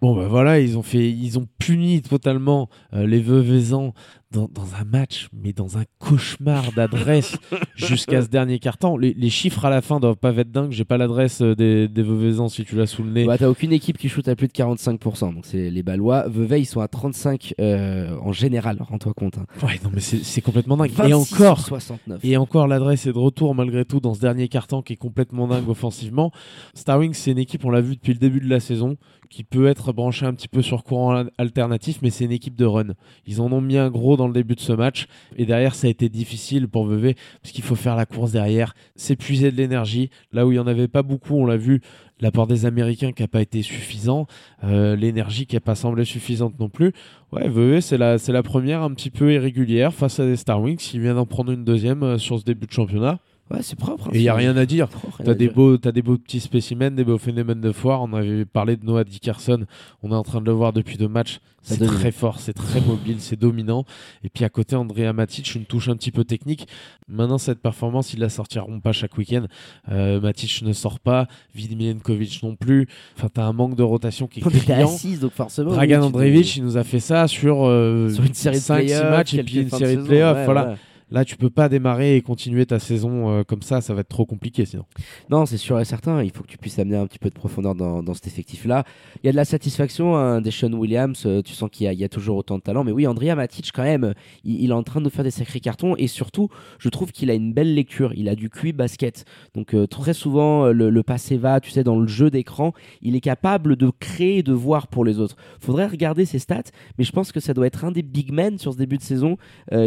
Bon 0.00 0.16
bah 0.16 0.26
voilà, 0.28 0.60
ils 0.60 0.78
ont 0.78 0.82
fait, 0.82 1.10
ils 1.10 1.38
ont 1.38 1.46
puni 1.58 2.00
totalement 2.00 2.68
euh, 2.94 3.06
les 3.06 3.20
Veuvezans 3.20 3.92
dans, 4.30 4.48
dans 4.50 4.74
un 4.80 4.84
match, 4.84 5.28
mais 5.32 5.52
dans 5.52 5.76
un 5.76 5.82
cauchemar 5.98 6.72
d'adresse 6.72 7.36
jusqu'à 7.76 8.22
ce 8.22 8.28
dernier 8.28 8.58
carton. 8.60 8.96
Les, 8.96 9.12
les 9.12 9.28
chiffres 9.28 9.64
à 9.64 9.70
la 9.70 9.82
fin 9.82 10.00
doivent 10.00 10.16
pas 10.16 10.34
être 10.36 10.50
dingues. 10.50 10.70
J'ai 10.70 10.84
pas 10.84 10.96
l'adresse 10.96 11.42
euh, 11.42 11.54
des, 11.54 11.86
des 11.88 12.02
Veuvezans 12.02 12.48
si 12.48 12.64
tu 12.64 12.76
l'as 12.76 12.86
sous 12.86 13.02
le 13.02 13.10
nez. 13.10 13.26
Bah, 13.26 13.36
t'as 13.36 13.48
aucune 13.48 13.72
équipe 13.72 13.98
qui 13.98 14.08
shoot 14.08 14.26
à 14.28 14.36
plus 14.36 14.46
de 14.48 14.52
45%. 14.52 15.34
Donc 15.34 15.44
c'est 15.44 15.68
les 15.68 15.82
Balois. 15.82 16.26
Vevey, 16.28 16.62
ils 16.62 16.66
sont 16.66 16.80
à 16.80 16.88
35 16.88 17.54
euh, 17.60 18.16
en 18.22 18.32
général, 18.32 18.78
rends-toi 18.80 19.12
compte. 19.12 19.36
hein. 19.36 19.46
Ouais, 19.66 19.78
non 19.84 19.90
mais 19.92 20.00
c'est 20.00 20.24
c'est 20.24 20.40
complètement 20.40 20.76
dingue. 20.78 20.92
26 20.92 21.10
Et 21.10 21.14
encore, 21.14 21.58
sur 21.58 21.66
69. 21.68 22.20
Et 22.24 22.36
encore, 22.38 22.68
l'adresse 22.68 23.04
est 23.06 23.12
de 23.12 23.18
retour 23.18 23.54
malgré 23.54 23.84
tout 23.84 24.00
dans 24.00 24.14
ce 24.14 24.20
dernier 24.20 24.48
carton 24.48 24.80
qui 24.80 24.94
est 24.94 24.96
complètement 24.96 25.46
dingue 25.46 25.68
offensivement. 25.68 26.30
Star 26.74 26.98
Wings, 27.00 27.14
c'est 27.14 27.32
une 27.32 27.38
équipe, 27.38 27.64
on 27.66 27.70
l'a 27.70 27.80
vu 27.82 27.96
depuis 27.96 28.12
le 28.14 28.18
début 28.18 28.40
de 28.40 28.48
la 28.48 28.60
saison, 28.60 28.96
qui 29.30 29.44
peut 29.44 29.68
être 29.68 29.92
branchée 29.92 30.26
un 30.26 30.34
petit 30.34 30.48
peu 30.48 30.60
sur 30.60 30.82
courant 30.82 31.12
al- 31.12 31.30
alternatif, 31.38 32.00
mais 32.02 32.10
c'est 32.10 32.24
une 32.24 32.32
équipe 32.32 32.56
de 32.56 32.66
run. 32.66 32.88
Ils 33.26 33.40
en 33.40 33.50
ont 33.52 33.60
mis 33.60 33.78
un 33.78 33.88
gros 33.88 34.16
dans 34.16 34.26
le 34.26 34.34
début 34.34 34.56
de 34.56 34.60
ce 34.60 34.72
match. 34.72 35.06
Et 35.36 35.46
derrière, 35.46 35.74
ça 35.74 35.86
a 35.86 35.90
été 35.90 36.08
difficile 36.08 36.68
pour 36.68 36.84
Vevey, 36.84 37.14
parce 37.40 37.52
qu'il 37.52 37.64
faut 37.64 37.76
faire 37.76 37.96
la 37.96 38.06
course 38.06 38.32
derrière, 38.32 38.74
s'épuiser 38.96 39.52
de 39.52 39.56
l'énergie. 39.56 40.10
Là 40.32 40.46
où 40.46 40.50
il 40.50 40.56
n'y 40.56 40.58
en 40.60 40.66
avait 40.66 40.88
pas 40.88 41.02
beaucoup, 41.02 41.36
on 41.36 41.46
l'a 41.46 41.56
vu, 41.56 41.80
l'apport 42.20 42.48
des 42.48 42.66
Américains 42.66 43.12
qui 43.12 43.22
n'a 43.22 43.28
pas 43.28 43.40
été 43.40 43.62
suffisant, 43.62 44.26
euh, 44.64 44.96
l'énergie 44.96 45.46
qui 45.46 45.54
n'a 45.54 45.60
pas 45.60 45.76
semblé 45.76 46.04
suffisante 46.04 46.58
non 46.58 46.68
plus. 46.68 46.92
Ouais, 47.32 47.48
Vevey, 47.48 47.80
c'est 47.80 47.98
la, 47.98 48.42
première 48.42 48.82
un 48.82 48.92
petit 48.92 49.10
peu 49.10 49.32
irrégulière 49.32 49.94
face 49.94 50.18
à 50.18 50.26
des 50.26 50.36
Star 50.36 50.60
Wings 50.60 50.76
qui 50.76 50.98
viennent 50.98 51.14
d'en 51.14 51.26
prendre 51.26 51.52
une 51.52 51.64
deuxième 51.64 52.02
euh, 52.02 52.18
sur 52.18 52.38
ce 52.40 52.44
début 52.44 52.66
de 52.66 52.72
championnat. 52.72 53.20
Ouais, 53.50 53.62
c'est 53.62 53.78
propre. 53.78 54.06
hein, 54.08 54.10
Et 54.12 54.18
il 54.18 54.22
n'y 54.22 54.28
a 54.28 54.34
rien 54.34 54.56
à 54.56 54.64
dire. 54.66 54.88
T'as 55.24 55.32
à 55.32 55.34
des, 55.34 55.46
dire. 55.46 55.54
beaux, 55.54 55.76
t'as 55.76 55.92
des 55.92 56.02
beaux 56.02 56.16
petits 56.18 56.40
spécimens, 56.40 56.90
des 56.92 57.04
beaux 57.04 57.18
phénomènes 57.18 57.60
de 57.60 57.72
foire. 57.72 58.02
On 58.02 58.12
avait 58.12 58.44
parlé 58.44 58.76
de 58.76 58.84
Noah 58.84 59.04
Dickerson. 59.04 59.64
On 60.02 60.12
est 60.12 60.14
en 60.14 60.22
train 60.22 60.40
de 60.40 60.46
le 60.46 60.52
voir 60.52 60.72
depuis 60.72 60.96
deux 60.96 61.08
matchs. 61.08 61.40
C'est 61.62 61.84
très 61.84 62.10
fort, 62.10 62.40
c'est 62.40 62.54
très 62.54 62.80
mobile, 62.80 63.16
c'est 63.18 63.38
dominant. 63.38 63.84
Et 64.24 64.30
puis 64.30 64.44
à 64.44 64.48
côté, 64.48 64.76
Andrea 64.76 65.12
Matic, 65.12 65.54
une 65.54 65.66
touche 65.66 65.88
un 65.90 65.96
petit 65.96 66.10
peu 66.10 66.24
technique. 66.24 66.66
Maintenant, 67.06 67.36
cette 67.36 67.60
performance, 67.60 68.14
ils 68.14 68.20
la 68.20 68.30
sortiront 68.30 68.80
pas 68.80 68.92
chaque 68.92 69.18
week-end. 69.18 69.44
Euh, 69.90 70.20
Matic 70.20 70.62
ne 70.62 70.72
sort 70.72 71.00
pas, 71.00 71.26
Vid 71.54 71.76
Milenkovic 71.76 72.42
non 72.42 72.56
plus. 72.56 72.88
Enfin, 73.16 73.28
t'as 73.32 73.44
un 73.44 73.52
manque 73.52 73.76
de 73.76 73.82
rotation 73.82 74.26
qui 74.26 74.40
est 74.40 74.42
criant. 74.42 74.88
à 74.88 74.90
6, 74.90 75.20
donc 75.20 75.32
forcément. 75.32 75.72
Dragan 75.72 75.96
oui, 75.96 76.00
tu 76.00 76.06
Andreevich, 76.06 76.56
il 76.56 76.64
nous 76.64 76.78
a 76.78 76.84
fait 76.84 77.00
ça 77.00 77.28
sur, 77.28 77.66
euh, 77.66 78.08
sur 78.08 78.24
une 78.24 78.32
série 78.32 78.56
de 78.56 78.62
5-6 78.62 78.74
playoffs, 78.86 79.10
matchs 79.10 79.34
et 79.34 79.42
puis 79.42 79.60
une 79.60 79.70
série 79.70 79.96
de 79.96 80.02
playoffs. 80.02 80.36
ouais, 80.38 80.44
voilà. 80.46 80.62
voilà. 80.62 80.78
Là, 81.10 81.24
tu 81.24 81.36
peux 81.36 81.50
pas 81.50 81.68
démarrer 81.68 82.14
et 82.16 82.22
continuer 82.22 82.66
ta 82.66 82.78
saison 82.78 83.30
euh, 83.30 83.42
comme 83.42 83.62
ça, 83.62 83.80
ça 83.80 83.94
va 83.94 84.02
être 84.02 84.08
trop 84.08 84.26
compliqué 84.26 84.64
sinon. 84.64 84.84
Non, 85.28 85.44
c'est 85.44 85.56
sûr 85.56 85.80
et 85.80 85.84
certain. 85.84 86.22
Il 86.22 86.30
faut 86.30 86.44
que 86.44 86.48
tu 86.48 86.56
puisses 86.56 86.78
amener 86.78 86.96
un 86.96 87.06
petit 87.08 87.18
peu 87.18 87.30
de 87.30 87.34
profondeur 87.34 87.74
dans, 87.74 88.00
dans 88.02 88.14
cet 88.14 88.28
effectif-là. 88.28 88.84
Il 89.22 89.26
y 89.26 89.28
a 89.28 89.32
de 89.32 89.36
la 89.36 89.44
satisfaction 89.44 90.16
hein, 90.16 90.40
des 90.40 90.52
Sean 90.52 90.72
Williams. 90.72 91.24
euh, 91.26 91.42
tu 91.42 91.52
sens 91.52 91.68
qu'il 91.70 91.92
y, 91.92 92.04
a- 92.04 92.08
toujours 92.08 92.36
autant 92.36 92.58
de 92.58 92.62
talent. 92.62 92.84
Mais 92.84 92.92
oui, 92.92 93.08
Andrea 93.08 93.34
Matic, 93.34 93.72
quand 93.72 93.82
même, 93.82 94.14
il, 94.44 94.70
est 94.70 94.72
en 94.72 94.84
train 94.84 95.00
de 95.00 95.04
nous 95.04 95.10
faire 95.10 95.24
des 95.24 95.32
sacrés 95.32 95.58
cartons. 95.58 95.96
Et 95.96 96.06
surtout, 96.06 96.48
je 96.78 96.88
trouve 96.88 97.10
qu'il 97.10 97.30
a 97.30 97.34
une 97.34 97.52
belle 97.52 97.74
lecture. 97.74 98.12
Il 98.14 98.28
a 98.28 98.36
du 98.36 98.48
QI 98.48 98.72
basket. 98.72 99.24
Donc, 99.54 99.74
euh, 99.74 99.86
très 99.88 100.14
souvent, 100.14 100.68
le, 100.68 101.02
passé 101.02 101.36
va, 101.36 101.60
tu 101.60 101.70
sais, 101.70 101.82
dans 101.82 101.98
le 101.98 102.06
jeu 102.06 102.30
d'écran. 102.30 102.72
Il 103.02 103.16
est 103.16 103.20
capable 103.20 103.74
de 103.74 103.90
créer 103.90 104.44
de 104.44 104.52
voir 104.52 104.86
pour 104.86 105.04
les 105.04 105.18
autres. 105.18 105.36
Faudrait 105.60 105.86
regarder 105.86 106.24
ses 106.24 106.38
stats. 106.38 106.62
Mais 106.98 107.04
je 107.04 107.10
pense 107.10 107.32
que 107.32 107.40
ça 107.40 107.52
doit 107.52 107.66
être 107.66 107.84
un 107.84 107.90
des 107.90 108.02
big 108.02 108.32
men 108.32 108.58
sur 108.58 108.72
ce 108.72 108.78
début 108.78 108.96
de 108.98 109.02
saison 109.02 109.36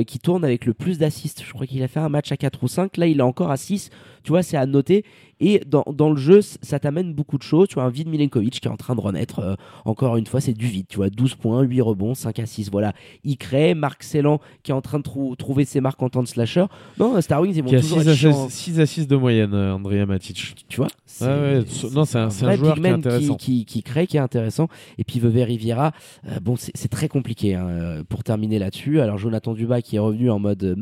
qui 0.08 0.20
tourne 0.20 0.44
avec 0.44 0.66
le 0.66 0.74
plus 0.74 0.98
d'assists. 1.14 1.44
Je 1.46 1.54
crois 1.54 1.66
qu'il 1.68 1.82
a 1.84 1.88
fait 1.88 2.00
un 2.00 2.10
match 2.10 2.32
à 2.32 2.38
4 2.38 2.64
ou 2.64 2.68
5. 2.68 2.98
Là, 2.98 3.08
il 3.08 3.20
est 3.20 3.24
encore 3.24 3.52
à 3.52 3.58
6. 3.58 3.90
Tu 4.24 4.32
vois, 4.32 4.42
c'est 4.44 4.58
à 4.58 4.66
noter. 4.66 5.04
Et 5.40 5.62
dans, 5.68 5.84
dans 5.92 6.10
le 6.10 6.16
jeu, 6.16 6.40
ça 6.42 6.80
t'amène 6.80 7.14
beaucoup 7.14 7.38
de 7.38 7.44
choses. 7.44 7.68
Tu 7.68 7.74
vois, 7.76 7.84
un 7.84 7.90
vide 7.90 8.08
Milenkovic 8.08 8.62
qui 8.62 8.68
est 8.68 8.72
en 8.72 8.78
train 8.78 8.96
de 8.96 9.02
renaître. 9.02 9.40
euh, 9.40 9.56
encore 9.84 10.16
une 10.16 10.26
fois, 10.26 10.40
c'est 10.40 10.54
du 10.54 10.68
vide. 10.68 10.86
Tu 10.88 10.96
vois, 10.98 11.10
12 11.10 11.36
points, 11.36 11.62
8 11.62 11.82
rebonds, 11.82 12.14
5 12.16 12.40
à 12.40 12.46
6. 12.46 12.70
Voilà. 12.72 12.94
Il 13.26 13.38
crée. 13.38 13.74
Marc 13.74 14.04
Célan 14.04 14.40
qui 14.64 14.72
est 14.72 14.74
en 14.74 14.82
train 14.82 15.00
de 15.00 15.04
trou- 15.04 15.36
trouver 15.36 15.66
ses 15.66 15.82
marques 15.82 16.02
en 16.02 16.10
temps 16.10 16.24
de 16.24 16.28
slasher. 16.28 16.66
Non, 17.00 17.20
Star 17.22 17.42
Wings, 17.42 17.54
ils 17.56 17.64
vont 17.64 17.70
Qui 17.70 17.76
a 17.76 17.82
toujours 17.82 18.00
6 18.02 18.08
être 18.08 18.12
à, 18.12 18.16
chiants. 18.16 18.50
6 18.50 18.80
à 18.80 18.86
6 18.86 19.08
de 19.08 19.16
moyenne, 19.18 19.54
euh, 19.54 19.74
Andrea 19.76 20.06
Matic. 20.06 20.66
Tu 20.70 20.78
vois 20.78 20.88
Ouais, 21.22 21.28
ouais, 21.28 21.64
non, 21.94 22.06
c'est 22.06 22.18
un- 22.18 22.30
c'est 22.30 22.44
un 22.44 22.48
vrai 22.48 22.58
joueur 22.58 22.76
qui 22.76 22.82
est 22.82 22.90
intéressant. 22.90 23.36
Qui, 23.36 23.66
qui 23.66 23.84
crée, 23.84 24.08
qui 24.08 24.18
est 24.18 24.22
intéressant. 24.22 24.68
Et 24.98 25.04
puis 25.04 25.20
Vevey 25.20 25.44
Riviera, 25.44 25.92
euh, 26.28 26.40
bon, 26.42 26.56
c'est 26.56 26.72
c'est 26.76 26.88
très 26.88 27.08
compliqué 27.08 27.54
hein, 27.56 27.68
euh, 27.68 28.04
pour 28.08 28.24
terminer 28.24 28.58
là-dessus. 28.60 29.00
Alors 29.02 29.18
Jonathan 29.18 29.54
Duba 29.54 29.82
qui 29.82 29.98
est 29.98 30.00
revenu 30.00 30.32
en 30.32 30.40
mode 30.40 30.64
euh, 30.64 30.76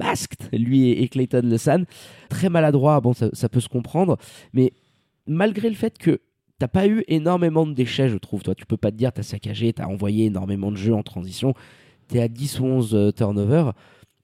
lui 0.54 0.92
et, 0.92 1.08
Clayton 1.08 1.44
Lesan, 1.44 1.84
très 2.30 2.50
maladroit. 2.50 3.00
Bon, 3.02 3.14
ça, 3.14 3.30
ça 3.34 3.50
peut 3.50 3.60
se 3.60 3.70
comprendre, 3.70 4.18
mais 4.54 4.74
malgré 5.28 5.70
le 5.70 5.76
fait 5.76 5.98
que 5.98 6.20
t'as 6.62 6.68
pas 6.68 6.88
eu 6.88 7.04
énormément 7.08 7.66
de 7.66 7.74
déchets, 7.74 8.10
je 8.10 8.18
trouve. 8.18 8.44
Toi, 8.44 8.54
tu 8.54 8.68
peux 8.68 8.78
pas 8.78 8.92
te 8.92 8.96
dire 8.96 9.12
t'as 9.12 9.24
saccagé, 9.24 9.74
t'as 9.74 9.88
envoyé 9.88 10.26
énormément 10.26 10.72
de 10.72 10.78
jeux 10.78 10.94
en 10.94 11.04
transition. 11.04 11.56
T'es 12.08 12.22
à 12.22 12.28
10 12.28 12.60
ou 12.60 12.66
11 12.66 12.96
euh, 12.96 13.12
turnovers. 13.12 13.74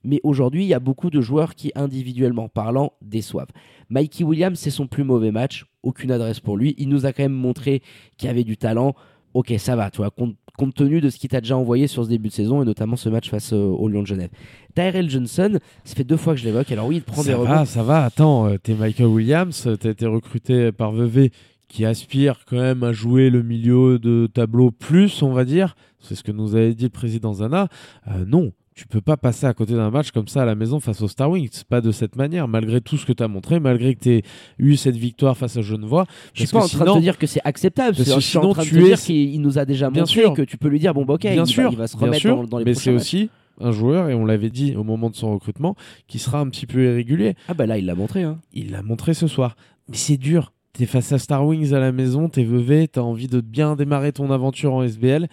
Mais 0.04 0.20
aujourd'hui, 0.22 0.64
il 0.64 0.68
y 0.68 0.74
a 0.74 0.78
beaucoup 0.78 1.10
de 1.10 1.20
joueurs 1.20 1.54
qui, 1.54 1.72
individuellement 1.74 2.48
parlant, 2.48 2.92
déçoivent. 3.02 3.50
Mikey 3.90 4.22
Williams, 4.22 4.58
c'est 4.58 4.70
son 4.70 4.86
plus 4.86 5.02
mauvais 5.02 5.32
match. 5.32 5.66
Aucune 5.82 6.12
adresse 6.12 6.38
pour 6.38 6.56
lui. 6.56 6.74
Il 6.78 6.88
nous 6.88 7.06
a 7.06 7.12
quand 7.12 7.24
même 7.24 7.32
montré 7.32 7.82
qu'il 8.16 8.28
avait 8.28 8.44
du 8.44 8.56
talent. 8.56 8.94
Ok, 9.34 9.52
ça 9.58 9.76
va, 9.76 9.90
tu 9.90 9.98
vois, 9.98 10.10
compte, 10.10 10.36
compte 10.56 10.74
tenu 10.74 11.00
de 11.00 11.10
ce 11.10 11.18
qu'il 11.18 11.28
t'a 11.30 11.40
déjà 11.40 11.56
envoyé 11.56 11.86
sur 11.86 12.04
ce 12.04 12.08
début 12.08 12.28
de 12.28 12.32
saison 12.32 12.62
et 12.62 12.64
notamment 12.64 12.96
ce 12.96 13.08
match 13.08 13.28
face 13.30 13.52
euh, 13.52 13.56
au 13.56 13.88
Lyon 13.88 14.02
de 14.02 14.06
Genève. 14.06 14.30
Tyrell 14.74 15.08
Johnson, 15.10 15.58
ça 15.84 15.94
fait 15.94 16.04
deux 16.04 16.16
fois 16.16 16.34
que 16.34 16.40
je 16.40 16.44
l'évoque. 16.44 16.70
Alors 16.72 16.86
oui, 16.88 16.96
il 16.96 17.02
prend 17.02 17.22
des 17.22 17.30
Ça 17.30 17.36
rebonds. 17.36 17.50
va, 17.50 17.64
ça 17.66 17.82
va. 17.82 18.04
Attends, 18.04 18.46
euh, 18.46 18.56
t'es 18.56 18.74
Michael 18.74 19.06
Williams, 19.06 19.66
euh, 19.66 19.76
t'as 19.76 19.90
été 19.90 20.06
recruté 20.06 20.72
par 20.72 20.92
Vevey 20.92 21.30
qui 21.68 21.84
aspire 21.84 22.44
quand 22.46 22.56
même 22.56 22.82
à 22.82 22.92
jouer 22.92 23.28
le 23.28 23.42
milieu 23.42 23.98
de 23.98 24.26
tableau 24.32 24.70
plus, 24.70 25.22
on 25.22 25.32
va 25.32 25.44
dire. 25.44 25.76
C'est 26.00 26.14
ce 26.14 26.22
que 26.24 26.32
nous 26.32 26.54
avait 26.56 26.74
dit 26.74 26.84
le 26.84 26.90
président 26.90 27.34
Zana. 27.34 27.68
Euh, 28.08 28.24
non, 28.26 28.52
tu 28.78 28.86
peux 28.86 29.00
pas 29.00 29.16
passer 29.16 29.44
à 29.46 29.52
côté 29.54 29.74
d'un 29.74 29.90
match 29.90 30.12
comme 30.12 30.28
ça 30.28 30.42
à 30.42 30.44
la 30.44 30.54
maison 30.54 30.78
face 30.78 31.02
au 31.02 31.08
Star 31.08 31.28
Wings. 31.30 31.64
Pas 31.68 31.80
de 31.80 31.90
cette 31.90 32.14
manière, 32.14 32.46
malgré 32.46 32.80
tout 32.80 32.96
ce 32.96 33.04
que 33.04 33.12
tu 33.12 33.22
as 33.24 33.28
montré, 33.28 33.58
malgré 33.58 33.96
que 33.96 34.00
tu 34.00 34.10
aies 34.10 34.22
eu 34.58 34.76
cette 34.76 34.96
victoire 34.96 35.36
face 35.36 35.56
à 35.56 35.62
Genevois. 35.62 36.06
Je 36.32 36.44
suis 36.44 36.52
pas 36.52 36.62
en 36.64 36.68
train 36.68 36.84
de 36.84 36.92
te 36.92 36.98
dire 37.00 37.18
que 37.18 37.26
c'est 37.26 37.40
acceptable. 37.44 37.96
Parce 37.96 38.08
c'est- 38.08 38.14
que 38.14 38.20
Je 38.20 38.26
suis 38.26 38.38
en 38.38 38.42
sinon, 38.42 38.52
train 38.52 38.62
de 38.62 38.68
tu 38.68 38.74
te 38.76 38.80
es- 38.80 38.84
dire 38.84 39.00
qu'il 39.00 39.16
il 39.34 39.40
nous 39.40 39.58
a 39.58 39.64
déjà 39.64 39.90
Bien 39.90 40.02
montré 40.02 40.20
sûr. 40.20 40.32
que 40.34 40.42
tu 40.42 40.56
peux 40.58 40.68
lui 40.68 40.78
dire 40.78 40.94
bon 40.94 41.04
bah 41.04 41.14
ok, 41.14 41.22
bien 41.22 41.42
il, 41.42 41.46
sûr, 41.46 41.64
va, 41.64 41.70
il 41.72 41.76
va 41.78 41.86
se 41.88 41.96
remettre 41.96 42.26
dans, 42.28 42.44
dans 42.44 42.58
les 42.58 42.64
mais 42.64 42.74
c'est 42.74 42.92
aussi 42.92 43.30
un 43.60 43.72
joueur, 43.72 44.08
et 44.08 44.14
on 44.14 44.24
l'avait 44.24 44.50
dit 44.50 44.76
au 44.76 44.84
moment 44.84 45.10
de 45.10 45.16
son 45.16 45.32
recrutement, 45.34 45.74
qui 46.06 46.20
sera 46.20 46.38
un 46.38 46.48
petit 46.48 46.66
peu 46.66 46.84
irrégulier. 46.84 47.34
Ah 47.48 47.54
bah 47.54 47.66
là, 47.66 47.78
il 47.78 47.86
l'a 47.86 47.96
montré. 47.96 48.22
Hein. 48.22 48.38
Il 48.52 48.70
l'a 48.70 48.82
montré 48.82 49.12
ce 49.14 49.26
soir. 49.26 49.56
Mais 49.88 49.96
c'est 49.96 50.16
dur. 50.16 50.52
T'es 50.74 50.86
face 50.86 51.10
à 51.10 51.18
Star 51.18 51.44
Wings 51.44 51.72
à 51.74 51.80
la 51.80 51.90
maison, 51.90 52.28
t'es 52.28 52.44
veuvé, 52.44 52.86
t'as 52.86 53.00
envie 53.00 53.26
de 53.26 53.40
bien 53.40 53.74
démarrer 53.74 54.12
ton 54.12 54.30
aventure 54.30 54.72
en 54.74 54.84
SBL. 54.84 55.26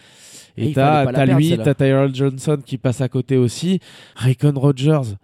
Et 0.58 0.68
il 0.68 0.74
t'as 0.74 1.06
t'as 1.12 1.26
lui, 1.26 1.58
t'as 1.58 1.74
Tyrell 1.74 2.14
Johnson 2.16 2.60
qui 2.66 2.78
passe 2.78 3.02
à 3.02 3.10
côté 3.10 3.38
aussi. 3.38 3.80
Raycon 4.16 4.54
Rogers, 4.56 5.16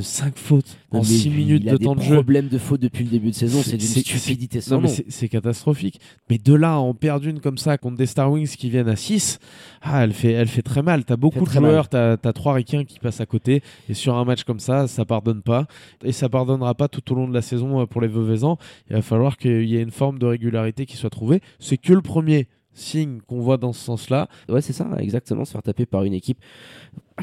5 0.00 0.36
fautes 0.36 0.76
Non, 0.92 0.98
en 0.98 1.02
mais 1.02 1.08
6 1.08 1.30
minutes 1.30 1.62
il 1.64 1.68
a 1.70 1.72
de 1.72 1.76
des 1.78 1.84
temps 1.86 1.94
de 1.96 2.02
jeu. 2.02 2.14
problèmes 2.16 2.48
de 2.48 2.58
faute 2.58 2.80
depuis 2.82 3.04
le 3.04 3.10
début 3.10 3.30
de 3.30 3.34
saison, 3.34 3.62
c'est 3.62 3.78
d'une 3.78 3.86
stupidité 3.88 4.60
sans 4.60 4.74
non, 4.76 4.82
mais 4.82 4.88
nom. 4.88 4.94
c'est- 4.94 5.06
C'est 5.08 5.28
catastrophique. 5.28 5.98
Mais 6.28 6.36
de 6.36 6.52
là 6.52 6.74
à 6.74 6.76
en 6.76 6.92
perdre 6.92 7.26
une 7.26 7.40
comme 7.40 7.56
ça 7.56 7.78
contre 7.78 7.96
des 7.96 8.04
Star 8.04 8.30
Wings 8.30 8.48
qui 8.54 8.68
viennent 8.68 8.88
à 8.90 8.96
6, 8.96 9.38
ah, 9.80 10.04
elle, 10.04 10.12
fait, 10.12 10.32
elle 10.32 10.48
fait 10.48 10.60
très 10.60 10.82
mal. 10.82 11.04
T'as 11.06 11.16
beaucoup 11.16 11.44
de 11.46 11.50
joueurs, 11.50 11.88
t'as 11.88 12.16
as 12.22 12.32
trois 12.34 12.52
ricains 12.52 12.84
qui 12.84 12.98
passent 12.98 13.22
à 13.22 13.26
côté. 13.26 13.62
Et 13.88 13.94
sur 13.94 14.14
un 14.16 14.24
match 14.26 14.44
comme 14.44 14.60
ça, 14.60 14.86
ça 14.88 15.06
pardonne 15.06 15.40
pas. 15.40 15.66
Et 16.04 16.12
ça 16.12 16.28
pardonnera 16.28 16.74
pas 16.74 16.88
tout 16.88 17.10
au 17.10 17.14
long 17.14 17.26
de 17.26 17.32
la 17.34 17.42
saison 17.42 17.80
euh, 17.80 17.86
pour 17.86 18.02
les 18.02 18.08
Veuvezans. 18.08 18.58
Il 18.90 18.96
va 18.96 19.00
falloir 19.02 19.38
qu'il 19.38 19.64
y 19.68 19.76
ait 19.76 19.82
une 19.82 19.90
forme 19.90 20.18
de 20.18 20.26
régularité 20.26 20.84
qui 20.84 20.98
soit 20.98 21.08
trouvée. 21.10 21.40
C'est 21.60 21.78
que 21.78 21.94
le 21.94 22.02
premier 22.02 22.46
signe 22.74 23.20
qu'on 23.26 23.40
voit 23.40 23.56
dans 23.56 23.72
ce 23.72 23.84
sens-là. 23.84 24.28
Ouais, 24.48 24.60
c'est 24.60 24.72
ça, 24.72 24.88
exactement, 24.98 25.44
se 25.44 25.52
faire 25.52 25.62
taper 25.62 25.86
par 25.86 26.04
une 26.04 26.14
équipe 26.14 26.38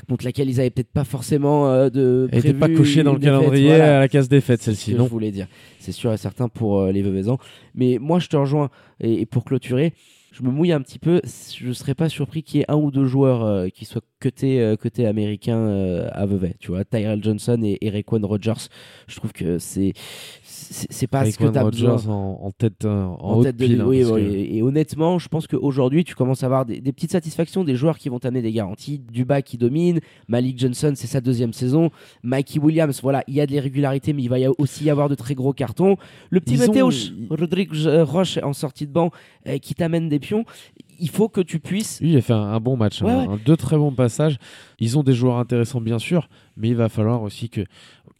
contre 0.07 0.25
laquelle 0.25 0.49
ils 0.49 0.59
avaient 0.59 0.69
peut-être 0.69 0.91
pas 0.91 1.03
forcément 1.03 1.67
euh, 1.67 1.89
de. 1.89 2.29
Elle 2.31 2.37
n'était 2.37 2.53
pas 2.53 2.69
cochée 2.69 3.03
dans 3.03 3.13
le 3.13 3.19
défaite, 3.19 3.39
calendrier 3.39 3.67
voilà. 3.69 3.97
à 3.97 3.99
la 3.99 4.07
case 4.07 4.29
défaite, 4.29 4.61
ce 4.61 4.65
celle-ci. 4.65 4.95
Non. 4.95 5.05
je 5.05 5.09
voulais 5.09 5.31
dire. 5.31 5.47
C'est 5.79 5.91
sûr 5.91 6.13
et 6.13 6.17
certain 6.17 6.47
pour 6.47 6.79
euh, 6.79 6.91
les 6.91 7.01
Veuvezans. 7.01 7.37
Mais 7.75 7.97
moi, 7.99 8.19
je 8.19 8.27
te 8.27 8.37
rejoins. 8.37 8.69
Et, 8.99 9.21
et 9.21 9.25
pour 9.25 9.45
clôturer, 9.45 9.93
je 10.31 10.43
me 10.43 10.51
mouille 10.51 10.71
un 10.71 10.81
petit 10.81 10.99
peu. 10.99 11.21
Je 11.25 11.67
ne 11.67 11.73
serais 11.73 11.95
pas 11.95 12.09
surpris 12.09 12.43
qu'il 12.43 12.59
y 12.59 12.63
ait 12.63 12.71
un 12.71 12.75
ou 12.75 12.91
deux 12.91 13.05
joueurs 13.05 13.43
euh, 13.43 13.67
qui 13.69 13.85
soient 13.85 14.01
cotés 14.19 14.61
euh, 14.61 14.75
cotés 14.75 15.05
américains 15.05 15.57
euh, 15.57 16.09
à 16.11 16.25
Vevey. 16.25 16.53
Tu 16.59 16.71
vois, 16.71 16.83
Tyrell 16.85 17.23
Johnson 17.23 17.59
et, 17.63 17.77
et 17.81 17.89
Raekwon 17.89 18.21
Rogers. 18.25 18.67
Je 19.07 19.15
trouve 19.15 19.31
que 19.31 19.57
c'est 19.59 19.93
c'est 20.43 21.07
pas 21.07 21.25
ce 21.25 21.37
que 21.37 21.45
tu 21.47 21.57
as 21.57 21.63
besoin. 21.63 21.95
En, 22.07 22.39
en 22.43 22.51
tête, 22.51 22.85
euh, 22.85 23.03
en, 23.05 23.41
tête 23.41 23.55
de 23.57 23.65
pile, 23.65 23.81
hein, 23.81 23.85
oui, 23.87 24.01
parce 24.01 24.11
oui, 24.13 24.21
que- 24.21 24.29
et, 24.33 24.57
et 24.57 24.61
honnêtement, 24.61 25.17
je 25.19 25.27
pense 25.27 25.47
qu'aujourd'hui, 25.47 26.03
tu 26.03 26.15
commences 26.15 26.43
à 26.43 26.47
avoir 26.47 26.65
des, 26.65 26.79
des 26.81 26.91
petites 26.91 27.11
satisfactions, 27.11 27.63
des 27.63 27.75
joueurs 27.75 27.97
qui 27.97 28.09
vont 28.09 28.19
t'amener 28.19 28.41
des 28.41 28.51
garanties. 28.51 28.99
Duba 29.11 29.41
qui 29.41 29.57
domine, 29.57 29.99
Malik 30.27 30.59
Johnson, 30.59 30.93
c'est 30.95 31.07
sa 31.07 31.21
deuxième 31.21 31.53
saison. 31.53 31.89
Mikey 32.23 32.59
Williams, 32.59 32.99
voilà, 33.01 33.23
il 33.27 33.35
y 33.35 33.41
a 33.41 33.45
de 33.45 33.51
l'irrégularité, 33.51 34.13
mais 34.13 34.21
il 34.23 34.29
va 34.29 34.39
y 34.39 34.47
aussi 34.47 34.83
y 34.85 34.89
avoir 34.89 35.09
de 35.09 35.15
très 35.15 35.33
gros 35.35 35.53
cartons. 35.53 35.95
Le 36.29 36.39
petit 36.39 36.55
Ils 36.55 36.63
ont- 36.63 36.67
Mateusz 36.67 37.13
Rodrigue 37.29 37.71
euh, 37.85 38.03
Roche 38.03 38.37
en 38.43 38.53
sortie 38.53 38.85
de 38.85 38.91
banc 38.91 39.11
euh, 39.47 39.57
qui 39.57 39.73
t'amène 39.75 40.09
des 40.09 40.19
pions. 40.19 40.43
Il 40.99 41.09
faut 41.09 41.29
que 41.29 41.41
tu 41.41 41.59
puisses. 41.59 42.01
Lui, 42.01 42.11
il 42.11 42.17
a 42.17 42.21
fait 42.21 42.33
un, 42.33 42.37
un 42.41 42.59
bon 42.59 42.75
match, 42.77 43.01
Ouais, 43.01 43.11
hein, 43.11 43.25
ouais. 43.27 43.33
un- 43.33 43.39
deux 43.45 43.55
très 43.57 43.77
bons 43.77 43.91
passages. 43.93 44.37
Ils 44.79 44.97
ont 44.97 45.03
des 45.03 45.13
joueurs 45.13 45.37
intéressants, 45.37 45.81
bien 45.81 45.99
sûr, 45.99 46.29
mais 46.57 46.69
il 46.69 46.75
va 46.75 46.89
falloir 46.89 47.21
aussi 47.21 47.49
que, 47.49 47.61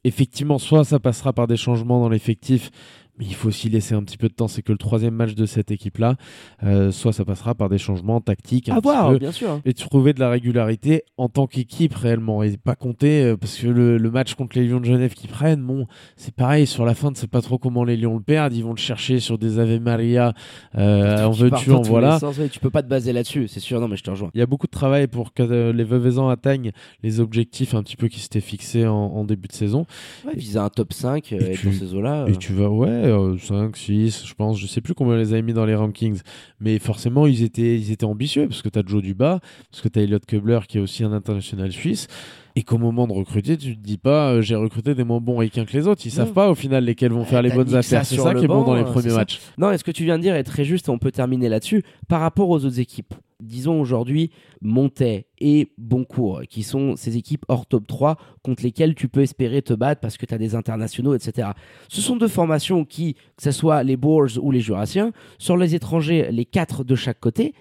effectivement, 0.03 0.57
soit 0.57 0.83
ça 0.83 0.99
passera 0.99 1.33
par 1.33 1.47
des 1.47 1.57
changements 1.57 1.99
dans 1.99 2.09
l'effectif, 2.09 2.71
mais 3.19 3.25
il 3.25 3.35
faut 3.35 3.49
aussi 3.49 3.69
laisser 3.69 3.93
un 3.95 4.03
petit 4.03 4.17
peu 4.17 4.27
de 4.29 4.33
temps. 4.33 4.47
C'est 4.47 4.61
que 4.61 4.71
le 4.71 4.77
troisième 4.77 5.13
match 5.13 5.35
de 5.35 5.45
cette 5.45 5.71
équipe-là, 5.71 6.15
euh, 6.63 6.91
soit 6.91 7.13
ça 7.13 7.25
passera 7.25 7.53
par 7.55 7.69
des 7.69 7.77
changements 7.77 8.21
tactiques, 8.21 8.69
un 8.69 8.73
À 8.73 8.75
petit 8.77 8.83
voir, 8.83 9.09
peu, 9.11 9.19
bien 9.19 9.31
sûr. 9.31 9.59
et 9.65 9.73
trouver 9.73 10.13
de 10.13 10.19
la 10.19 10.29
régularité 10.29 11.03
en 11.17 11.29
tant 11.29 11.45
qu'équipe 11.47 11.93
réellement 11.93 12.41
et 12.43 12.55
pas 12.57 12.75
compter 12.75 13.23
euh, 13.23 13.37
parce 13.37 13.57
que 13.57 13.67
le, 13.67 13.97
le 13.97 14.11
match 14.11 14.33
contre 14.35 14.57
les 14.57 14.67
Lions 14.67 14.79
de 14.79 14.85
Genève 14.85 15.13
qui 15.13 15.27
prennent 15.27 15.61
bon 15.61 15.85
c'est 16.15 16.33
pareil 16.33 16.65
sur 16.67 16.85
la 16.85 16.93
fin 16.95 17.11
tu 17.11 17.19
sais 17.19 17.27
pas 17.27 17.41
trop 17.41 17.57
comment 17.57 17.83
les 17.83 17.97
Lions 17.97 18.15
le 18.15 18.21
perdent 18.21 18.53
ils 18.53 18.63
vont 18.63 18.71
le 18.71 18.77
chercher 18.77 19.19
sur 19.19 19.37
des 19.37 19.59
Ave 19.59 19.79
Maria 19.81 20.33
euh, 20.75 21.23
en 21.25 21.31
veux-tu 21.31 21.71
en 21.71 21.81
voilà 21.81 22.19
sens, 22.19 22.37
ouais, 22.37 22.49
tu 22.49 22.59
peux 22.59 22.69
pas 22.69 22.83
te 22.83 22.87
baser 22.87 23.13
là-dessus, 23.13 23.47
c'est 23.47 23.59
sûr. 23.59 23.79
Non, 23.79 23.87
mais 23.87 23.95
je 23.97 24.03
te 24.03 24.09
rejoins. 24.09 24.29
il 24.33 24.39
y 24.39 24.43
a 24.43 24.45
beaucoup 24.45 24.67
de 24.67 24.71
travail 24.71 25.07
pour 25.07 25.33
que 25.33 25.43
euh, 25.43 25.73
les 25.73 25.83
Veuvezans 25.83 26.29
atteignent 26.29 26.71
les 27.03 27.19
objectifs 27.19 27.73
un 27.73 27.83
petit 27.83 27.95
peu 27.95 28.07
qui 28.07 28.19
s'étaient 28.19 28.41
fixés 28.41 28.85
en, 28.87 28.93
en 28.95 29.23
début 29.23 29.47
de 29.47 29.53
saison. 29.53 29.85
Ouais, 30.25 30.33
viser 30.35 30.59
un 30.59 30.69
top 30.69 30.93
5 30.93 31.31
euh, 31.33 31.39
Et 31.39 31.53
tu- 31.55 31.67
dans 31.67 31.73
ces 31.73 31.93
eaux-là. 31.95 32.25
Et 32.27 32.35
tu 32.37 32.53
vas, 32.53 32.69
ouais, 32.69 33.08
euh, 33.09 33.37
5, 33.37 33.75
6, 33.75 34.25
je 34.27 34.33
pense, 34.33 34.59
je 34.59 34.67
sais 34.67 34.81
plus 34.81 34.93
combien 34.93 35.15
on 35.15 35.17
les 35.17 35.33
avait 35.33 35.41
mis 35.41 35.53
dans 35.53 35.65
les 35.65 35.75
rankings, 35.75 36.19
mais 36.59 36.79
forcément 36.79 37.27
ils 37.27 37.43
étaient, 37.43 37.77
ils 37.77 37.91
étaient 37.91 38.05
ambitieux 38.05 38.47
parce 38.47 38.61
que 38.61 38.69
tu 38.69 38.79
as 38.79 38.83
Joe 38.85 39.01
Duba, 39.01 39.39
parce 39.71 39.81
que 39.81 39.89
tu 39.89 39.99
as 39.99 40.03
Elliot 40.03 40.19
Kubler 40.27 40.59
qui 40.67 40.77
est 40.77 40.81
aussi 40.81 41.03
un 41.03 41.11
international 41.13 41.71
suisse. 41.71 42.07
Et 42.55 42.63
qu'au 42.63 42.77
moment 42.79 43.07
de 43.07 43.13
recruter, 43.13 43.55
tu 43.55 43.77
te 43.77 43.81
dis 43.81 43.97
pas 43.97 44.31
euh, 44.33 44.41
j'ai 44.41 44.55
recruté 44.55 44.93
des 44.93 45.03
moins 45.05 45.21
bons 45.21 45.37
ricains 45.37 45.63
que 45.65 45.71
les 45.71 45.87
autres. 45.87 46.01
Ils 46.05 46.09
Non. 46.09 46.15
savent 46.15 46.33
pas 46.33 46.49
au 46.49 46.55
final 46.55 46.83
lesquels 46.83 47.11
vont 47.13 47.23
faire 47.23 47.41
les 47.41 47.51
bonnes 47.51 47.69
ça 47.69 47.77
affaires. 47.77 48.05
C'est 48.05 48.17
ça 48.17 48.33
le 48.33 48.39
qui 48.39 48.45
est 48.45 48.47
bon 48.49 48.63
dans 48.63 48.75
les 48.75 48.81
euh, 48.81 48.85
premiers 48.85 49.11
ça. 49.11 49.15
matchs. 49.17 49.39
Non, 49.57 49.71
et 49.71 49.77
ce 49.77 49.83
que 49.83 49.91
tu 49.91 50.03
viens 50.03 50.17
de 50.17 50.23
dire 50.23 50.35
est 50.35 50.43
très 50.43 50.65
juste, 50.65 50.89
on 50.89 50.97
peut 50.97 51.11
terminer 51.11 51.47
là-dessus. 51.47 51.83
Par 52.09 52.19
rapport 52.19 52.49
aux 52.49 52.65
autres 52.65 52.79
équipes, 52.79 53.13
disons 53.39 53.79
aujourd'hui 53.79 54.31
Montet 54.61 55.27
et 55.39 55.71
Boncourt, 55.77 56.41
qui 56.49 56.63
sont 56.63 56.95
ces 56.95 57.17
équipes 57.17 57.45
hors 57.47 57.65
top 57.65 57.87
3 57.87 58.17
contre 58.43 58.63
lesquelles 58.63 58.95
tu 58.95 59.07
peux 59.07 59.21
espérer 59.21 59.61
te 59.61 59.73
battre 59.73 60.01
parce 60.01 60.17
que 60.17 60.25
tu 60.25 60.33
as 60.33 60.37
des 60.37 60.55
internationaux, 60.55 61.13
etc. 61.13 61.49
Ce 61.87 62.01
sont 62.01 62.17
deux 62.17 62.27
formations 62.27 62.85
qui, 62.85 63.13
que 63.13 63.43
ce 63.43 63.51
soit 63.51 63.83
les 63.83 63.97
Boers 63.97 64.37
ou 64.41 64.51
les 64.51 64.61
Jurassiens, 64.61 65.11
sur 65.37 65.57
les 65.57 65.75
étrangers, 65.75 66.31
les 66.31 66.45
quatre 66.45 66.83
de 66.83 66.95
chaque 66.95 67.19
côté, 67.19 67.53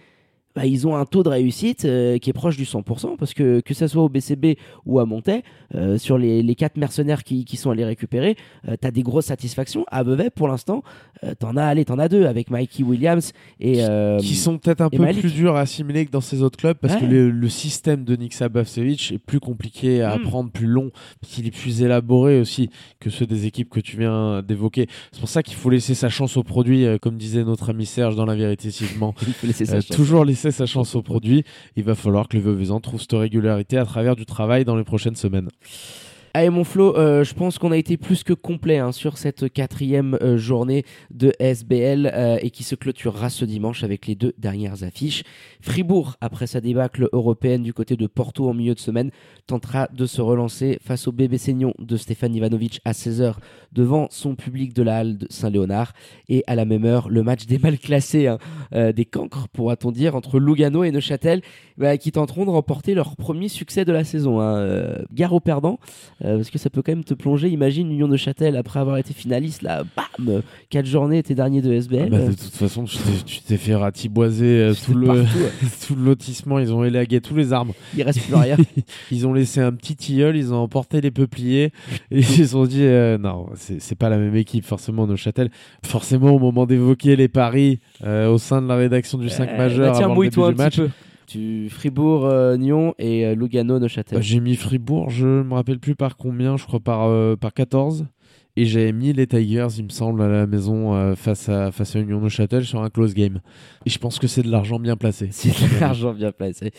bah, 0.59 0.67
ils 0.67 0.87
ont 0.89 0.97
un 0.97 1.05
taux 1.05 1.23
de 1.23 1.29
réussite 1.29 1.85
euh, 1.85 2.19
qui 2.19 2.31
est 2.31 2.33
proche 2.33 2.57
du 2.57 2.65
100%, 2.65 3.17
parce 3.17 3.33
que 3.33 3.61
que 3.61 3.75
ce 3.75 3.87
soit 3.87 4.03
au 4.03 4.09
BCB 4.09 4.57
ou 4.87 4.99
à 4.99 5.05
Montet, 5.07 5.45
euh, 5.77 5.99
sur 5.99 6.19
les, 6.19 6.43
les 6.43 6.55
quatre 6.57 6.77
mercenaires 6.77 7.23
qui, 7.23 7.45
qui 7.45 7.57
sont 7.57 7.71
allés 7.71 7.85
récupérer, 7.85 8.35
tu 8.67 8.87
as 8.87 8.91
des 8.91 9.03
grosses 9.03 9.27
satisfactions. 9.27 9.85
À 9.89 10.03
Vevey, 10.03 10.31
pour 10.31 10.49
l'instant, 10.49 10.83
euh, 11.23 11.35
t'en 11.39 11.57
as, 11.57 11.65
allez, 11.65 11.85
t'en 11.85 11.99
as 11.99 12.09
deux, 12.09 12.25
avec 12.27 12.51
Mikey 12.51 12.83
Williams 12.83 13.33
et... 13.61 13.85
euh, 13.85 14.19
qui 14.19 14.35
sont 14.35 14.59
peut-être 14.59 14.81
un 14.81 14.91
peu 14.91 14.99
Malik. 14.99 15.21
plus 15.21 15.33
durs 15.35 15.55
à 15.55 15.61
assimiler 15.61 16.07
que 16.07 16.11
dans 16.11 16.21
ces 16.21 16.43
autres 16.43 16.59
clubs 16.59 16.77
parce 16.77 16.95
Ouais. 16.95 17.01
que 17.03 17.07
le, 17.07 17.31
le 17.31 17.49
système 17.49 18.05
de 18.05 18.17
Nick 18.17 18.33
Sabavsevich 18.33 19.13
est 19.13 19.19
plus 19.19 19.39
compliqué 19.41 20.03
à 20.03 20.17
Mm. 20.17 20.21
apprendre, 20.23 20.51
plus 20.51 20.67
long, 20.67 20.91
parce 21.21 21.33
qu'il 21.35 21.47
est 21.47 21.51
plus 21.51 21.83
élaboré 21.83 22.41
aussi 22.41 22.71
que 22.99 23.11
ceux 23.11 23.27
des 23.27 23.47
équipes 23.47 23.69
que 23.71 23.81
tu 23.81 23.97
viens 23.99 24.43
d'évoquer. 24.43 24.87
C'est 25.13 25.21
pour 25.21 25.29
ça 25.29 25.43
qu'il 25.43 25.55
faut 25.55 25.71
laisser 25.71 25.95
sa 25.95 26.09
chance 26.09 26.37
au 26.37 26.43
produit, 26.43 26.85
euh, 26.87 26.99
comme 26.99 27.17
disait 27.17 27.45
notre 27.45 27.71
ami 27.71 27.87
Serge 27.87 28.17
dans 28.17 28.25
La 28.27 28.35
Vérité 28.35 28.69
il 29.27 29.33
faut 29.33 29.47
laisser 30.25 30.48
sa 30.51 30.67
chance 30.67 30.95
au 30.95 31.03
produit. 31.03 31.45
Il 31.77 31.85
va 31.85 31.95
falloir 31.95 32.29
que 32.29 32.37
les 32.37 32.43
Veuvezans 32.43 32.81
trouvent 32.81 33.01
cette 33.01 33.13
régularité 33.13 33.79
à 33.79 33.85
travers 33.85 34.17
du 34.17 34.27
travail 34.27 34.65
dans 34.65 34.77
les 34.77 34.85
prochaines 34.85 35.17
semaines. 35.17 35.49
Allez 36.35 36.51
mon 36.51 36.65
Flo, 36.65 36.95
euh, 36.97 37.25
je 37.25 37.33
pense 37.33 37.59
qu'on 37.59 37.73
a 37.73 37.77
été 37.77 37.97
plus 37.97 38.23
que 38.23 38.35
complet 38.35 38.77
hein, 38.77 38.93
sur 38.93 39.17
cette 39.17 39.51
quatrième 39.51 40.19
euh, 40.21 40.37
journée 40.37 40.85
de 41.11 41.33
SBL 41.39 42.11
euh, 42.13 42.39
et 42.43 42.51
qui 42.51 42.65
se 42.65 42.75
clôturera 42.75 43.31
ce 43.31 43.47
dimanche 43.47 43.83
avec 43.83 44.07
les 44.07 44.15
deux 44.15 44.35
dernières 44.37 44.85
affiches. 44.85 45.23
Fribourg, 45.63 46.17
après 46.21 46.47
sa 46.47 46.61
débâcle 46.61 47.09
européenne 47.13 47.63
du 47.63 47.73
côté 47.73 47.97
de 47.97 48.07
Porto 48.07 48.49
en 48.49 48.53
milieu 48.53 48.75
de 48.75 48.79
semaine, 48.79 49.11
tentera 49.47 49.89
de 49.91 50.05
se 50.05 50.21
relancer 50.21 50.79
face 50.85 51.09
au 51.09 51.13
bébé 51.13 51.39
Seignon 51.39 51.73
de 51.79 51.97
Stéphane 51.97 52.35
Ivanovic 52.35 52.81
à 52.85 52.93
16h 52.93 53.37
devant 53.73 54.09
son 54.11 54.35
public 54.35 54.75
de 54.75 54.83
la 54.83 54.99
halle 54.99 55.17
de 55.17 55.27
Saint-Léonard. 55.31 55.95
Et 56.29 56.45
à 56.47 56.55
la 56.55 56.67
même 56.67 56.85
heure, 56.85 57.09
le 57.09 57.23
match 57.23 57.47
des 57.47 57.59
mal 57.59 57.79
classés, 57.79 58.27
hein, 58.27 58.39
des 58.93 59.05
cancres 59.07 59.49
pourra-t-on 59.49 59.93
dire, 59.93 60.15
entre 60.15 60.39
Lugano 60.39 60.85
et 60.85 60.91
Neuchâtel, 60.91 61.41
bah, 61.79 61.97
qui 61.97 62.13
tenteront 62.13 62.45
de 62.45 62.51
remporter 62.51 62.95
leur 62.95 63.17
premier 63.17 63.49
succès 63.49 63.85
de 63.85 63.93
la 63.93 64.05
saison. 64.05 64.41
Hein. 64.41 64.99
Gare 65.13 65.33
aux 65.33 65.41
perdants. 65.41 65.79
Euh, 66.25 66.37
parce 66.37 66.51
que 66.51 66.59
ça 66.59 66.69
peut 66.69 66.83
quand 66.83 66.91
même 66.93 67.05
te 67.05 67.15
plonger. 67.15 67.49
Imagine 67.49 67.93
Union 67.93 68.09
de 68.09 68.17
Châtel 68.17 68.57
après 68.57 68.81
avoir 68.81 68.97
été 68.99 69.15
finaliste, 69.15 69.63
là, 69.63 69.85
bam, 69.97 70.43
4 70.71 70.85
journées, 70.85 71.23
t'es 71.23 71.35
dernier 71.37 71.63
de 71.63 71.71
Ah 71.71 71.77
SBL. 71.77 72.11
bah, 72.11 72.17
euh, 72.17 72.29
de 72.31 72.35
toute 72.35 72.55
façon, 72.55 72.85
tu 72.85 73.41
t'es- 73.43 73.57
fait 73.57 73.75
ratiboiser 73.77 74.45
euh, 74.61 74.75
tout, 74.75 74.95
le, 74.95 75.07
partout, 75.07 75.21
ouais. 75.39 75.69
tout 75.87 75.95
le 75.95 76.05
lotissement. 76.05 76.59
Ils 76.59 76.73
ont 76.73 76.83
élagué 76.85 77.21
tous 77.21 77.37
les 77.37 77.53
arbres. 77.53 77.73
il 77.97 78.03
reste 78.03 78.21
plus 78.23 78.35
rien. 78.35 78.57
Ils 79.13 79.27
ont 79.27 79.33
laissé 79.33 79.61
un 79.61 79.73
petit 79.73 79.95
tilleul, 79.97 80.37
ils 80.37 80.53
ont 80.53 80.59
emporté 80.59 81.01
les 81.01 81.11
peupliers 81.11 81.73
et 82.11 82.19
ils 82.19 82.25
se 82.25 82.47
sont 82.47 82.67
dit 82.67 82.83
euh, 82.83 83.17
non, 83.19 83.47
c'est 83.57 83.95
pas 83.99 84.09
la 84.09 84.19
même 84.19 84.35
équipe 84.37 84.65
forcément 84.65 85.07
Neuchâtel. 85.07 85.51
Forcément 85.85 86.31
au 86.33 86.39
moment 86.39 86.67
d'évoquer 86.67 87.15
les 87.17 87.29
paris 87.29 87.79
euh, 88.05 88.29
au 88.29 88.39
sein 88.39 88.61
de 88.61 88.67
la 88.69 88.77
rédaction 88.77 89.19
du 89.19 89.29
5 89.29 89.49
Euh, 89.51 89.57
majeur 89.57 89.93
bah 89.93 89.99
tiens, 89.99 90.07
avant 90.11 90.21
le 90.21 90.29
début 90.29 90.49
du 90.51 90.55
match, 90.57 90.77
peu. 90.77 90.89
Tu 91.29 91.69
Fribourg, 91.69 92.25
euh, 92.25 92.57
Nyon 92.57 92.95
et 92.99 93.27
euh, 93.27 93.35
Lugano, 93.35 93.79
Neuchâtel. 93.79 94.17
bah, 94.17 94.23
j'ai 94.23 94.41
mis 94.41 94.57
Fribourg, 94.57 95.11
je 95.11 95.27
me 95.43 95.53
rappelle 95.53 95.79
plus 95.79 95.95
par 95.95 96.17
combien, 96.17 96.57
je 96.57 96.65
crois 96.65 96.81
par 96.81 97.05
euh, 97.05 97.37
par 97.37 97.53
14 97.53 98.07
et 98.57 98.65
j'avais 98.65 98.93
mis 98.93 99.13
les 99.13 99.27
Tigers, 99.27 99.67
il 99.77 99.85
me 99.85 99.91
semble, 99.91 100.23
à 100.23 100.27
la 100.27 100.47
maison 100.47 101.15
face 101.15 101.49
à 101.49 101.71
face 101.71 101.95
à 101.95 102.01
Union 102.01 102.21
Neuchâtel 102.21 102.65
sur 102.65 102.83
un 102.83 102.91
close 102.91 103.15
game. 103.15 103.41
Et 103.87 103.91
je 103.91 103.99
pense 104.01 104.19
que 104.19 104.27
c'est 104.27 104.43
de 104.43 104.51
l'argent 104.51 104.81
bien 104.81 104.97
placé. 104.97 105.29
C'est 105.31 105.51
de 105.51 105.81
l'argent 105.81 106.13
bien 106.13 106.33
placé. 106.33 106.73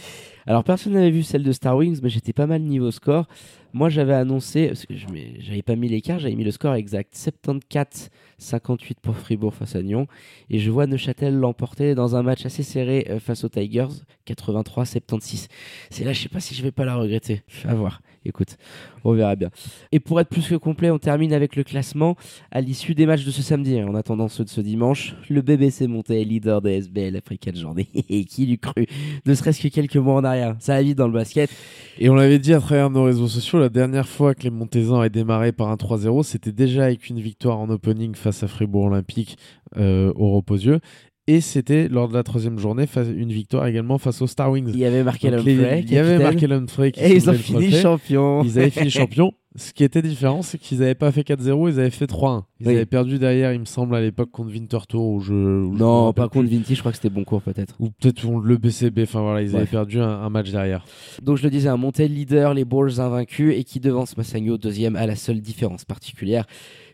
Alors, 0.46 0.66
personne 0.66 0.94
n'avait 0.94 1.12
vu 1.12 1.24
celle 1.24 1.44
de 1.44 1.52
Star 1.54 1.78
Wings, 1.78 2.00
mais 2.04 2.10
j'étais 2.10 2.34
pas 2.34 2.48
mal 2.48 2.64
niveau 2.64 2.92
score. 2.92 3.28
Moi, 3.74 3.90
j'avais 3.90 4.14
annoncé, 4.14 4.68
parce 4.68 4.86
que 4.86 4.96
je 4.96 5.06
j'avais 5.40 5.62
pas 5.62 5.76
mis 5.76 5.88
l'écart, 5.90 6.20
j'avais 6.20 6.36
mis 6.36 6.44
le 6.44 6.52
score 6.52 6.74
exact 6.74 7.14
74-58 7.16 8.96
pour 9.02 9.16
Fribourg 9.16 9.54
face 9.54 9.76
à 9.76 9.82
Nyon. 9.82 10.08
Et 10.50 10.60
je 10.60 10.72
vois 10.72 10.88
Neuchâtel 10.88 11.36
l'emporter 11.36 11.96
dans 11.96 12.16
un 12.16 12.24
match 12.24 12.46
assez 12.46 12.64
serré 12.64 13.06
euh, 13.10 13.20
face 13.20 13.44
aux 13.44 13.50
Tigers, 13.50 13.88
83-76. 14.28 15.48
C'est 15.90 16.04
là, 16.04 16.14
je 16.14 16.22
sais 16.22 16.30
pas 16.30 16.40
si 16.40 16.56
je 16.56 16.64
vais 16.64 16.72
pas 16.72 16.86
la 16.86 16.96
regretter. 16.96 17.44
À 17.66 17.76
voir. 17.76 18.02
Écoute, 18.26 18.58
on 19.06 19.14
verra 19.14 19.36
bien. 19.36 19.50
Et 19.94 20.00
pour 20.00 20.20
être 20.20 20.28
plus 20.28 20.48
que 20.48 20.56
complet, 20.56 20.92
on 20.92 21.00
termine 21.00 21.32
avec 21.32 21.56
le 21.56 21.64
classement 21.64 22.18
à 22.52 22.60
l'issue 22.60 22.94
des 22.94 23.06
matchs 23.06 23.24
de 23.24 23.32
ce 23.32 23.42
samedi. 23.42 23.82
En 23.82 23.96
attendant 23.96 24.28
ceux 24.28 24.44
de 24.44 24.50
ce 24.50 24.60
dimanche, 24.60 25.16
le 25.30 25.42
BBC 25.42 25.88
monté 25.88 26.24
leader 26.26 26.62
des 26.62 26.74
SBL 26.82 27.16
après 27.16 27.38
4 27.38 27.58
journées. 27.58 27.88
Et 28.10 28.26
qui 28.26 28.46
l'eût 28.46 28.58
cru 28.58 28.88
Ne 29.26 29.34
serait-ce 29.34 29.62
que 29.62 29.70
quelques 29.70 29.96
mois 29.96 30.16
en 30.16 30.24
arrière. 30.26 30.56
Ça 30.60 30.74
va 30.74 30.82
vite 30.82 30.98
dans 30.98 31.08
le 31.08 31.14
basket. 31.14 31.50
Et 31.98 32.10
on 32.10 32.16
l'avait 32.16 32.40
dit 32.40 32.54
à 32.54 32.60
travers 32.60 32.90
nos 32.90 33.04
réseaux 33.04 33.28
sociaux, 33.28 33.59
la 33.60 33.70
dernière 33.70 34.08
fois 34.08 34.34
que 34.34 34.44
les 34.44 34.50
Montezans 34.50 35.00
avaient 35.00 35.10
démarré 35.10 35.52
par 35.52 35.70
un 35.70 35.76
3-0, 35.76 36.24
c'était 36.24 36.52
déjà 36.52 36.86
avec 36.86 37.10
une 37.10 37.20
victoire 37.20 37.60
en 37.60 37.70
opening 37.70 38.16
face 38.16 38.44
à 38.44 38.48
Fribourg 38.48 38.86
Olympique 38.86 39.38
euh, 39.78 40.12
au 40.16 40.32
Reposieux. 40.32 40.80
Et 41.28 41.42
c'était 41.42 41.88
lors 41.88 42.08
de 42.08 42.16
la 42.16 42.24
troisième 42.24 42.58
journée 42.58 42.86
une 43.16 43.32
victoire 43.32 43.68
également 43.68 44.00
face 44.00 44.20
aux 44.24 44.26
Star 44.26 44.50
Wings. 44.50 44.72
Il 44.74 44.80
y 44.80 44.86
avait 44.86 45.04
marqué 45.04 45.28
Humphrey. 45.28 45.84
Il 45.86 45.94
y 45.94 45.98
avait 46.00 46.18
marqué 46.18 46.52
Humphrey. 46.52 46.92
Et 46.98 47.16
ils 47.16 47.30
ont 47.30 47.34
fini 47.34 47.72
champions. 47.72 48.42
Ils 48.44 48.58
avaient 48.58 48.72
fini 48.72 48.90
champions. 48.90 49.32
Ce 49.56 49.74
qui 49.74 49.84
était 49.84 50.04
différent, 50.04 50.44
c'est 50.44 50.60
qu'ils 50.60 50.80
n'avaient 50.80 50.94
pas 50.94 51.12
fait 51.12 51.28
4-0, 51.28 51.72
ils 51.72 51.80
avaient 51.80 51.90
fait 51.90 52.06
3-1. 52.06 52.44
Ils 52.60 52.70
avaient 52.70 52.86
perdu 52.86 53.18
derrière, 53.18 53.52
il 53.52 53.60
me 53.60 53.66
semble, 53.66 53.96
à 53.96 54.02
l'époque 54.02 54.30
contre 54.30 54.52
Winterthur. 54.52 55.02
Où 55.02 55.22
je, 55.22 55.34
non, 55.34 56.14
pas 56.14 56.30
contre 56.30 56.50
Vinti, 56.50 56.76
je 56.76 56.82
crois 56.82 56.92
que 56.92 56.98
c'était 56.98 57.10
bon 57.10 57.24
cours 57.24 57.42
peut-être. 57.42 57.76
Ou 57.80 57.90
peut-être 57.90 58.30
le 58.30 58.58
BCB, 58.58 59.00
enfin 59.04 59.22
voilà, 59.22 59.42
ils 59.42 59.56
avaient 59.56 59.66
perdu 59.66 60.00
un, 60.00 60.30
match 60.30 60.52
derrière. 60.52 60.86
Donc 61.24 61.38
je 61.38 61.44
le 61.44 61.50
disais, 61.50 61.68
un 61.68 61.78
monté 61.78 62.08
leader, 62.08 62.54
les 62.54 62.64
Bulls 62.64 63.00
invaincus 63.00 63.56
et 63.58 63.64
qui 63.64 63.80
devance 63.80 64.18
Massagno 64.18 64.58
deuxième 64.58 64.96
à 64.96 65.08
la 65.08 65.16
seule 65.16 65.42
différence 65.42 65.84
particulière. 65.84 66.46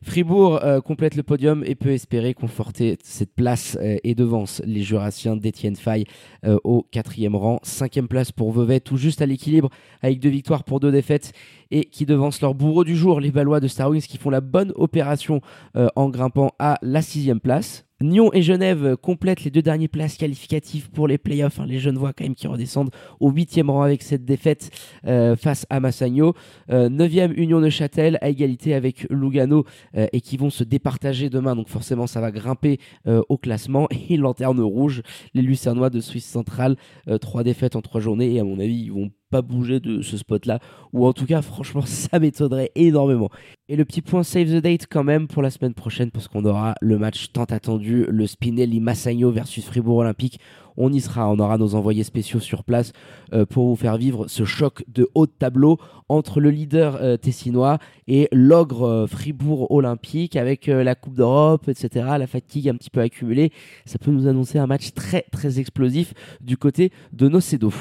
Fribourg 0.05 0.63
euh, 0.63 0.81
complète 0.81 1.15
le 1.15 1.23
podium 1.23 1.63
et 1.65 1.73
peut 1.73 1.89
espérer 1.89 2.35
conforter 2.35 2.97
cette 3.03 3.33
place 3.33 3.75
euh, 3.81 3.97
et 4.03 4.13
devance 4.13 4.61
les 4.63 4.83
Jurassiens 4.83 5.35
d'Etienne 5.35 5.75
Fay 5.75 6.05
euh, 6.45 6.57
au 6.63 6.83
quatrième 6.83 7.35
rang. 7.35 7.59
Cinquième 7.63 8.07
place 8.07 8.31
pour 8.31 8.51
Vevey, 8.51 8.79
tout 8.79 8.97
juste 8.97 9.23
à 9.23 9.25
l'équilibre 9.25 9.69
avec 10.03 10.19
deux 10.19 10.29
victoires 10.29 10.63
pour 10.63 10.79
deux 10.79 10.91
défaites 10.91 11.33
et 11.75 11.85
qui 11.85 12.05
devance 12.05 12.41
leur 12.41 12.55
bourreau 12.55 12.85
du 12.85 12.95
jour, 12.95 13.19
les 13.19 13.31
Valois 13.31 13.59
de 13.59 13.67
Star 13.67 13.89
Wings, 13.89 14.07
qui 14.07 14.17
font 14.17 14.29
la 14.29 14.41
bonne 14.41 14.71
opération 14.75 15.41
en 15.73 16.09
grimpant 16.09 16.51
à 16.57 16.79
la 16.81 17.01
sixième 17.01 17.41
place. 17.41 17.85
Nyon 18.01 18.29
et 18.33 18.41
Genève 18.41 18.97
complètent 18.97 19.45
les 19.45 19.51
deux 19.51 19.61
dernières 19.61 19.87
places 19.87 20.17
qualificatives 20.17 20.89
pour 20.89 21.07
les 21.07 21.17
playoffs. 21.17 21.61
Hein. 21.61 21.65
Les 21.65 21.79
Genevois 21.79 22.11
quand 22.11 22.25
même 22.25 22.35
qui 22.35 22.45
redescendent 22.45 22.89
au 23.21 23.31
huitième 23.31 23.69
rang 23.69 23.83
avec 23.83 24.01
cette 24.01 24.25
défaite 24.25 24.69
euh, 25.07 25.37
face 25.37 25.65
à 25.69 25.79
Massagno. 25.79 26.33
Euh, 26.69 26.89
neuvième 26.89 27.31
Union 27.37 27.61
de 27.61 27.69
Châtel 27.69 28.17
à 28.19 28.27
égalité 28.27 28.73
avec 28.73 29.07
Lugano 29.09 29.63
euh, 29.95 30.07
et 30.11 30.19
qui 30.19 30.35
vont 30.35 30.49
se 30.49 30.65
départager 30.65 31.29
demain. 31.29 31.55
Donc 31.55 31.69
forcément 31.69 32.05
ça 32.05 32.19
va 32.19 32.31
grimper 32.31 32.79
au 33.05 33.37
classement. 33.37 33.87
Et 34.09 34.17
lanterne 34.17 34.59
rouge, 34.59 35.01
les 35.33 35.41
Lucernois 35.41 35.89
de 35.89 35.99
Suisse 36.01 36.25
centrale. 36.25 36.75
trois 37.21 37.43
défaites 37.43 37.75
en 37.75 37.81
trois 37.81 38.01
journées 38.01 38.33
et 38.33 38.39
à 38.39 38.43
mon 38.43 38.59
avis 38.59 38.83
ils 38.83 38.91
vont 38.91 39.11
pas 39.29 39.41
bouger 39.41 39.79
de 39.79 40.01
ce 40.01 40.17
spot-là. 40.17 40.59
Ou 40.93 41.05
en 41.05 41.13
tout 41.13 41.25
cas, 41.25 41.41
franchement, 41.51 41.81
ça 41.85 42.19
m'étonnerait 42.19 42.71
énormément. 42.75 43.29
Et 43.67 43.75
le 43.75 43.85
petit 43.85 44.01
point 44.01 44.23
save 44.23 44.47
the 44.47 44.61
date 44.61 44.85
quand 44.89 45.03
même 45.03 45.27
pour 45.27 45.41
la 45.41 45.49
semaine 45.49 45.73
prochaine, 45.73 46.11
parce 46.11 46.27
qu'on 46.27 46.45
aura 46.45 46.75
le 46.81 46.97
match 46.97 47.31
tant 47.31 47.45
attendu, 47.45 47.84
le 47.85 48.27
Spinelli 48.27 48.79
Massagno 48.79 49.31
versus 49.31 49.65
Fribourg 49.65 49.97
Olympique. 49.97 50.39
On 50.77 50.91
y 50.91 50.99
sera, 50.99 51.29
on 51.29 51.39
aura 51.39 51.57
nos 51.57 51.75
envoyés 51.75 52.03
spéciaux 52.03 52.39
sur 52.39 52.63
place 52.63 52.91
euh, 53.33 53.45
pour 53.45 53.67
vous 53.67 53.75
faire 53.75 53.97
vivre 53.97 54.27
ce 54.27 54.43
choc 54.43 54.83
de 54.87 55.09
haut 55.15 55.25
de 55.25 55.31
tableau 55.31 55.77
entre 56.09 56.41
le 56.41 56.49
leader 56.49 56.97
euh, 57.01 57.15
tessinois 57.15 57.77
et 58.07 58.27
l'ogre 58.33 58.83
euh, 58.83 59.07
Fribourg 59.07 59.71
Olympique 59.71 60.35
avec 60.35 60.67
la 60.67 60.95
Coupe 60.95 61.15
d'Europe, 61.15 61.69
etc. 61.69 62.05
La 62.19 62.27
fatigue 62.27 62.67
un 62.69 62.75
petit 62.75 62.89
peu 62.89 62.99
accumulée. 62.99 63.51
Ça 63.85 63.99
peut 63.99 64.11
nous 64.11 64.27
annoncer 64.27 64.59
un 64.59 64.67
match 64.67 64.91
très 64.93 65.21
très 65.31 65.59
explosif 65.59 66.13
du 66.41 66.57
côté 66.57 66.91
de 67.13 67.29
Nocedo. 67.29 67.71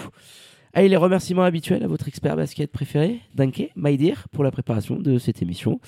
Allez, 0.77 0.89
les 0.89 0.97
remerciements 0.97 1.45
habituels 1.45 1.85
à 1.85 1.87
votre 1.87 2.09
expert 2.09 2.35
basket 2.35 2.69
préféré, 2.73 3.21
Danke, 3.37 3.71
Maïdir, 3.77 4.27
pour 4.33 4.43
la 4.43 4.51
préparation 4.51 4.97
de 4.97 5.19
cette 5.19 5.41
émission. 5.41 5.79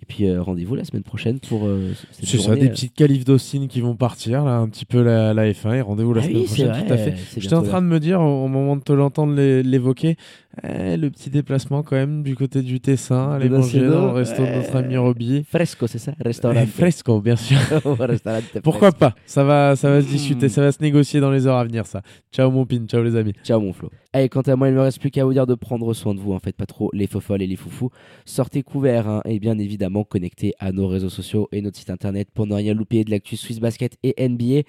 Et 0.00 0.06
puis 0.06 0.28
euh, 0.28 0.40
rendez-vous 0.40 0.76
la 0.76 0.84
semaine 0.84 1.02
prochaine 1.02 1.40
pour 1.40 1.66
euh, 1.66 1.92
C'est 2.12 2.38
ça, 2.38 2.54
des 2.54 2.66
euh. 2.66 2.68
petites 2.68 2.94
qualifs 2.94 3.24
d'Austin 3.24 3.66
qui 3.66 3.80
vont 3.80 3.96
partir, 3.96 4.44
là, 4.44 4.58
un 4.58 4.68
petit 4.68 4.84
peu 4.84 5.02
la, 5.02 5.34
F1. 5.34 5.74
Et 5.74 5.80
rendez-vous 5.80 6.14
la 6.14 6.22
ah 6.22 6.24
semaine 6.24 6.44
prochaine, 6.44 6.86
tout 6.86 6.92
à 6.92 6.96
fait. 6.96 7.14
J'étais 7.36 7.54
en 7.56 7.64
train 7.64 7.82
de 7.82 7.88
me 7.88 7.98
dire, 7.98 8.20
au, 8.20 8.46
moment 8.46 8.76
de 8.76 8.82
te 8.82 8.92
l'entendre 8.92 9.34
l'évoquer, 9.34 10.16
eh, 10.62 10.96
le 10.96 11.10
petit 11.10 11.30
déplacement 11.30 11.82
quand 11.82 11.96
même 11.96 12.22
du 12.22 12.34
côté 12.34 12.62
du 12.62 12.80
Tessin, 12.80 13.32
aller 13.32 13.48
manger 13.48 13.86
dans 13.86 14.06
le 14.06 14.12
resto 14.12 14.42
de 14.42 14.48
notre 14.48 14.76
ami 14.76 14.96
Roby. 14.96 15.44
Fresco, 15.48 15.86
c'est 15.86 15.98
ça 15.98 16.12
Restaurant. 16.24 16.54
Eh, 16.60 16.66
fresco, 16.66 17.20
bien 17.20 17.36
sûr. 17.36 17.58
Pourquoi 18.62 18.92
pas? 18.92 19.14
Ça 19.26 19.44
va, 19.44 19.76
ça 19.76 19.90
va 19.90 20.02
se 20.02 20.06
discuter, 20.06 20.46
hmm. 20.46 20.50
ça 20.50 20.60
va 20.62 20.72
se 20.72 20.82
négocier 20.82 21.20
dans 21.20 21.30
les 21.30 21.46
heures 21.46 21.56
à 21.56 21.64
venir, 21.64 21.86
ça. 21.86 22.02
Ciao 22.32 22.50
mon 22.50 22.66
pin, 22.66 22.84
ciao 22.86 23.02
les 23.02 23.16
amis. 23.16 23.34
Ciao 23.44 23.60
mon 23.60 23.72
Flo. 23.72 23.90
Allez, 24.12 24.28
quant 24.28 24.40
à 24.40 24.56
moi, 24.56 24.68
il 24.68 24.72
ne 24.72 24.78
me 24.78 24.82
reste 24.82 25.00
plus 25.00 25.10
qu'à 25.10 25.24
vous 25.24 25.32
dire 25.32 25.46
de 25.46 25.54
prendre 25.54 25.92
soin 25.94 26.14
de 26.14 26.20
vous. 26.20 26.32
En 26.32 26.38
fait, 26.38 26.56
pas 26.56 26.66
trop 26.66 26.90
les 26.92 27.06
folles 27.06 27.42
et 27.42 27.46
les 27.46 27.56
foufous. 27.56 27.90
Sortez 28.24 28.62
couverts 28.62 29.08
hein, 29.08 29.22
et 29.24 29.38
bien 29.38 29.58
évidemment 29.58 30.04
connectés 30.04 30.54
à 30.58 30.72
nos 30.72 30.88
réseaux 30.88 31.10
sociaux 31.10 31.48
et 31.52 31.60
notre 31.60 31.76
site 31.76 31.90
internet 31.90 32.28
pour 32.32 32.46
ne 32.46 32.54
rien 32.54 32.74
louper 32.74 33.04
de 33.04 33.10
l'actu 33.10 33.36
Swiss 33.36 33.60
Basket 33.60 33.96
et 34.02 34.28
NBA. 34.28 34.62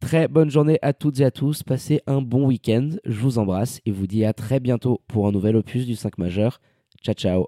Très 0.00 0.28
bonne 0.28 0.50
journée 0.50 0.78
à 0.82 0.92
toutes 0.92 1.20
et 1.20 1.24
à 1.24 1.30
tous. 1.30 1.62
Passez 1.62 2.00
un 2.06 2.20
bon 2.20 2.46
week-end. 2.46 2.90
Je 3.04 3.18
vous 3.20 3.38
embrasse 3.38 3.80
et 3.86 3.92
vous 3.92 4.06
dis 4.06 4.24
à 4.24 4.32
très 4.32 4.60
bientôt 4.60 5.00
pour 5.08 5.26
un 5.26 5.32
nouvel 5.32 5.56
opus 5.56 5.86
du 5.86 5.96
5 5.96 6.18
majeur. 6.18 6.60
Ciao, 7.02 7.14
ciao. 7.14 7.44